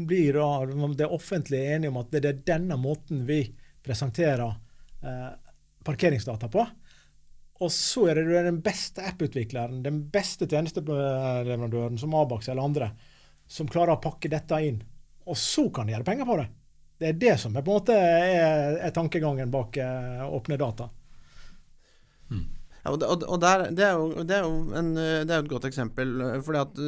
blir 0.07 0.39
da 0.39 0.93
det 0.95 1.09
offentlige 1.09 1.75
enige 1.75 1.91
om 1.91 1.99
at 2.03 2.13
det 2.15 2.29
er 2.29 2.45
denne 2.53 2.79
måten 2.79 3.25
vi 3.27 3.43
presenterer 3.83 4.55
eh, 5.03 5.33
parkeringsdata 5.87 6.51
på. 6.53 6.67
Og 7.61 7.73
så 7.75 8.07
er 8.13 8.23
det 8.23 8.45
den 8.47 8.63
beste 8.65 9.05
app-utvikleren, 9.11 9.83
den 9.85 10.05
beste 10.13 10.47
tjenesteleverandøren, 10.49 11.99
som 12.01 12.15
Abax 12.17 12.49
eller 12.49 12.65
andre, 12.65 12.93
som 13.51 13.69
klarer 13.69 13.97
å 13.97 14.03
pakke 14.05 14.31
dette 14.33 14.63
inn. 14.65 14.81
Og 15.27 15.37
så 15.37 15.67
kan 15.75 15.89
de 15.89 15.97
gjøre 15.97 16.07
penger 16.07 16.29
på 16.29 16.39
det. 16.41 16.49
Det 17.01 17.09
er 17.09 17.21
det 17.21 17.35
som 17.41 17.55
er, 17.57 17.65
på 17.65 17.73
en 17.73 17.81
måte 17.81 17.97
er, 17.97 18.79
er 18.85 18.95
tankegangen 18.95 19.53
bak 19.53 19.79
uh, 19.81 20.27
åpne 20.37 20.59
data. 20.61 20.91
Mm. 22.29 22.43
Ja, 22.81 22.93
og, 22.93 23.05
og, 23.05 23.25
og 23.25 23.39
der, 23.41 23.67
det, 23.77 23.85
er 23.85 23.97
jo, 23.97 24.25
det, 24.25 24.37
er 24.37 24.49
en, 24.79 24.91
det, 24.97 25.29
er 25.29 25.41
jo, 25.41 25.45
et 25.47 25.53
godt 25.53 25.67
eksempel. 25.69 26.13
fordi 26.45 26.61
at 26.61 26.79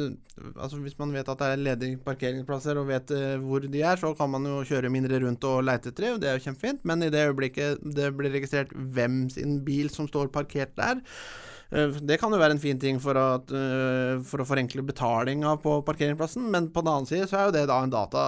altså 0.57 0.79
Hvis 0.81 0.97
man 0.97 1.13
vet 1.13 1.29
at 1.29 1.41
det 1.41 1.49
er 1.49 1.63
ledige 1.67 1.99
parkeringsplasser 2.05 2.79
og 2.81 2.87
vet 2.89 3.13
hvor 3.41 3.65
de 3.65 3.81
er, 3.81 3.97
så 4.01 4.13
kan 4.17 4.31
man 4.33 4.45
jo 4.49 4.63
kjøre 4.69 4.89
mindre 4.93 5.21
rundt 5.25 5.45
og 5.49 5.61
leite 5.65 5.89
etter 5.89 6.07
dem. 6.07 6.19
Det 6.21 6.29
er 6.29 6.37
jo 6.37 6.45
kjempefint. 6.47 6.81
Men 6.85 7.05
i 7.05 7.11
det 7.13 7.27
øyeblikket 7.27 7.81
det 7.97 8.09
blir 8.17 8.33
registrert 8.33 8.73
hvem 8.73 9.27
sin 9.33 9.59
bil 9.65 9.89
som 9.93 10.09
står 10.09 10.33
parkert 10.33 10.73
der, 10.77 11.01
Eh, 11.01 11.52
det 11.73 12.19
kan 12.21 12.33
jo 12.33 12.37
være 12.37 12.53
en 12.53 12.61
fin 12.61 12.77
ting 12.77 12.99
for, 13.01 13.17
at, 13.17 13.49
eh, 13.49 14.19
for 14.27 14.43
å 14.43 14.45
forenkle 14.45 14.83
betalinga 14.85 15.55
på 15.63 15.79
parkeringsplassen, 15.87 16.45
men 16.53 16.69
på 16.73 16.83
den 16.83 16.91
annen 16.91 17.09
side 17.09 17.25
så 17.29 17.39
er 17.39 17.47
jo 17.47 17.55
det 17.55 17.63
da 17.71 17.79
en 17.81 17.93
data 17.93 18.25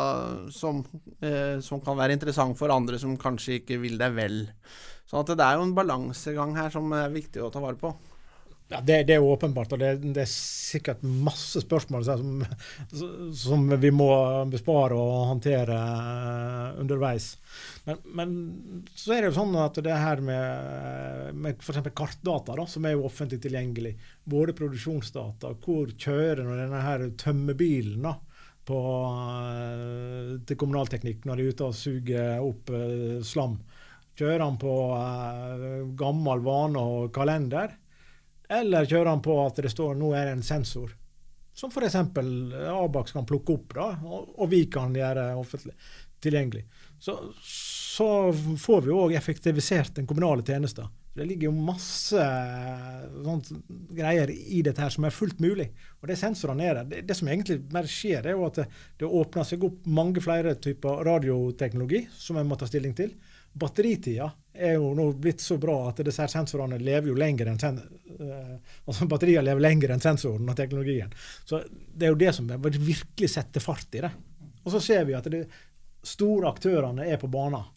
som, 0.54 0.82
eh, 1.22 1.62
som 1.62 1.82
kan 1.84 1.98
være 2.00 2.18
interessant 2.18 2.58
for 2.58 2.74
andre 2.74 2.98
som 3.02 3.18
kanskje 3.22 3.60
ikke 3.60 3.78
vil 3.84 4.00
deg 4.02 4.18
vel. 4.18 4.40
Så 5.06 5.22
det 5.30 5.38
er 5.38 5.60
jo 5.60 5.68
en 5.68 5.76
balansegang 5.78 6.56
her 6.58 6.74
som 6.74 6.90
er 6.98 7.14
viktig 7.14 7.44
å 7.44 7.52
ta 7.54 7.62
vare 7.62 7.78
på. 7.78 7.94
Ja, 8.68 8.80
det, 8.82 9.04
det, 9.04 9.14
er 9.14 9.22
åpenbart, 9.22 9.76
og 9.76 9.80
det, 9.80 9.92
det, 10.02 10.24
er 10.24 10.30
sikkert 10.32 11.04
masse 11.06 11.62
spørsmål 11.62 12.06
som, 12.08 12.40
som 13.38 13.68
vi 13.78 13.92
må 13.94 14.08
bespare 14.50 14.98
og 14.98 15.28
håndtere 15.30 15.76
uh, 15.78 16.80
underveis. 16.82 17.36
Men, 17.86 18.02
men, 18.18 18.34
så 18.90 19.14
er 19.14 19.22
det 19.22 19.30
jo 19.30 19.36
sånn 19.38 19.54
at 19.62 19.78
det 19.86 20.00
her 20.02 20.24
med, 20.26 21.38
med 21.38 21.62
f.eks. 21.62 21.92
kartdata, 21.94 22.58
da, 22.58 22.66
som 22.66 22.90
er 22.90 22.98
jo 22.98 23.06
offentlig 23.06 23.44
tilgjengelig, 23.46 23.94
både 24.26 24.58
produksjonsdata, 24.58 25.54
hvor 25.62 25.94
kjører 25.94 26.42
denne 26.42 26.82
her 26.88 27.06
på, 28.66 28.82
uh, 28.82 30.36
til 30.42 30.58
kommunalteknikk 30.58 31.30
når 31.30 31.38
de 31.38 31.46
er 31.46 31.54
ute 31.54 31.70
og 31.70 31.78
suger 31.78 32.42
opp 32.42 32.74
uh, 32.74 33.22
slam, 33.22 33.60
kjører 34.18 34.42
han 34.42 34.58
på 34.58 34.76
gammel 36.02 36.42
vane 36.42 36.82
og 36.82 37.12
kalender? 37.14 37.76
Eller 38.50 38.86
kjører 38.86 39.10
han 39.10 39.24
på 39.26 39.36
at 39.46 39.62
det 39.64 39.72
står 39.74 39.96
nå 40.00 40.12
er 40.14 40.30
det 40.30 40.38
en 40.38 40.46
sensor, 40.46 40.94
som 41.56 41.72
f.eks. 41.72 41.96
Abax 41.96 43.16
kan 43.16 43.26
plukke 43.26 43.56
opp, 43.56 43.78
da, 43.78 43.88
og, 44.06 44.44
vi 44.52 44.66
kan 44.72 44.96
gjøre 44.96 45.32
offentlig 45.40 45.76
tilgjengelig. 46.24 46.66
Så, 47.00 47.16
så 47.46 48.08
får 48.60 48.86
vi 48.86 48.94
òg 48.96 49.16
effektivisert 49.16 49.96
den 49.96 50.08
kommunale 50.10 50.46
tjenesten. 50.46 50.90
Det 51.16 51.24
ligger 51.30 51.48
jo 51.48 51.66
masse 51.70 52.24
sånt, 53.24 53.52
greier 53.96 54.32
i 54.34 54.60
dette 54.66 54.84
her 54.84 54.92
som 54.92 55.06
er 55.08 55.16
fullt 55.16 55.40
mulig. 55.40 55.70
Og 56.02 56.10
det 56.12 56.18
sensorene 56.20 56.66
er 56.66 56.80
der. 56.82 56.90
Det, 56.90 57.04
det 57.08 57.16
som 57.16 57.30
egentlig 57.32 57.62
mer 57.72 57.88
skjer, 57.88 58.26
er 58.26 58.36
jo 58.36 58.44
at 58.50 58.60
det, 58.60 58.66
det 59.00 59.08
åpner 59.22 59.48
seg 59.48 59.64
opp 59.64 59.88
mange 59.88 60.24
flere 60.24 60.58
typer 60.60 61.06
radioteknologi 61.08 62.04
som 62.12 62.42
en 62.42 62.50
må 62.50 62.60
ta 62.60 62.68
stilling 62.68 62.98
til 62.98 63.16
batteritida 63.56 64.32
er 64.54 64.76
jo 64.76 64.92
nå 64.96 65.10
blitt 65.20 65.44
så 65.44 65.58
bra 65.60 65.78
at 65.90 66.02
disse 66.04 66.28
sensorene 66.32 66.80
lever 66.80 67.12
jo 67.12 67.16
lenger 67.20 67.52
enn 67.52 67.80
altså 68.20 69.08
batterier 69.12 69.44
lever 69.46 69.64
lenger 69.64 69.94
enn 69.96 70.04
sensoren 70.04 70.50
og 70.50 70.58
teknologien. 70.58 71.14
Så 71.46 71.62
Det 71.68 72.08
er 72.08 72.14
jo 72.14 72.20
det 72.20 72.34
som 72.36 72.50
virkelig 72.50 73.30
setter 73.32 73.64
fart 73.64 73.98
i 73.98 74.04
det. 74.06 74.12
Og 74.66 74.74
så 74.74 74.82
ser 74.82 75.06
vi 75.06 75.16
at 75.18 75.30
de 75.32 75.44
store 76.06 76.52
aktørene 76.52 77.08
er 77.10 77.20
på 77.22 77.30
banen. 77.32 77.72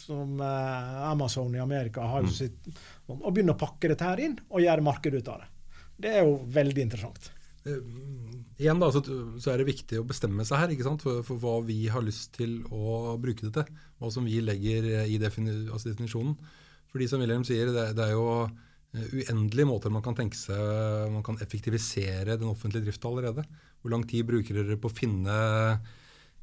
Som 0.00 0.40
uh, 0.40 1.10
Amazon 1.10 1.52
i 1.54 1.60
Amerika 1.60 2.06
har 2.08 2.24
jo 2.24 2.30
mm. 2.30 2.32
sitt, 2.32 2.70
og 3.12 3.28
begynner 3.34 3.52
å 3.52 3.60
pakke 3.60 3.90
dette 3.92 4.06
her 4.06 4.22
inn 4.24 4.38
og 4.48 4.62
gjøre 4.64 4.84
marked 4.86 5.12
ut 5.12 5.28
av 5.28 5.42
det. 5.42 5.48
Det 6.02 6.12
er 6.16 6.24
jo 6.24 6.38
veldig 6.54 6.86
interessant. 6.86 7.28
Uh, 7.66 7.76
igjen 8.56 8.80
da, 8.80 8.88
så, 8.94 9.02
så, 9.04 9.52
er 9.52 9.60
det 9.60 9.68
viktig 9.68 10.00
å 10.00 10.06
bestemme 10.08 10.46
seg 10.48 10.62
her 10.64 10.96
for, 11.02 11.20
for, 11.20 11.36
hva 11.42 11.58
vi 11.68 11.84
har 11.92 12.04
lyst 12.04 12.32
til 12.38 12.62
å 12.72 13.18
bruke 13.20 13.44
det 13.44 13.52
til. 13.58 13.84
Hva 14.00 14.12
som 14.14 14.24
vi 14.24 14.40
legger 14.40 14.88
i 15.04 15.20
defini 15.20 15.66
altså 15.68 15.92
definisjonen. 15.92 16.38
Fordi 16.92 17.08
som 17.08 17.22
Wilhelm 17.24 17.44
sier, 17.48 17.70
det, 17.72 17.90
det, 17.96 18.08
er 18.08 18.16
jo 18.16 18.26
eh, 18.42 18.50
uendelige 18.92 19.68
måter 19.68 19.92
man 19.92 20.04
kan 20.04 20.16
tenke 20.18 20.36
seg 20.36 21.12
man 21.14 21.24
kan 21.24 21.38
effektivisere 21.40 22.36
den 22.36 22.50
offentlige 22.50 22.88
drifta 22.88 23.08
allerede. 23.08 23.44
Hvor 23.80 23.94
lang 23.94 24.04
tid 24.08 24.26
bruker 24.28 24.58
dere 24.58 24.78
på 24.80 24.90
å 24.90 24.94
finne 24.94 25.36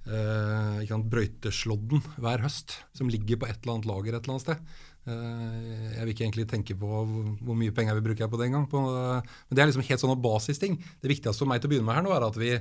eh, 0.10 0.94
brøyteslådden 1.14 2.02
hver 2.18 2.44
høst, 2.44 2.80
som 2.98 3.12
ligger 3.12 3.40
på 3.40 3.50
et 3.50 3.62
eller 3.62 3.78
annet 3.78 3.90
lager 3.92 4.16
et 4.16 4.24
eller 4.24 4.38
annet 4.38 4.48
sted? 4.48 4.78
Eh, 5.10 5.94
jeg 5.96 6.04
vil 6.04 6.14
ikke 6.14 6.26
egentlig 6.26 6.48
tenke 6.50 6.76
på 6.78 6.90
hvor 7.00 7.58
mye 7.58 7.74
penger 7.76 7.98
vi 7.98 8.06
bruker 8.10 8.30
på 8.32 8.40
det 8.40 8.50
engang. 8.50 8.68
Men 8.70 9.56
det 9.56 9.64
er 9.64 9.72
liksom 9.72 9.86
helt 9.88 10.04
sånne 10.04 10.20
basisting. 10.22 10.78
Det 11.02 11.12
viktigste 11.12 11.46
for 11.46 11.52
meg 11.52 11.62
til 11.62 11.70
å 11.70 11.74
begynne 11.74 11.90
med 11.90 12.00
her 12.00 12.06
nå 12.06 12.14
er 12.16 12.28
at 12.28 12.40
vi, 12.40 12.54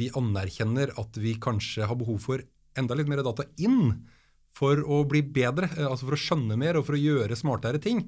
vi, 0.00 0.10
anerkjenner 0.16 0.96
at 1.00 1.20
vi 1.22 1.36
kanskje 1.40 1.88
har 1.88 1.98
behov 1.98 2.20
for 2.24 2.44
enda 2.76 2.96
litt 2.96 3.08
mer 3.08 3.24
data 3.24 3.46
inn 3.62 3.92
for 4.56 4.80
å 4.80 5.02
bli 5.08 5.22
bedre. 5.22 5.70
Eh, 5.76 5.86
altså 5.86 6.08
for 6.08 6.18
å 6.18 6.24
skjønne 6.24 6.58
mer 6.60 6.80
og 6.80 6.88
for 6.88 6.98
å 6.98 7.04
gjøre 7.04 7.38
smartere 7.38 7.82
ting. 7.82 8.02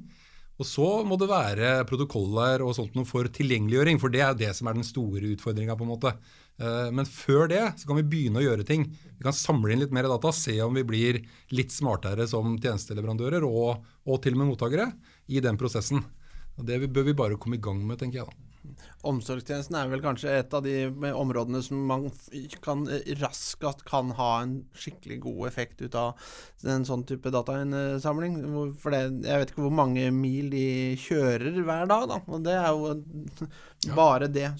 Og 0.58 0.66
så 0.66 0.86
må 1.06 1.14
det 1.20 1.28
være 1.30 1.84
protokoller 1.86 2.64
og 2.66 2.74
sånt 2.74 2.96
noe 2.98 3.06
for 3.06 3.28
tilgjengeliggjøring, 3.30 4.00
for 4.02 4.10
det 4.10 4.24
er 4.26 4.34
det 4.38 4.50
som 4.58 4.66
er 4.66 4.78
den 4.78 4.86
store 4.86 5.30
utfordringa. 5.36 5.76
måte. 5.78 6.12
men 6.92 7.06
før 7.06 7.46
det 7.46 7.62
så 7.78 7.86
kan 7.86 7.96
vi 7.96 8.02
begynne 8.02 8.40
å 8.40 8.42
gjøre 8.42 8.66
ting. 8.66 8.90
Vi 9.18 9.22
kan 9.22 9.32
samle 9.32 9.72
inn 9.72 9.78
litt 9.78 9.94
mer 9.94 10.08
data, 10.10 10.32
se 10.32 10.60
om 10.62 10.74
vi 10.74 10.82
blir 10.82 11.22
litt 11.50 11.70
smartere 11.70 12.26
som 12.26 12.58
tjenesteleverandører 12.58 13.46
og, 13.46 13.84
og 14.04 14.22
til 14.22 14.34
og 14.34 14.38
med 14.38 14.50
mottakere 14.50 14.90
i 15.28 15.38
den 15.40 15.56
prosessen. 15.56 16.02
Og 16.58 16.66
Det 16.66 16.90
bør 16.90 17.06
vi 17.06 17.14
bare 17.14 17.38
komme 17.38 17.56
i 17.56 17.62
gang 17.62 17.78
med, 17.86 17.98
tenker 17.98 18.18
jeg 18.18 18.26
da. 18.26 18.47
Omsorgstjenesten 19.08 19.76
er 19.78 19.90
vel 19.92 20.02
kanskje 20.02 20.32
et 20.40 20.54
av 20.54 20.64
de 20.64 20.88
områdene 21.14 21.60
som 21.62 21.80
man 21.86 22.08
kan 22.64 22.82
raskt 23.20 23.84
kan 23.88 24.10
ha 24.18 24.30
en 24.42 24.56
skikkelig 24.76 25.20
god 25.22 25.46
effekt 25.48 25.82
ut 25.84 25.94
av 25.98 26.28
en 26.66 26.86
sånn 26.88 27.04
type 27.08 27.30
datainnsamling. 27.34 28.40
For 28.82 28.94
det, 28.94 29.02
jeg 29.28 29.42
vet 29.42 29.54
ikke 29.54 29.66
hvor 29.68 29.76
mange 29.84 30.08
mil 30.14 30.50
de 30.52 30.68
kjører 30.98 31.60
hver 31.62 31.90
dag, 31.90 32.08
da. 32.10 32.20
Og 32.26 32.46
det 32.46 32.56
er 32.58 32.70
jo 32.74 33.94
bare 33.94 34.30
det. 34.34 34.50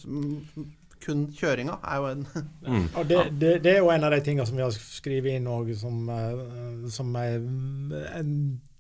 Kun 1.03 1.29
kjøringa 1.35 1.79
er 1.87 1.99
jo 1.99 2.09
en 2.13 2.25
mm. 2.67 2.87
ja, 2.95 3.03
det, 3.11 3.19
det, 3.39 3.53
det, 3.67 3.75
er 3.75 3.83
jo 3.83 3.93
en 3.95 4.07
av 4.07 4.15
de 4.15 4.23
tingene 4.27 4.47
som 4.49 4.59
vi 4.59 4.65
har 4.65 4.75
skrevet 4.75 5.39
inn 5.39 5.47
òg 5.51 5.71
som, 5.79 6.09
som 6.91 7.15
er 7.19 7.39
en 8.19 8.33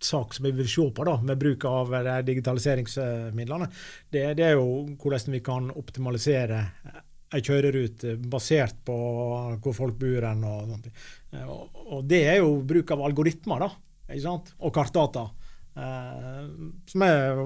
sak 0.05 0.35
som 0.37 0.47
vi 0.47 0.53
vil 0.59 0.69
se 0.71 0.85
på 0.95 1.07
da, 1.07 1.17
med 1.25 1.41
bruk 1.41 1.65
av 1.69 1.93
digitaliseringsmidlene, 2.27 3.69
det, 4.13 4.25
det 4.39 4.47
er 4.47 4.57
jo 4.57 4.97
hvordan 5.01 5.35
vi 5.35 5.43
kan 5.45 5.71
optimalisere 5.75 6.63
ei 7.35 7.43
kjørerute 7.45 8.15
basert 8.31 8.79
på 8.89 8.95
hvor 9.61 9.77
folk 9.77 9.99
bor. 10.01 10.29
Og, 10.49 10.71
og, 11.45 11.83
og, 11.85 11.99
det 12.09 12.23
er 12.31 12.39
jo 12.41 12.55
bruk 12.67 12.95
av 12.95 13.05
algoritmer 13.09 13.67
da, 13.67 13.71
ikke 14.09 14.25
sant? 14.25 14.55
og 14.59 14.75
kartdata. 14.75 15.27
Eh, 15.79 16.45
som 16.91 17.05
er 17.07 17.43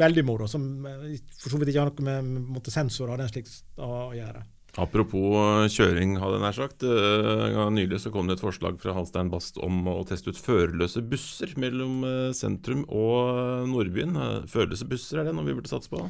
veldig 0.00 0.24
moro. 0.26 0.48
Som 0.50 0.68
for 0.84 1.52
så 1.52 1.60
vidt 1.60 1.72
ikke 1.72 1.84
har 1.84 1.92
noe 1.92 2.20
med 2.22 2.70
sensorer 2.72 3.16
og 3.16 3.24
den 3.24 3.32
slikt 3.32 3.80
å 3.82 4.12
gjøre. 4.16 4.44
Apropos 4.76 5.32
eh, 5.40 5.66
kjøring, 5.72 6.18
hadde 6.20 6.36
jeg 6.36 6.44
nær 6.44 6.56
sagt. 6.56 6.84
Uh, 6.84 7.68
nylig 7.72 8.00
så 8.02 8.12
kom 8.12 8.28
det 8.28 8.36
et 8.36 8.44
forslag 8.44 8.76
fra 8.82 8.92
Halstein 8.96 9.30
Bast 9.32 9.56
om 9.64 9.86
å 9.88 10.02
teste 10.08 10.34
ut 10.34 10.40
førerløse 10.40 11.00
busser 11.08 11.54
mellom 11.60 12.02
uh, 12.04 12.32
sentrum 12.36 12.84
og 12.92 13.68
Nordbyen. 13.70 14.18
Førerløse 14.52 14.88
busser, 14.88 15.22
er 15.22 15.28
det 15.28 15.36
noe 15.36 15.48
vi 15.48 15.56
burde 15.56 15.72
satse 15.72 15.92
på? 15.92 16.02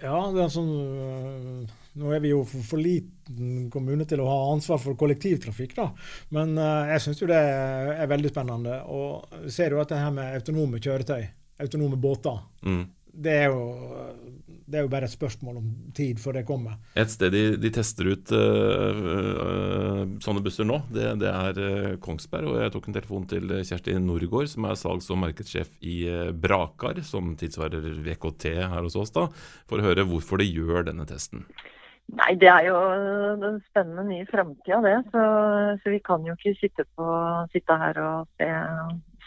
Ja, 0.00 0.16
det 0.32 0.42
er 0.44 0.50
sånn 0.52 0.72
Nå 1.96 2.10
er 2.12 2.20
vi 2.20 2.28
jo 2.28 2.42
for, 2.44 2.64
for, 2.68 2.80
liten 2.80 3.70
kommune 3.72 4.04
til 4.08 4.20
å 4.20 4.28
ha 4.28 4.40
ansvar 4.52 4.80
for 4.82 4.96
kollektivtrafikk, 5.00 5.72
da. 5.78 5.86
Men 6.36 6.52
jeg 6.60 7.00
syns 7.04 7.22
jo 7.22 7.28
det 7.30 7.38
er 7.40 8.10
veldig 8.10 8.28
spennende. 8.28 8.82
Og 8.92 9.48
ser 9.48 9.72
jo 9.72 9.80
at 9.80 9.94
det 9.94 10.02
her 10.02 10.12
med 10.12 10.36
autonome 10.36 10.80
kjøretøy, 10.84 11.24
autonome 11.64 11.96
båter, 11.96 12.36
mm. 12.68 12.82
det 13.24 13.38
er 13.46 13.48
jo 13.48 13.62
det 14.66 14.78
er 14.78 14.86
jo 14.86 14.90
bare 14.90 15.06
et 15.06 15.14
spørsmål 15.14 15.60
om 15.60 15.68
tid 15.94 16.18
før 16.18 16.40
det 16.40 16.46
kommer. 16.48 16.74
Et 16.98 17.10
sted 17.10 17.30
de, 17.34 17.44
de 17.62 17.70
tester 17.74 18.10
ut 18.10 18.32
uh, 18.34 18.98
uh, 18.98 20.00
sånne 20.22 20.42
busser 20.42 20.66
nå, 20.66 20.80
det, 20.90 21.06
det 21.22 21.30
er 21.30 21.60
uh, 21.60 21.92
Kongsberg. 22.02 22.50
Og 22.50 22.58
jeg 22.64 22.74
tok 22.74 22.90
en 22.90 22.98
telefon 22.98 23.28
til 23.30 23.54
Kjersti 23.60 23.94
Norgård, 24.02 24.50
som 24.50 24.66
er 24.66 24.80
salgs- 24.80 25.12
og 25.14 25.22
markedssjef 25.22 25.70
i 25.86 25.96
Brakar, 26.34 26.98
som 27.06 27.34
tilsvarer 27.38 27.86
VKT 28.06 28.50
her 28.58 28.82
hos 28.82 28.98
oss, 28.98 29.14
da, 29.14 29.28
for 29.70 29.78
å 29.78 29.86
høre 29.86 30.06
hvorfor 30.08 30.42
de 30.42 30.50
gjør 30.50 30.90
denne 30.90 31.06
testen. 31.08 31.46
Nei, 32.14 32.36
Det 32.38 32.46
er 32.46 32.68
jo 32.68 32.76
den 33.42 33.56
spennende 33.66 34.04
nye 34.06 34.26
framtida, 34.30 34.78
det. 34.84 34.96
Så, 35.10 35.22
så, 35.82 35.90
vi 35.90 35.98
kan 36.06 36.26
jo 36.26 36.36
ikke 36.36 36.54
sitte, 36.60 36.86
på, 36.94 37.06
sitte 37.54 37.78
her 37.80 37.98
og 38.02 38.28
se 38.38 38.50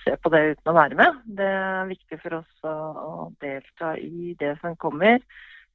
se 0.03 0.15
på 0.21 0.31
det 0.33 0.41
uten 0.53 0.71
å 0.71 0.77
være 0.77 0.97
med. 0.99 1.21
Det 1.39 1.47
er 1.47 1.89
viktig 1.89 2.19
for 2.21 2.39
oss 2.41 2.67
å, 2.67 2.75
å 3.03 3.27
delta 3.43 3.93
i 3.99 4.35
det 4.39 4.55
som 4.63 4.77
kommer. 4.79 5.21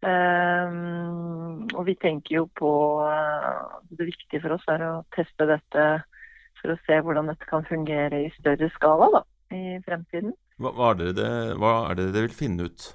Um, 0.04 1.64
og 1.72 1.86
vi 1.86 1.94
tenker 1.96 2.34
jo 2.34 2.42
på 2.58 2.70
uh, 3.00 3.78
Det 3.88 4.04
viktige 4.04 4.42
for 4.42 4.52
oss 4.58 4.66
er 4.68 4.82
å 4.84 4.90
teste 5.16 5.46
dette 5.48 5.84
for 6.58 6.74
å 6.74 6.80
se 6.84 6.98
hvordan 7.00 7.30
dette 7.30 7.48
kan 7.48 7.64
fungere 7.68 8.24
i 8.26 8.32
større 8.36 8.68
skala 8.74 9.08
da, 9.14 9.22
i 9.56 9.78
fremtiden. 9.86 10.34
Hva, 10.60 10.74
hva, 10.76 10.92
er 10.92 11.16
det, 11.16 11.30
hva 11.60 11.72
er 11.88 11.98
det 11.98 12.10
dere 12.12 12.28
vil 12.28 12.36
finne 12.36 12.68
ut? 12.68 12.90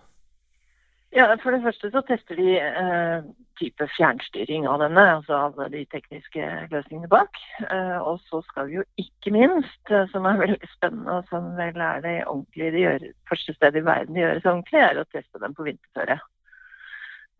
Ja, 1.09 1.25
For 1.41 1.51
det 1.51 1.63
første 1.63 1.89
så 1.89 2.01
tester 2.05 2.37
de 2.37 2.51
eh, 2.61 3.23
type 3.57 3.85
fjernstyring 3.95 4.67
av 4.69 4.83
denne, 4.83 5.05
altså 5.15 5.39
av 5.47 5.57
de 5.73 5.81
tekniske 5.89 6.49
løsningene 6.69 7.09
bak. 7.09 7.39
Eh, 7.65 7.97
og 7.97 8.19
så 8.29 8.43
skal 8.45 8.69
vi 8.69 8.77
jo 8.77 8.85
ikke 9.01 9.33
minst, 9.33 9.81
eh, 9.89 10.05
som 10.13 10.27
er 10.29 10.37
veldig 10.43 10.69
spennende 10.75 11.17
og 11.17 11.31
som 11.31 11.49
vel 11.57 11.81
er 11.81 12.03
det 12.05 12.15
ordentlige 12.27 12.75
de 12.75 12.85
gjør, 12.85 13.07
første 13.31 13.57
sted 13.57 13.81
i 13.81 13.85
verden 13.89 14.13
de 14.13 14.21
gjøres 14.21 14.45
ordentlig, 14.45 14.83
er 14.85 15.01
å 15.01 15.07
teste 15.09 15.41
den 15.41 15.57
på 15.57 15.65
vinterføre. 15.65 16.19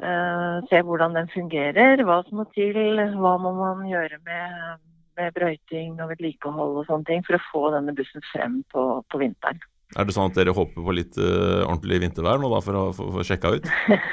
Eh, 0.02 0.58
se 0.72 0.84
hvordan 0.90 1.18
den 1.20 1.30
fungerer, 1.36 2.06
hva 2.08 2.22
som 2.26 2.42
må 2.42 2.50
til, 2.58 2.80
hva 3.22 3.38
må 3.38 3.54
man 3.54 3.86
gjøre 3.86 4.18
med, 4.26 4.86
med 5.20 5.36
brøyting 5.38 6.00
og 6.02 6.16
vedlikehold 6.16 6.82
og 6.82 6.90
sånne 6.90 7.06
ting 7.06 7.28
for 7.28 7.38
å 7.38 7.48
få 7.52 7.68
denne 7.78 7.94
bussen 7.94 8.26
frem 8.34 8.64
på, 8.74 8.90
på 9.06 9.22
vinteren. 9.22 9.62
Er 9.98 10.06
det 10.06 10.14
sånn 10.14 10.30
at 10.30 10.36
dere 10.38 10.54
håper 10.54 10.84
på 10.86 10.94
litt 10.94 11.16
uh, 11.18 11.64
ordentlig 11.66 11.98
vintervær 12.04 12.38
nå 12.38 12.50
da, 12.52 12.60
for 12.62 12.78
å 12.78 12.84
få 12.94 13.24
sjekka 13.26 13.56
ut? 13.56 13.70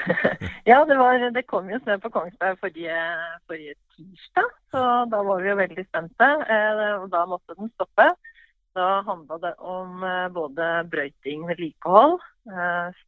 ja, 0.71 0.79
det, 0.89 0.97
var, 0.97 1.21
det, 1.35 1.43
kom 1.51 1.69
jo 1.69 1.81
snø 1.83 1.99
på 2.01 2.11
Kongsberg 2.15 2.57
forrige, 2.63 3.03
forrige, 3.45 3.77
tirsdag, 3.93 4.49
så 4.73 4.87
da 5.13 5.21
var 5.27 5.45
vi 5.45 5.51
jo 5.51 5.59
veldig 5.61 5.85
spente. 5.85 6.31
Eh, 6.49 6.81
og 7.03 7.11
da 7.13 7.27
måtte 7.29 7.59
den 7.59 7.69
stoppe. 7.75 8.09
Da 8.77 8.89
handla 9.05 9.39
det 9.45 9.53
om 9.61 10.01
eh, 10.05 10.27
både 10.33 10.71
brøyting, 10.93 11.45
vedlikehold, 11.49 12.19
eh, 12.49 13.05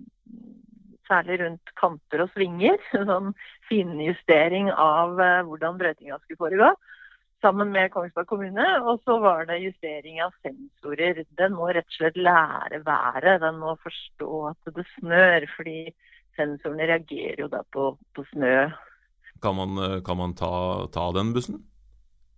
særlig 1.09 1.41
rundt 1.41 1.75
kanter 1.81 2.27
og 2.27 2.33
svinger. 2.37 2.77
Sånn 2.93 3.33
finjustering 3.73 4.69
av 4.77 5.17
eh, 5.25 5.41
hvordan 5.49 5.81
brøytinga 5.81 6.21
skulle 6.21 6.45
foregå 6.45 6.73
sammen 7.41 7.73
med 7.73 7.91
Kongsberg 7.93 8.27
kommune. 8.27 8.67
Og 8.83 9.01
så 9.05 9.19
var 9.23 9.47
det 9.49 9.61
justering 9.63 10.21
av 10.25 10.35
sensorer. 10.43 11.25
Den 11.39 11.57
må 11.57 11.71
rett 11.71 11.89
og 11.89 11.97
slett 11.99 12.19
lære 12.19 12.83
været. 12.87 13.41
Den 13.45 13.59
må 13.63 13.77
forstå 13.83 14.45
at 14.53 14.75
det 14.77 14.87
snør, 14.99 15.49
fordi 15.57 15.81
sensorene 16.39 16.91
reagerer 16.91 17.43
jo 17.45 17.49
da 17.53 17.65
på, 17.75 17.91
på 18.15 18.27
snø. 18.33 18.69
Kan 19.43 19.59
man, 19.59 20.03
kan 20.07 20.19
man 20.19 20.35
ta, 20.35 20.53
ta, 20.95 21.11
den 21.15 21.35
bussen? 21.35 21.63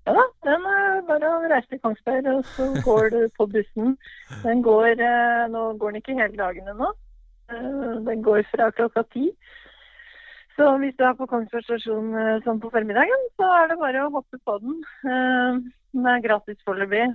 Ja 0.09 0.15
da, 0.17 0.25
den 0.45 0.65
er 0.69 1.01
bare 1.09 1.31
å 1.37 1.49
reise 1.49 1.69
til 1.71 1.81
Kongsberg, 1.85 2.29
og 2.33 2.45
så 2.57 2.67
går 2.85 3.13
du 3.15 3.21
på 3.37 3.47
bussen. 3.53 3.95
Den 4.45 4.63
går, 4.65 4.97
eh, 4.97 5.47
Nå 5.53 5.71
går 5.81 5.93
den 5.93 6.03
ikke 6.03 6.17
hele 6.19 6.37
dagen 6.41 6.69
ennå. 6.73 6.93
Eh, 7.53 7.97
den 8.09 8.23
går 8.25 8.45
fra 8.53 8.71
klokka 8.77 9.05
ti. 9.15 9.31
Så 10.61 10.69
hvis 10.77 10.97
du 10.99 11.07
er 11.09 11.15
på 11.17 11.25
Kongsberg 11.25 11.65
stasjon 11.65 12.11
eh, 12.21 12.39
sånn 12.45 12.59
på 12.61 12.69
formiddagen, 12.73 13.23
så 13.41 13.47
er 13.63 13.71
det 13.71 13.79
bare 13.81 14.03
å 14.05 14.11
hoppe 14.13 14.37
på 14.45 14.59
den. 14.61 14.75
Eh, 15.09 15.61
den 15.97 16.09
er 16.13 16.21
gratis 16.21 16.59
foreløpig. 16.67 17.07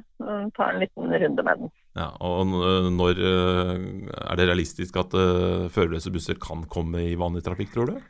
Ta 0.57 0.69
en 0.71 0.81
liten 0.81 1.13
runde 1.13 1.45
med 1.45 1.61
den. 1.61 1.69
Ja, 1.95 2.07
og 2.25 2.49
Når 2.95 3.21
eh, 3.21 3.83
er 4.17 4.39
det 4.39 4.47
realistisk 4.49 4.97
at 4.97 5.13
førerløse 5.13 6.11
busser 6.15 6.41
kan 6.41 6.65
komme 6.73 7.05
i 7.05 7.13
vanlig 7.21 7.45
trafikk, 7.45 7.69
tror 7.75 7.93
du? 7.93 8.01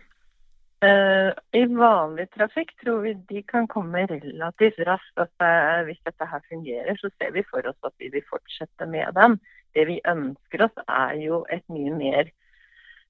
I 0.86 1.62
vanlig 1.72 2.28
trafikk 2.36 2.72
tror 2.82 3.00
vi 3.04 3.14
de 3.28 3.42
kan 3.50 3.68
komme 3.68 4.06
relativt 4.08 4.80
raskt. 4.88 5.20
At 5.20 5.86
hvis 5.88 6.02
dette 6.08 6.30
her 6.32 6.48
fungerer, 6.48 6.96
så 7.02 7.12
ser 7.18 7.36
vi 7.36 7.44
for 7.52 7.68
oss 7.68 7.88
at 7.88 7.96
vi 8.00 8.12
vil 8.16 8.26
fortsette 8.32 8.88
med 8.88 9.12
dem. 9.20 9.40
Det 9.76 9.88
vi 9.92 10.00
ønsker 10.08 10.68
oss, 10.68 10.84
er 10.88 11.20
jo 11.26 11.44
et 11.52 11.66
mye 11.74 11.96
mer 12.00 12.30
Eh, 12.30 12.42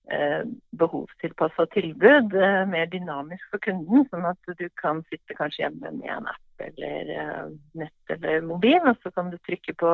behovstilpassa 0.05 1.65
tilbud, 1.73 2.33
eh, 2.33 2.65
mer 2.69 2.85
dynamisk 2.85 3.45
for 3.49 3.59
kunden. 3.63 4.05
Sånn 4.11 4.27
at 4.29 4.57
du 4.59 4.67
kan 4.77 5.01
sitte 5.09 5.37
kanskje 5.37 5.65
hjemme 5.65 5.91
med 5.97 6.11
en 6.11 6.27
app 6.29 6.65
eller 6.67 7.09
eh, 7.15 7.47
nett 7.73 8.13
eller 8.13 8.45
mobil, 8.45 8.79
og 8.85 8.97
så 9.01 9.11
kan 9.15 9.31
du 9.31 9.37
trykke 9.37 9.73
på 9.81 9.93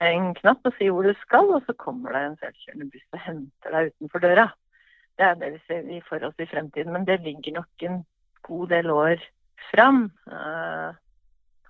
en 0.00 0.32
knapp 0.34 0.64
og 0.64 0.74
si 0.78 0.88
hvor 0.88 1.06
du 1.06 1.14
skal, 1.20 1.52
og 1.54 1.62
så 1.66 1.76
kommer 1.78 2.16
det 2.16 2.24
en 2.24 2.38
selvkjørende 2.40 2.90
buss 2.90 3.06
og 3.12 3.24
henter 3.26 3.76
deg 3.76 3.92
utenfor 3.92 4.24
døra. 4.24 4.48
Det 5.20 5.26
er 5.26 5.34
det 5.36 5.52
vi 5.52 5.62
ser 5.68 6.08
for 6.08 6.24
oss 6.24 6.38
i 6.40 6.48
fremtiden, 6.48 6.92
men 6.92 7.04
det 7.04 7.20
ligger 7.20 7.60
nok 7.60 7.86
en 7.86 8.04
god 8.42 8.68
del 8.68 8.90
år 8.90 9.26
fram. 9.70 10.10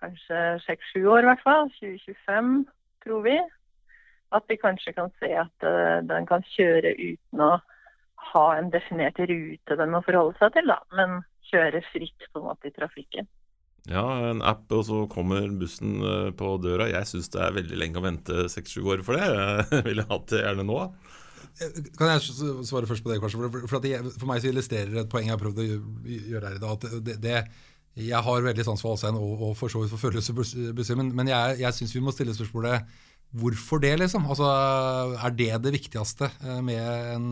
kanskje 0.00 0.60
seks-sju 0.64 1.02
år 1.12 1.26
i 1.26 1.28
hvert 1.28 1.42
fall. 1.44 1.66
2025, 1.76 2.68
tror 3.04 3.20
vi 3.26 3.34
at 4.36 4.46
vi 4.50 4.58
kanskje 4.60 4.94
kan 4.96 5.10
se 5.20 5.32
at 5.42 5.66
uh, 5.66 5.98
den 6.06 6.28
kan 6.28 6.44
kjøre 6.54 6.94
uten 6.98 7.44
å 7.44 7.52
ha 8.30 8.46
en 8.56 8.70
definert 8.72 9.18
rute 9.18 9.76
den 9.80 9.92
må 9.92 10.02
forholde 10.06 10.36
seg 10.38 10.54
til, 10.54 10.70
da, 10.70 10.78
men 10.96 11.22
kjøre 11.50 11.82
fritt 11.90 12.26
på 12.30 12.42
en 12.42 12.50
måte 12.50 12.70
i 12.70 12.74
trafikken. 12.74 13.28
Ja, 13.88 14.04
en 14.28 14.42
app, 14.44 14.66
og 14.76 14.84
så 14.86 15.06
kommer 15.10 15.48
bussen 15.56 16.02
eh, 16.04 16.28
på 16.36 16.50
døra. 16.60 16.90
Jeg 16.90 17.08
syns 17.08 17.30
det 17.32 17.40
er 17.40 17.56
veldig 17.56 17.78
lenge 17.80 17.98
å 17.98 18.04
vente 18.04 18.44
seks-sju 18.52 18.84
år 18.92 19.02
for 19.06 19.16
det. 19.16 19.24
Jeg 19.24 19.84
ville 19.88 20.04
hatt 20.10 20.28
det 20.34 20.42
gjerne 20.44 20.66
nå. 20.68 20.82
Kan 21.96 22.12
jeg 22.12 22.36
svare 22.68 22.88
først 22.88 23.04
på 23.04 23.10
det, 23.10 23.18
kanskje? 23.22 23.48
For, 23.68 23.88
jeg, 23.88 24.12
for 24.12 24.28
meg 24.28 24.44
så 24.44 24.52
illustrerer 24.52 25.00
et 25.00 25.10
poeng 25.10 25.26
jeg 25.26 25.34
har 25.34 25.40
prøvd 25.40 25.62
å 25.64 25.66
gjøre 25.66 26.44
her 26.44 26.60
i 26.60 26.62
dag. 26.62 26.76
at 26.76 27.04
det, 27.08 27.16
det 27.24 27.38
jeg 27.98 28.22
har 28.22 28.44
veldig 28.44 28.64
sans 28.64 28.80
for 28.80 28.94
Alstein 28.94 29.16
og, 29.18 29.40
og 29.48 29.56
for 29.58 29.72
så 29.72 29.80
vidt 29.82 29.90
for 29.90 30.00
førerløse 30.00 30.32
busser, 30.32 30.96
men, 30.96 31.10
men 31.16 31.28
jeg, 31.28 31.56
jeg 31.64 31.74
syns 31.74 31.94
vi 31.96 32.02
må 32.04 32.14
stille 32.14 32.36
spørsmålet 32.36 32.86
Hvorfor 33.30 33.78
det, 33.82 33.92
liksom? 34.00 34.26
Altså, 34.26 34.46
er 35.14 35.34
det 35.38 35.50
det 35.62 35.74
viktigste 35.76 36.30
eh, 36.42 36.60
med 36.66 37.14
en 37.14 37.28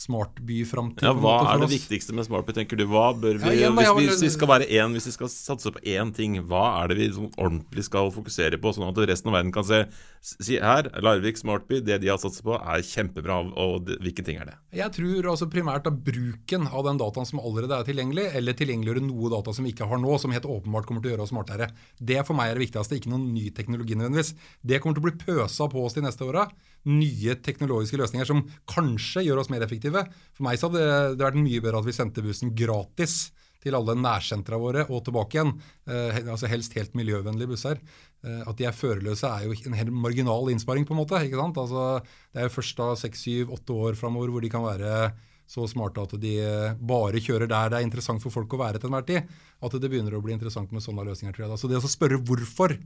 smartbyframtid. 0.00 1.04
Ja, 1.04 1.12
hva 1.16 1.36
er 1.52 1.60
det 1.62 1.70
viktigste 1.74 2.14
med 2.16 2.26
smartby, 2.26 2.54
tenker 2.56 2.78
du? 2.78 2.86
Hva 2.88 3.10
bør 3.12 3.36
vi, 3.40 3.50
ja, 3.50 3.56
igjen, 3.58 3.76
hvis, 3.76 3.90
vi, 3.96 4.06
hvis, 4.08 4.22
vi 4.24 4.30
skal 4.32 4.50
være 4.54 4.68
én, 4.72 4.94
hvis 4.96 5.10
vi 5.10 5.14
skal 5.16 5.30
satse 5.32 5.72
på 5.74 5.82
én 5.92 6.12
ting, 6.16 6.38
hva 6.48 6.62
er 6.80 6.92
det 6.92 6.98
vi 7.00 7.10
sånn 7.16 7.28
ordentlig 7.34 7.84
skal 7.86 8.12
fokusere 8.14 8.60
på, 8.60 8.72
sånn 8.76 8.88
at 8.88 9.02
resten 9.10 9.32
av 9.32 9.36
verden 9.38 9.52
kan 9.54 9.66
se 9.68 9.82
si 10.20 10.58
her, 10.60 10.88
Larvik 11.00 11.38
smartby, 11.40 11.80
det 11.84 12.00
de 12.02 12.10
har 12.12 12.20
satset 12.20 12.44
på, 12.44 12.56
er 12.56 12.84
kjempebra, 12.84 13.38
og 13.60 13.88
hvilke 14.00 14.24
ting 14.24 14.40
er 14.40 14.50
det? 14.50 14.56
Jeg 14.80 14.92
tror 14.96 15.30
altså 15.32 15.48
primært 15.52 15.88
av 15.88 16.00
bruken 16.04 16.66
av 16.68 16.84
den 16.88 17.00
dataen 17.00 17.28
som 17.28 17.40
allerede 17.40 17.76
er 17.76 17.88
tilgjengelig, 17.88 18.26
eller 18.40 18.56
tilgjengeliggjøre 18.56 19.04
noe 19.06 19.32
data 19.32 19.54
som 19.56 19.68
vi 19.68 19.74
ikke 19.74 19.88
har 19.88 20.00
nå, 20.00 20.16
som 20.20 20.32
helt 20.36 20.48
åpenbart 20.48 20.88
kommer 20.88 21.04
til 21.04 21.12
å 21.12 21.14
gjøre 21.16 21.28
oss 21.28 21.32
smartere. 21.34 21.70
Det 21.96 22.20
for 22.28 22.36
meg 22.36 22.50
er 22.50 22.60
det 22.60 22.66
viktigste, 22.66 23.00
ikke 23.00 23.12
noen 23.12 23.30
ny 23.32 23.48
teknologi 23.56 23.96
nødvendigvis. 23.96 24.34
Det 24.60 24.80
kommer 24.80 24.98
til 24.98 25.04
å 25.04 25.08
bli 25.08 25.24
pøsa 25.24 25.70
på 25.72 25.86
oss 25.86 25.96
de 25.96 26.04
neste 26.04 26.28
åra 26.28 26.48
nye 26.88 27.36
teknologiske 27.44 27.98
løsninger 28.00 28.28
som 28.28 28.42
kanskje 28.70 29.26
gjør 29.26 29.42
oss 29.42 29.50
mer 29.52 29.64
effektive. 29.66 30.06
For 30.36 30.46
meg 30.46 30.60
så 30.60 30.70
hadde 30.70 31.16
det 31.18 31.26
vært 31.26 31.40
mye 31.40 31.60
bedre 31.60 31.82
at 31.82 31.88
vi 31.88 31.96
sendte 31.96 32.24
bussen 32.24 32.54
gratis 32.56 33.30
til 33.60 33.76
alle 33.76 33.96
nærsentra 33.98 34.56
våre 34.60 34.86
og 34.88 35.02
tilbake 35.04 35.36
igjen. 35.36 35.50
Eh, 35.84 36.20
altså 36.22 36.48
Helst 36.48 36.76
helt 36.78 36.94
miljøvennlige 36.96 37.50
busser. 37.50 37.80
Eh, 38.24 38.40
at 38.48 38.56
de 38.56 38.68
er 38.68 38.76
førerløse 38.76 39.28
er 39.28 39.46
jo 39.46 39.56
en 39.68 39.76
helt 39.76 39.92
marginal 39.92 40.48
innsparing, 40.52 40.86
på 40.88 40.96
en 40.96 41.02
måte. 41.02 41.20
ikke 41.20 41.40
sant? 41.40 41.60
Altså, 41.60 42.00
det 42.32 42.40
er 42.40 42.48
jo 42.48 42.54
først 42.56 42.80
da 42.80 42.94
seks, 43.02 43.26
syv, 43.26 43.52
åtte 43.58 43.76
år 43.76 44.00
framover 44.00 44.32
hvor 44.32 44.44
de 44.44 44.52
kan 44.52 44.64
være 44.64 45.10
så 45.50 45.64
smarte 45.66 46.02
at 46.06 46.12
de 46.22 46.34
bare 46.78 47.18
kjører 47.18 47.48
der 47.50 47.72
det 47.72 47.80
er 47.80 47.82
interessant 47.82 48.22
for 48.22 48.30
folk 48.30 48.52
å 48.54 48.60
være 48.60 48.78
til 48.78 48.86
enhver 48.86 49.06
tid. 49.08 49.38
At 49.60 49.74
det 49.82 49.90
begynner 49.90 50.14
å 50.14 50.22
bli 50.22 50.36
interessant 50.36 50.70
med 50.70 50.84
sånne 50.84 51.04
løsninger. 51.08 51.34
tror 51.34 51.48
jeg. 51.48 51.58
Så 51.58 51.68
det 51.68 51.80
å 51.80 51.90
spørre 51.90 52.20
hvorfor 52.22 52.76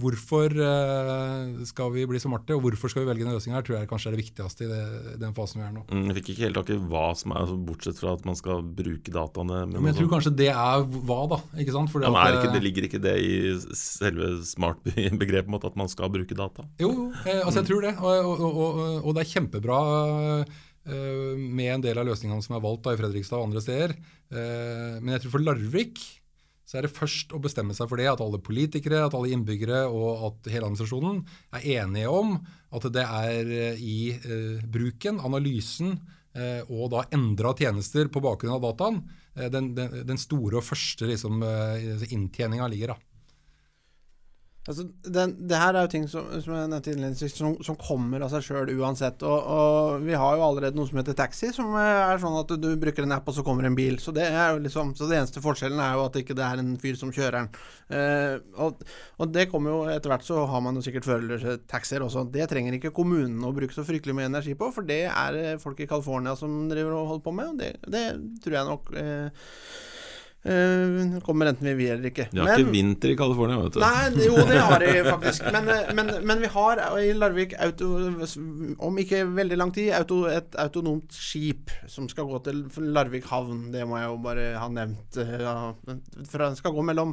Hvorfor 0.00 0.54
uh, 0.56 1.60
skal 1.68 1.90
vi 1.92 2.06
bli 2.08 2.20
smarte, 2.22 2.54
og 2.56 2.62
hvorfor 2.64 2.88
skal 2.92 3.02
vi 3.02 3.10
velge 3.10 3.26
den 3.26 3.34
løsningen 3.34 3.58
her, 3.58 3.64
tror 3.66 3.76
jeg 3.76 3.88
kanskje 3.90 4.08
er 4.08 4.14
det 4.14 4.22
viktigste 4.22 4.64
i 4.64 4.68
det, 4.70 4.84
den 5.20 5.34
fasen 5.36 5.60
vi 5.60 5.66
er 5.66 5.74
nå. 5.74 5.82
Mm, 5.90 6.06
jeg 6.08 6.16
fikk 6.18 6.30
ikke 6.32 6.44
helt 6.46 6.58
tak 6.60 6.70
i 6.72 6.78
hva 6.92 7.02
som 7.20 7.34
er, 7.34 7.42
altså, 7.42 7.56
bortsett 7.68 8.00
fra 8.00 8.14
at 8.16 8.24
man 8.28 8.38
skal 8.38 8.62
bruke 8.64 9.12
dataene. 9.12 9.58
Men, 9.66 9.76
men 9.76 9.90
jeg 9.90 9.98
tror 9.98 10.12
kanskje 10.14 10.32
det 10.38 10.48
er 10.54 10.86
hva, 10.86 11.18
da. 11.34 11.40
ikke 11.60 11.74
sant? 11.76 11.98
Ja, 12.00 12.12
men 12.14 12.38
ikke, 12.38 12.54
det 12.54 12.62
Ligger 12.64 12.86
ikke 12.86 13.02
det 13.02 13.14
i 13.24 13.34
selve 13.76 14.32
smartbegrepet, 14.46 15.66
at 15.70 15.78
man 15.80 15.92
skal 15.92 16.12
bruke 16.12 16.38
data? 16.38 16.64
Jo, 16.80 17.10
eh, 17.24 17.42
altså 17.42 17.60
jeg 17.60 17.68
tror 17.72 17.84
det. 17.88 17.94
Og, 18.00 18.32
og, 18.32 18.46
og, 18.48 18.80
og 19.02 19.16
det 19.16 19.24
er 19.24 19.32
kjempebra 19.34 19.80
uh, 20.46 20.62
med 21.36 21.74
en 21.74 21.84
del 21.84 22.00
av 22.00 22.08
løsningene 22.08 22.44
som 22.44 22.56
er 22.56 22.64
valgt 22.64 22.86
da, 22.86 22.96
i 22.96 23.00
Fredrikstad 23.00 23.40
og 23.40 23.50
andre 23.50 23.64
steder. 23.64 23.94
Men 24.30 25.10
jeg 25.10 25.24
tror 25.24 25.32
for 25.34 25.42
Larvik 25.42 25.98
så 26.70 26.78
er 26.78 26.86
det 26.86 26.94
først 26.94 27.32
å 27.34 27.40
bestemme 27.42 27.74
seg 27.74 27.88
for 27.90 27.98
det, 27.98 28.06
at 28.06 28.20
alle 28.22 28.38
politikere, 28.46 29.02
at 29.02 29.14
alle 29.18 29.32
innbyggere 29.34 29.82
og 29.90 30.26
at 30.28 30.50
hele 30.52 30.68
administrasjonen 30.68 31.24
er 31.58 31.66
enige 31.80 32.12
om 32.14 32.36
at 32.70 32.86
det 32.94 33.02
er 33.02 33.50
eh, 33.56 33.82
i 33.82 33.96
eh, 34.14 34.60
bruken, 34.70 35.18
analysen 35.26 35.96
eh, 36.38 36.62
og 36.70 36.92
da 36.94 37.02
endra 37.16 37.56
tjenester 37.58 38.06
på 38.06 38.22
bakgrunn 38.22 38.54
av 38.54 38.62
dataen 38.68 39.00
eh, 39.34 39.48
den, 39.50 39.72
den, 39.74 40.04
den, 40.12 40.22
store 40.22 40.60
og 40.60 40.68
første 40.68 41.10
liksom, 41.10 41.42
eh, 41.42 42.06
inntjeninga 42.14 42.70
ligger. 42.70 42.94
da. 42.94 43.09
Altså, 44.68 44.84
den, 45.08 45.30
det 45.48 45.56
her 45.56 45.72
er 45.72 45.86
jo 45.86 45.88
ting 45.88 46.02
som, 46.10 46.26
som 46.44 46.52
jeg 46.52 47.30
som, 47.32 47.54
som, 47.64 47.76
kommer 47.80 48.20
av 48.20 48.28
seg 48.28 48.44
sjøl 48.44 48.68
uansett. 48.76 49.22
Og, 49.24 49.46
og, 49.54 50.02
vi 50.04 50.12
har 50.12 50.36
jo 50.36 50.44
allerede 50.44 50.76
noe 50.76 50.88
som 50.88 50.98
heter 51.00 51.16
taxi, 51.16 51.48
som 51.56 51.72
er 51.80 52.20
sånn 52.20 52.36
at 52.42 52.52
du 52.60 52.68
bruker 52.80 53.06
en 53.06 53.14
app, 53.16 53.30
og 53.30 53.38
så 53.38 53.44
kommer 53.46 53.64
en 53.64 53.78
bil. 53.78 53.96
Så 54.02 54.12
det 54.12 54.26
er 54.28 54.52
jo 54.52 54.60
liksom, 54.66 54.92
så 54.98 55.08
det 55.08 55.16
eneste 55.16 55.40
forskjellen 55.40 55.80
er 55.80 55.96
jo 55.96 56.04
at 56.04 56.16
det 56.16 56.26
ikke 56.26 56.36
er 56.44 56.60
en 56.60 56.74
fyr 56.82 56.98
som 57.00 57.12
kjører 57.16 57.38
den. 57.38 57.48
Eh, 57.96 58.34
og, 58.60 58.84
og, 59.16 59.32
det 59.32 59.48
kommer 59.50 59.72
jo 59.72 59.80
etter 59.94 60.12
hvert, 60.12 60.28
så 60.28 60.44
har 60.52 60.64
man 60.66 60.76
jo 60.76 60.84
sikkert 60.84 61.08
førerløse 61.08 61.56
også. 62.04 62.26
Det 62.34 62.50
trenger 62.52 62.76
ikke 62.76 62.92
kommunen 62.94 63.40
å 63.48 63.54
bruke 63.56 63.74
så 63.74 63.86
fryktelig 63.88 64.18
mye 64.18 64.28
energi 64.28 64.58
på, 64.60 64.68
for 64.76 64.84
det 64.84 65.06
er 65.08 65.62
folk 65.62 65.80
i 65.80 65.88
California 65.88 66.36
som 66.36 66.68
driver 66.68 66.98
og 66.98 67.14
holder 67.14 67.24
på 67.24 67.34
med. 67.40 67.54
Og 67.54 67.64
det, 67.64 67.72
det 67.96 68.04
tror 68.44 68.60
jeg 68.60 68.70
nok 68.74 68.92
eh, 69.00 69.48
Uh, 70.40 71.20
kommer 71.20 71.50
enten 71.50 71.66
vi 71.68 71.74
vil 71.74 71.90
eller 71.92 72.08
ikke. 72.08 72.24
De 72.30 72.38
har 72.40 72.46
men, 72.48 72.62
ikke 72.62 72.72
vinter 72.72 73.10
i 73.12 73.16
California, 73.18 73.58
vet 73.60 73.74
du. 73.76 73.82
Nei, 73.82 74.24
jo, 74.24 74.38
det 74.48 74.62
har 74.64 74.80
de 74.80 74.94
faktisk. 75.10 75.44
Men, 75.52 75.68
eh, 75.68 75.90
men, 75.98 76.12
men, 76.24 76.40
vi 76.40 76.48
har 76.54 76.80
i 76.96 77.10
Larvik, 77.12 77.52
auto, 77.60 77.90
om 78.88 79.00
ikke 79.02 79.20
veldig 79.36 79.60
lang 79.60 79.74
tid, 79.76 79.90
auto, 79.98 80.22
et 80.32 80.56
autonomt 80.64 81.12
skip 81.12 81.74
som 81.84 82.08
skal 82.08 82.30
gå 82.30 82.40
til 82.48 82.64
Larvik 82.88 83.28
havn. 83.28 83.68
Det 83.74 83.84
må 83.84 84.00
jeg 84.00 84.08
jo 84.08 84.18
bare 84.24 84.48
ha 84.56 84.72
nevnt. 84.72 85.20
Eh, 85.20 85.36
ja, 85.44 85.56
den 85.84 86.56
skal 86.56 86.72
gå 86.72 86.88
mellom 86.88 87.12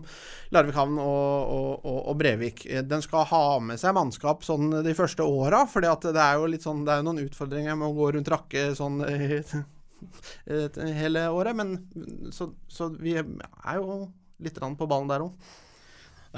Larvik 0.55 0.79
havn 0.79 0.95
og, 0.95 1.55
og, 1.83 1.97
og, 1.99 2.13
Brevik. 2.17 2.63
Den 2.87 3.03
skal 3.03 3.27
ha 3.27 3.45
med 3.59 3.81
seg 3.81 3.97
mannskap 3.97 4.47
sånn 4.47 4.71
de 4.87 4.95
første 4.95 5.27
åra, 5.27 5.65
for 5.67 5.83
det 5.83 6.15
er 6.15 6.39
jo 6.39 6.47
litt 6.47 6.63
sånn, 6.63 6.87
det 6.87 6.95
er 6.95 7.03
noen 7.03 7.25
utfordringer 7.27 7.75
med 7.75 7.91
å 7.91 7.97
gå 7.97 8.13
rundt 8.15 8.37
rakke 8.37 8.69
sånn 8.77 9.03
hele 11.01 11.29
året. 11.29 11.55
Men 11.55 11.87
så, 12.33 12.53
så, 12.67 12.89
vi 12.99 13.17
er 13.17 13.75
jo 13.79 14.11
litt 14.43 14.59
på 14.59 14.87
ballen 14.89 15.09
der 15.11 15.21
òg. 15.25 15.31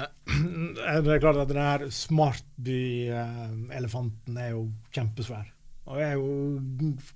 Det 0.00 1.12
er 1.12 1.20
klart 1.20 1.42
at 1.42 1.50
den 1.50 1.60
her 1.60 1.90
smartby-elefanten 1.92 4.36
er 4.40 4.50
jo 4.54 4.62
kjempesvær. 4.94 5.46
Og 5.90 5.96
jeg 5.98 6.08
er 6.12 6.18
jo 6.20 6.30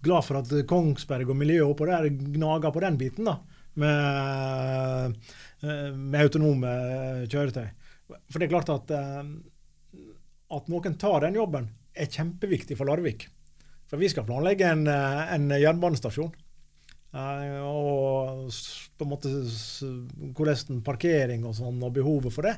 glad 0.02 0.22
for 0.26 0.34
at 0.40 0.50
Kongsberg 0.68 1.28
og 1.30 1.36
miljøet 1.38 1.68
oppå 1.68 1.84
der 1.88 2.04
gnager 2.10 2.70
på 2.74 2.82
den 2.82 2.96
biten, 3.00 3.24
da. 3.28 3.34
Med, 3.74 5.14
med 5.94 6.20
autonome 6.20 6.72
kjøretøy. 7.30 7.68
For 8.06 8.38
det 8.38 8.46
er 8.46 8.52
klart 8.52 8.70
at, 8.74 8.86
at 10.58 10.64
noen 10.70 10.94
tar 11.00 11.20
den 11.24 11.38
jobben, 11.38 11.66
er 11.94 12.10
kjempeviktig 12.10 12.76
for 12.78 12.86
Larvik. 12.90 13.20
For 13.94 14.00
vi 14.02 14.08
skal 14.10 14.24
planlegge 14.26 14.66
en, 14.66 14.86
eh, 14.90 15.34
en 15.34 15.50
jernbanestasjon. 15.54 16.32
Uh, 17.14 17.60
og 17.62 18.48
på 18.98 19.04
en 19.04 19.10
måte 19.12 19.30
hvordan 20.34 20.80
parkering 20.82 21.44
og 21.46 21.52
sånn, 21.54 21.76
og 21.78 21.92
behovet 21.94 22.34
for 22.34 22.42
det 22.42 22.56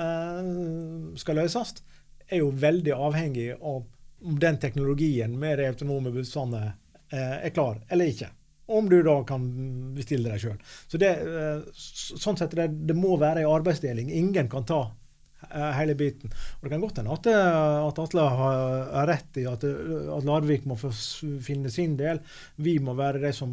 uh, 0.00 1.10
skal 1.20 1.36
løses, 1.36 1.82
er 2.24 2.40
jo 2.40 2.48
veldig 2.62 2.94
avhengig 2.96 3.50
av 3.58 3.82
om 4.24 4.38
den 4.40 4.56
teknologien 4.62 5.34
med 5.36 5.60
de 5.60 5.68
autonome 5.68 6.14
bussene 6.14 6.62
er 7.10 7.52
klar 7.52 7.82
eller 7.90 8.08
ikke. 8.08 8.30
Om 8.72 8.88
du 8.88 9.02
da 9.04 9.18
kan 9.28 9.44
bestille 9.96 10.32
deg 10.32 10.40
sjøl. 10.40 10.58
Så 10.88 11.00
sånn 12.24 12.40
sett 12.40 12.56
det, 12.56 12.70
det 12.88 12.96
må 12.96 13.18
være 13.20 13.42
en 13.42 13.52
arbeidsdeling. 13.52 14.12
Ingen 14.16 14.48
kan 14.52 14.64
ta 14.68 14.84
Eh, 14.88 14.99
hele 15.48 15.94
biten. 15.94 16.30
Og 16.30 16.62
Det 16.62 16.70
kan 16.70 16.80
godt 16.80 17.00
hende 17.00 17.12
at, 17.14 17.26
eh, 17.26 17.88
at 17.88 17.98
Atle 17.98 18.26
har 18.28 19.06
rett 19.08 19.40
i 19.40 19.46
at, 19.48 19.64
eh, 19.64 20.16
at, 20.16 20.24
Larvik 20.24 20.66
må 20.68 20.76
finne 20.76 21.70
sin 21.70 21.96
del. 21.96 22.20
Vi 22.56 22.78
må 22.78 22.94
være 22.94 23.20
de 23.20 23.32
som 23.32 23.50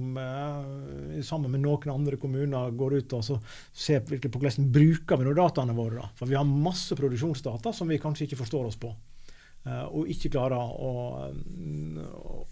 sammen 1.24 1.52
med 1.52 1.62
noen 1.62 1.94
andre 1.94 2.18
kommuner 2.18 2.72
går 2.72 2.98
ut 3.00 3.14
og 3.14 3.24
ser 3.74 4.02
på 4.02 4.20
hvordan 4.20 4.72
bruker 4.72 5.18
vi 5.18 5.34
dataene 5.34 5.76
våre. 5.76 6.02
Da. 6.02 6.10
For 6.16 6.28
vi 6.28 6.36
har 6.36 6.46
masse 6.46 6.96
produksjonsdata 6.96 7.74
som 7.74 7.88
vi 7.88 8.00
kanskje 8.00 8.28
ikke 8.28 8.42
forstår 8.44 8.68
oss 8.68 8.80
på. 8.80 8.94
Og 9.68 10.08
ikke 10.08 10.32
klarer 10.32 10.56
å, 10.56 11.28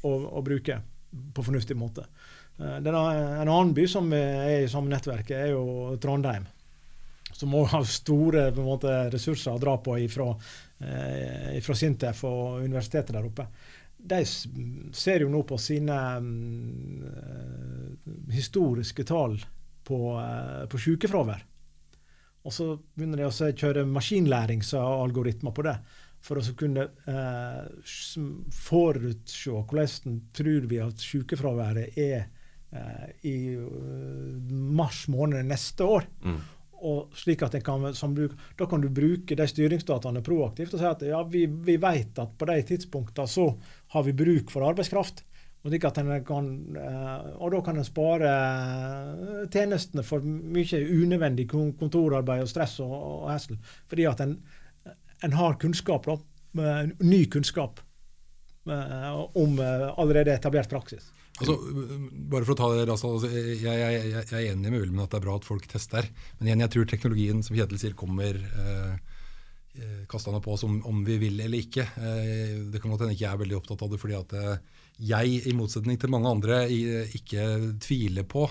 å, 0.04 0.12
å 0.36 0.42
bruke 0.44 0.82
på 1.34 1.44
fornuftig 1.44 1.78
måte. 1.78 2.04
en 2.60 2.88
annen 2.88 3.74
by 3.74 3.88
som 3.88 4.12
er 4.14 4.66
i 4.66 4.68
samme 4.72 4.92
nettverk, 4.92 5.32
er 5.32 5.54
jo 5.54 5.96
Trondheim 6.02 6.48
som 7.36 7.52
må 7.52 7.66
ha 7.68 7.82
store 7.84 8.48
måte, 8.56 8.92
ressurser 9.12 9.56
å 9.56 9.60
dra 9.60 9.76
på 9.84 9.98
ifra, 10.00 10.30
eh, 10.80 11.58
ifra 11.58 11.76
Sintef 11.76 12.24
og 12.28 12.62
universitetet 12.64 13.12
der 13.16 13.28
oppe. 13.28 13.48
De 14.06 14.22
ser 14.26 15.26
jo 15.26 15.32
nå 15.34 15.42
på 15.50 15.58
sine 15.60 15.98
um, 16.22 17.04
historiske 18.32 19.04
tall 19.08 19.36
på, 19.84 20.00
uh, 20.16 20.64
på 20.70 20.80
sykefravær. 20.80 21.44
Og 22.46 22.54
så 22.54 22.70
begynner 22.94 23.24
de 23.24 23.28
å 23.28 23.34
kjøre 23.34 23.88
maskinlæringsalgoritmer 23.90 25.56
på 25.58 25.66
det. 25.66 25.76
For 26.26 26.40
å 26.40 26.56
kunne 26.58 26.88
uh, 27.10 27.66
forutse 28.54 29.52
hvordan 29.52 30.20
tror 30.38 30.70
vi 30.70 30.84
at 30.86 31.02
sykefraværet 31.02 31.98
er 32.00 32.28
uh, 32.78 33.10
i 33.26 33.58
mars 34.54 35.08
måned 35.12 35.50
neste 35.50 35.90
år. 35.98 36.08
Mm 36.22 36.44
og 36.86 37.16
slik 37.18 37.44
at 37.46 37.56
kan, 37.66 37.86
bruk, 38.16 38.34
Da 38.58 38.68
kan 38.70 38.82
du 38.84 38.90
bruke 38.94 39.36
de 39.36 39.48
styringsdataene 39.50 40.24
proaktivt 40.26 40.76
og 40.76 40.82
si 40.82 40.90
at 40.90 41.06
ja, 41.08 41.22
vi, 41.24 41.46
vi 41.48 41.78
vet 41.82 42.20
at 42.22 42.36
på 42.38 42.50
de 42.50 42.60
tidspunktene 42.72 43.28
så 43.30 43.48
har 43.96 44.06
vi 44.06 44.14
bruk 44.14 44.54
for 44.54 44.68
arbeidskraft. 44.68 45.24
Og, 45.66 45.74
kan, 45.82 46.48
eh, 46.78 47.30
og 47.42 47.50
da 47.56 47.62
kan 47.66 47.80
en 47.82 47.88
spare 47.88 48.30
eh, 48.30 49.48
tjenestene 49.50 50.04
for 50.06 50.22
mye 50.22 50.82
unødvendig 50.94 51.48
kontorarbeid 51.50 52.44
og 52.44 52.52
stress 52.52 52.78
og, 52.86 52.94
og 52.94 53.32
hessel. 53.32 53.58
Fordi 53.90 54.06
at 54.06 54.22
en, 54.22 54.36
en 55.26 55.34
har 55.40 55.58
kunnskap, 55.58 56.06
da, 56.06 56.20
ny 57.02 57.24
kunnskap 57.34 57.82
eh, 58.70 59.10
om 59.42 59.58
allerede 59.98 60.38
etablert 60.38 60.70
praksis. 60.70 61.10
Altså, 61.36 61.56
bare 62.32 62.46
for 62.48 62.54
å 62.54 62.60
ta 62.60 62.68
det, 62.72 62.86
altså, 62.88 63.10
jeg, 63.28 63.66
jeg, 63.66 64.12
jeg, 64.14 64.24
er 64.30 64.54
enig 64.54 64.72
med 64.72 64.86
Ulven 64.86 65.02
at 65.04 65.12
det 65.12 65.20
er 65.20 65.26
bra 65.26 65.36
at 65.36 65.48
folk 65.48 65.66
tester. 65.68 66.08
Men 66.38 66.48
igjen, 66.48 66.64
jeg 66.64 66.74
tror 66.76 66.88
teknologien 66.88 67.44
som 67.44 67.58
Kjetil 67.58 67.82
sier, 67.82 67.98
kommer 68.00 68.40
eh, 68.40 68.94
eh 69.76 70.06
kastende 70.08 70.40
på 70.40 70.54
oss 70.56 70.64
om, 70.64 70.78
om, 70.88 71.04
vi 71.04 71.18
vil 71.20 71.42
eller 71.44 71.60
ikke. 71.60 71.84
Eh, 72.00 72.56
det 72.72 72.80
kan 72.80 72.94
godt 72.94 73.04
hende 73.04 73.18
ikke 73.18 73.26
jeg 73.26 73.34
er 73.34 73.44
veldig 73.44 73.60
opptatt 73.60 73.84
av 73.84 73.92
det, 73.92 74.00
fordi 74.00 74.16
at 74.16 74.38
eh, 74.40 74.80
jeg, 75.12 75.42
i 75.52 75.58
motsetning 75.58 76.00
til 76.00 76.14
mange 76.14 76.32
andre, 76.32 76.62
ikke 77.20 77.50
tviler 77.84 78.24
på 78.32 78.48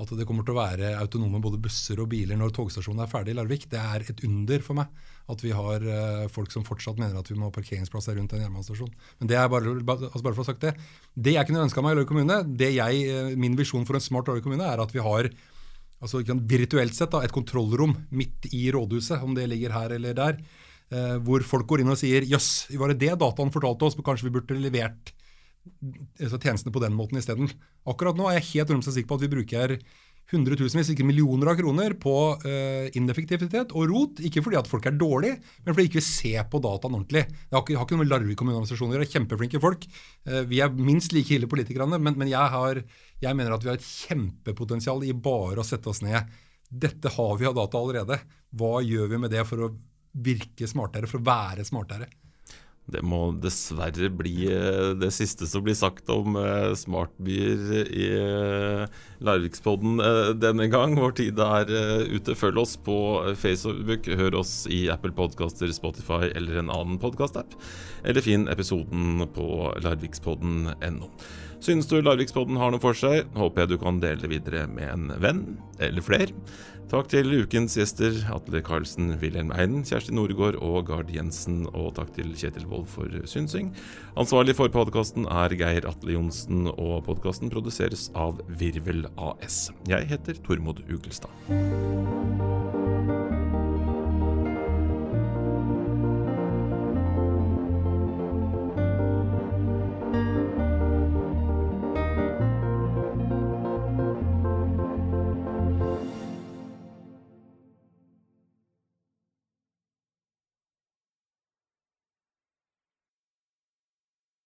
at 0.00 0.12
det 0.16 0.24
kommer 0.28 0.44
til 0.46 0.54
å 0.54 0.60
være 0.60 0.92
autonome 1.02 1.40
både 1.42 1.60
busser 1.60 2.00
og 2.00 2.08
biler 2.12 2.38
når 2.40 2.54
togstasjonen 2.56 3.04
er 3.04 3.10
ferdig 3.10 3.34
i 3.34 3.36
Larvik. 3.36 3.66
Det 3.70 3.80
er 3.80 4.06
et 4.08 4.22
under 4.24 4.64
for 4.64 4.78
meg 4.78 5.10
at 5.30 5.44
vi 5.44 5.52
har 5.54 5.84
uh, 5.84 6.24
folk 6.32 6.50
som 6.54 6.64
fortsatt 6.66 6.98
mener 7.00 7.18
at 7.20 7.28
vi 7.28 7.36
må 7.38 7.50
ha 7.50 7.54
parkeringsplasser 7.54 8.16
rundt 8.18 8.32
en 8.34 8.42
jernbanestasjon. 8.42 8.90
Men 9.20 9.30
det 9.30 9.38
er 9.38 9.50
bare, 9.52 9.76
altså 9.84 10.24
bare 10.24 10.34
for 10.34 10.42
å 10.42 10.46
ha 10.46 10.48
sagt 10.48 10.64
det. 10.64 10.72
Det 11.14 11.36
jeg 11.36 11.48
kunne 11.48 11.66
ønska 11.66 11.84
meg 11.84 11.94
i 11.94 11.98
Larvik 12.00 12.10
kommune, 12.10 12.40
det 12.58 12.72
jeg, 12.74 13.04
uh, 13.12 13.32
min 13.38 13.56
visjon 13.58 13.86
for 13.88 13.98
en 13.98 14.04
smart 14.04 14.30
Larvik 14.30 14.48
kommune, 14.48 14.66
er 14.66 14.82
at 14.82 14.96
vi 14.96 15.04
har 15.04 15.28
altså 16.02 16.24
virtuelt 16.24 16.96
sett 16.96 17.12
da, 17.12 17.22
et 17.22 17.34
kontrollrom 17.34 17.94
midt 18.16 18.48
i 18.50 18.66
rådhuset, 18.74 19.22
om 19.22 19.36
det 19.36 19.46
ligger 19.52 19.76
her 19.76 19.94
eller 19.98 20.16
der, 20.18 20.40
uh, 20.96 21.18
hvor 21.22 21.44
folk 21.46 21.68
går 21.68 21.84
inn 21.84 21.94
og 21.94 22.00
sier 22.00 22.26
jøss, 22.26 22.72
var 22.80 22.90
det 22.90 23.02
det 23.04 23.20
dataen 23.20 23.54
fortalte 23.54 23.86
oss, 23.86 23.98
men 23.98 24.08
kanskje 24.08 24.30
vi 24.30 24.38
burde 24.40 24.58
levert 24.58 25.14
tjenestene 25.82 26.74
på 26.74 26.82
den 26.82 26.96
måten 26.96 27.20
isteden. 27.20 27.50
Akkurat 27.88 28.18
nå 28.18 28.28
er 28.28 28.40
jeg 28.40 28.48
helt 28.68 28.88
sikker 28.88 29.10
på 29.10 29.20
at 29.20 29.24
vi 29.26 29.34
bruker 29.36 29.76
hundretusenvis, 30.32 30.92
ikke 30.92 31.06
millioner 31.06 31.50
av 31.52 31.58
kroner 31.58 31.94
på 32.00 32.14
uh, 32.40 32.86
ineffektivitet 32.96 33.74
og 33.76 33.90
rot. 33.90 34.22
Ikke 34.24 34.42
fordi 34.44 34.58
at 34.60 34.70
folk 34.70 34.86
er 34.88 34.96
dårlige, 34.96 35.40
men 35.62 35.74
fordi 35.74 35.84
vi 35.84 35.90
ikke 35.92 36.04
ser 36.06 36.46
på 36.52 36.60
dataen 36.62 36.96
ordentlig. 36.96 37.26
Jeg 37.26 37.52
har 37.52 37.64
ikke, 37.64 37.76
har 37.78 37.86
ikke 37.86 37.98
noe 37.98 38.04
med 38.04 38.12
Larvik 38.12 38.40
kommuneadministrasjon 38.40 38.94
å 38.94 38.96
gjøre. 38.96 39.10
Kjempeflinke 39.12 39.62
folk. 39.62 39.86
Uh, 40.28 40.40
vi 40.48 40.62
er 40.64 40.72
minst 40.72 41.14
like 41.16 41.36
ille 41.36 41.50
politikerne, 41.50 42.00
men, 42.00 42.16
men 42.20 42.32
jeg, 42.32 42.54
har, 42.56 42.82
jeg, 43.22 43.38
mener 43.38 43.56
at 43.56 43.66
vi 43.66 43.72
har 43.72 43.80
et 43.80 43.90
kjempepotensial 43.90 45.04
i 45.08 45.12
bare 45.12 45.62
å 45.62 45.68
sette 45.68 45.92
oss 45.92 46.02
ned. 46.06 46.32
Dette 46.72 47.12
har 47.12 47.38
vi 47.40 47.48
av 47.48 47.58
data 47.58 47.80
allerede. 47.80 48.22
Hva 48.56 48.78
gjør 48.84 49.12
vi 49.12 49.22
med 49.26 49.34
det 49.34 49.44
for 49.48 49.68
å 49.68 49.72
virke 50.12 50.68
smartere, 50.68 51.08
for 51.10 51.20
å 51.20 51.28
være 51.28 51.64
smartere? 51.68 52.08
Det 52.90 52.98
må 53.06 53.28
dessverre 53.38 54.08
bli 54.10 54.48
eh, 54.50 54.88
det 54.98 55.12
siste 55.14 55.46
som 55.46 55.62
blir 55.62 55.76
sagt 55.78 56.10
om 56.10 56.34
uh, 56.34 56.74
smartbyer 56.74 57.86
i 57.86 58.08
uh, 58.18 58.98
Larvikspodden 59.22 60.02
denne 60.42 60.66
gang. 60.72 60.96
Vår 60.98 61.14
tid 61.20 61.38
er 61.38 61.70
ute. 62.10 62.34
Følg 62.34 62.58
oss 62.64 62.74
på 62.74 62.96
Facebook. 63.38 64.10
Hør 64.18 64.40
oss 64.42 64.64
i 64.66 64.88
Apple 64.90 65.14
Podcaster, 65.14 65.70
Spotify 65.70 66.32
eller 66.32 66.58
en 66.58 66.74
annen 66.74 66.98
podkastapp. 67.02 67.54
Eller 68.02 68.24
finn 68.24 68.48
episoden 68.50 69.22
på 69.36 69.46
larvikspodden.no. 69.84 71.12
Synes 71.62 71.86
du 71.86 72.00
Larvikspodden 72.02 72.58
har 72.58 72.72
noe 72.74 72.82
for 72.82 72.98
seg, 72.98 73.28
håper 73.38 73.62
jeg 73.62 73.70
du 73.70 73.76
kan 73.78 74.00
dele 74.02 74.26
videre 74.26 74.64
med 74.66 74.88
en 74.90 75.12
venn 75.22 75.42
eller 75.78 76.02
flere. 76.02 76.34
Takk 76.92 77.06
til 77.08 77.30
ukens 77.32 77.72
gjester 77.78 78.18
Atle 78.34 78.60
Karlsen, 78.60 79.14
Wilhelm 79.22 79.48
Einen, 79.56 79.80
Kjersti 79.80 80.12
Noregård 80.12 80.58
og 80.60 80.90
Gard 80.90 81.08
Jensen. 81.08 81.62
Og 81.72 81.94
takk 81.96 82.10
til 82.18 82.34
Kjetil 82.36 82.66
Wold 82.68 82.84
for 82.92 83.08
synsing. 83.24 83.70
Ansvarlig 84.20 84.58
for 84.58 84.68
podkasten 84.68 85.24
er 85.24 85.56
Geir 85.56 85.88
Atle 85.88 86.18
Johnsen, 86.18 86.68
og 86.74 87.06
podkasten 87.08 87.48
produseres 87.48 88.10
av 88.12 88.44
Virvel 88.60 89.06
AS. 89.16 89.70
Jeg 89.88 90.10
heter 90.12 90.36
Tormod 90.44 90.84
Ugelstad. 90.92 91.32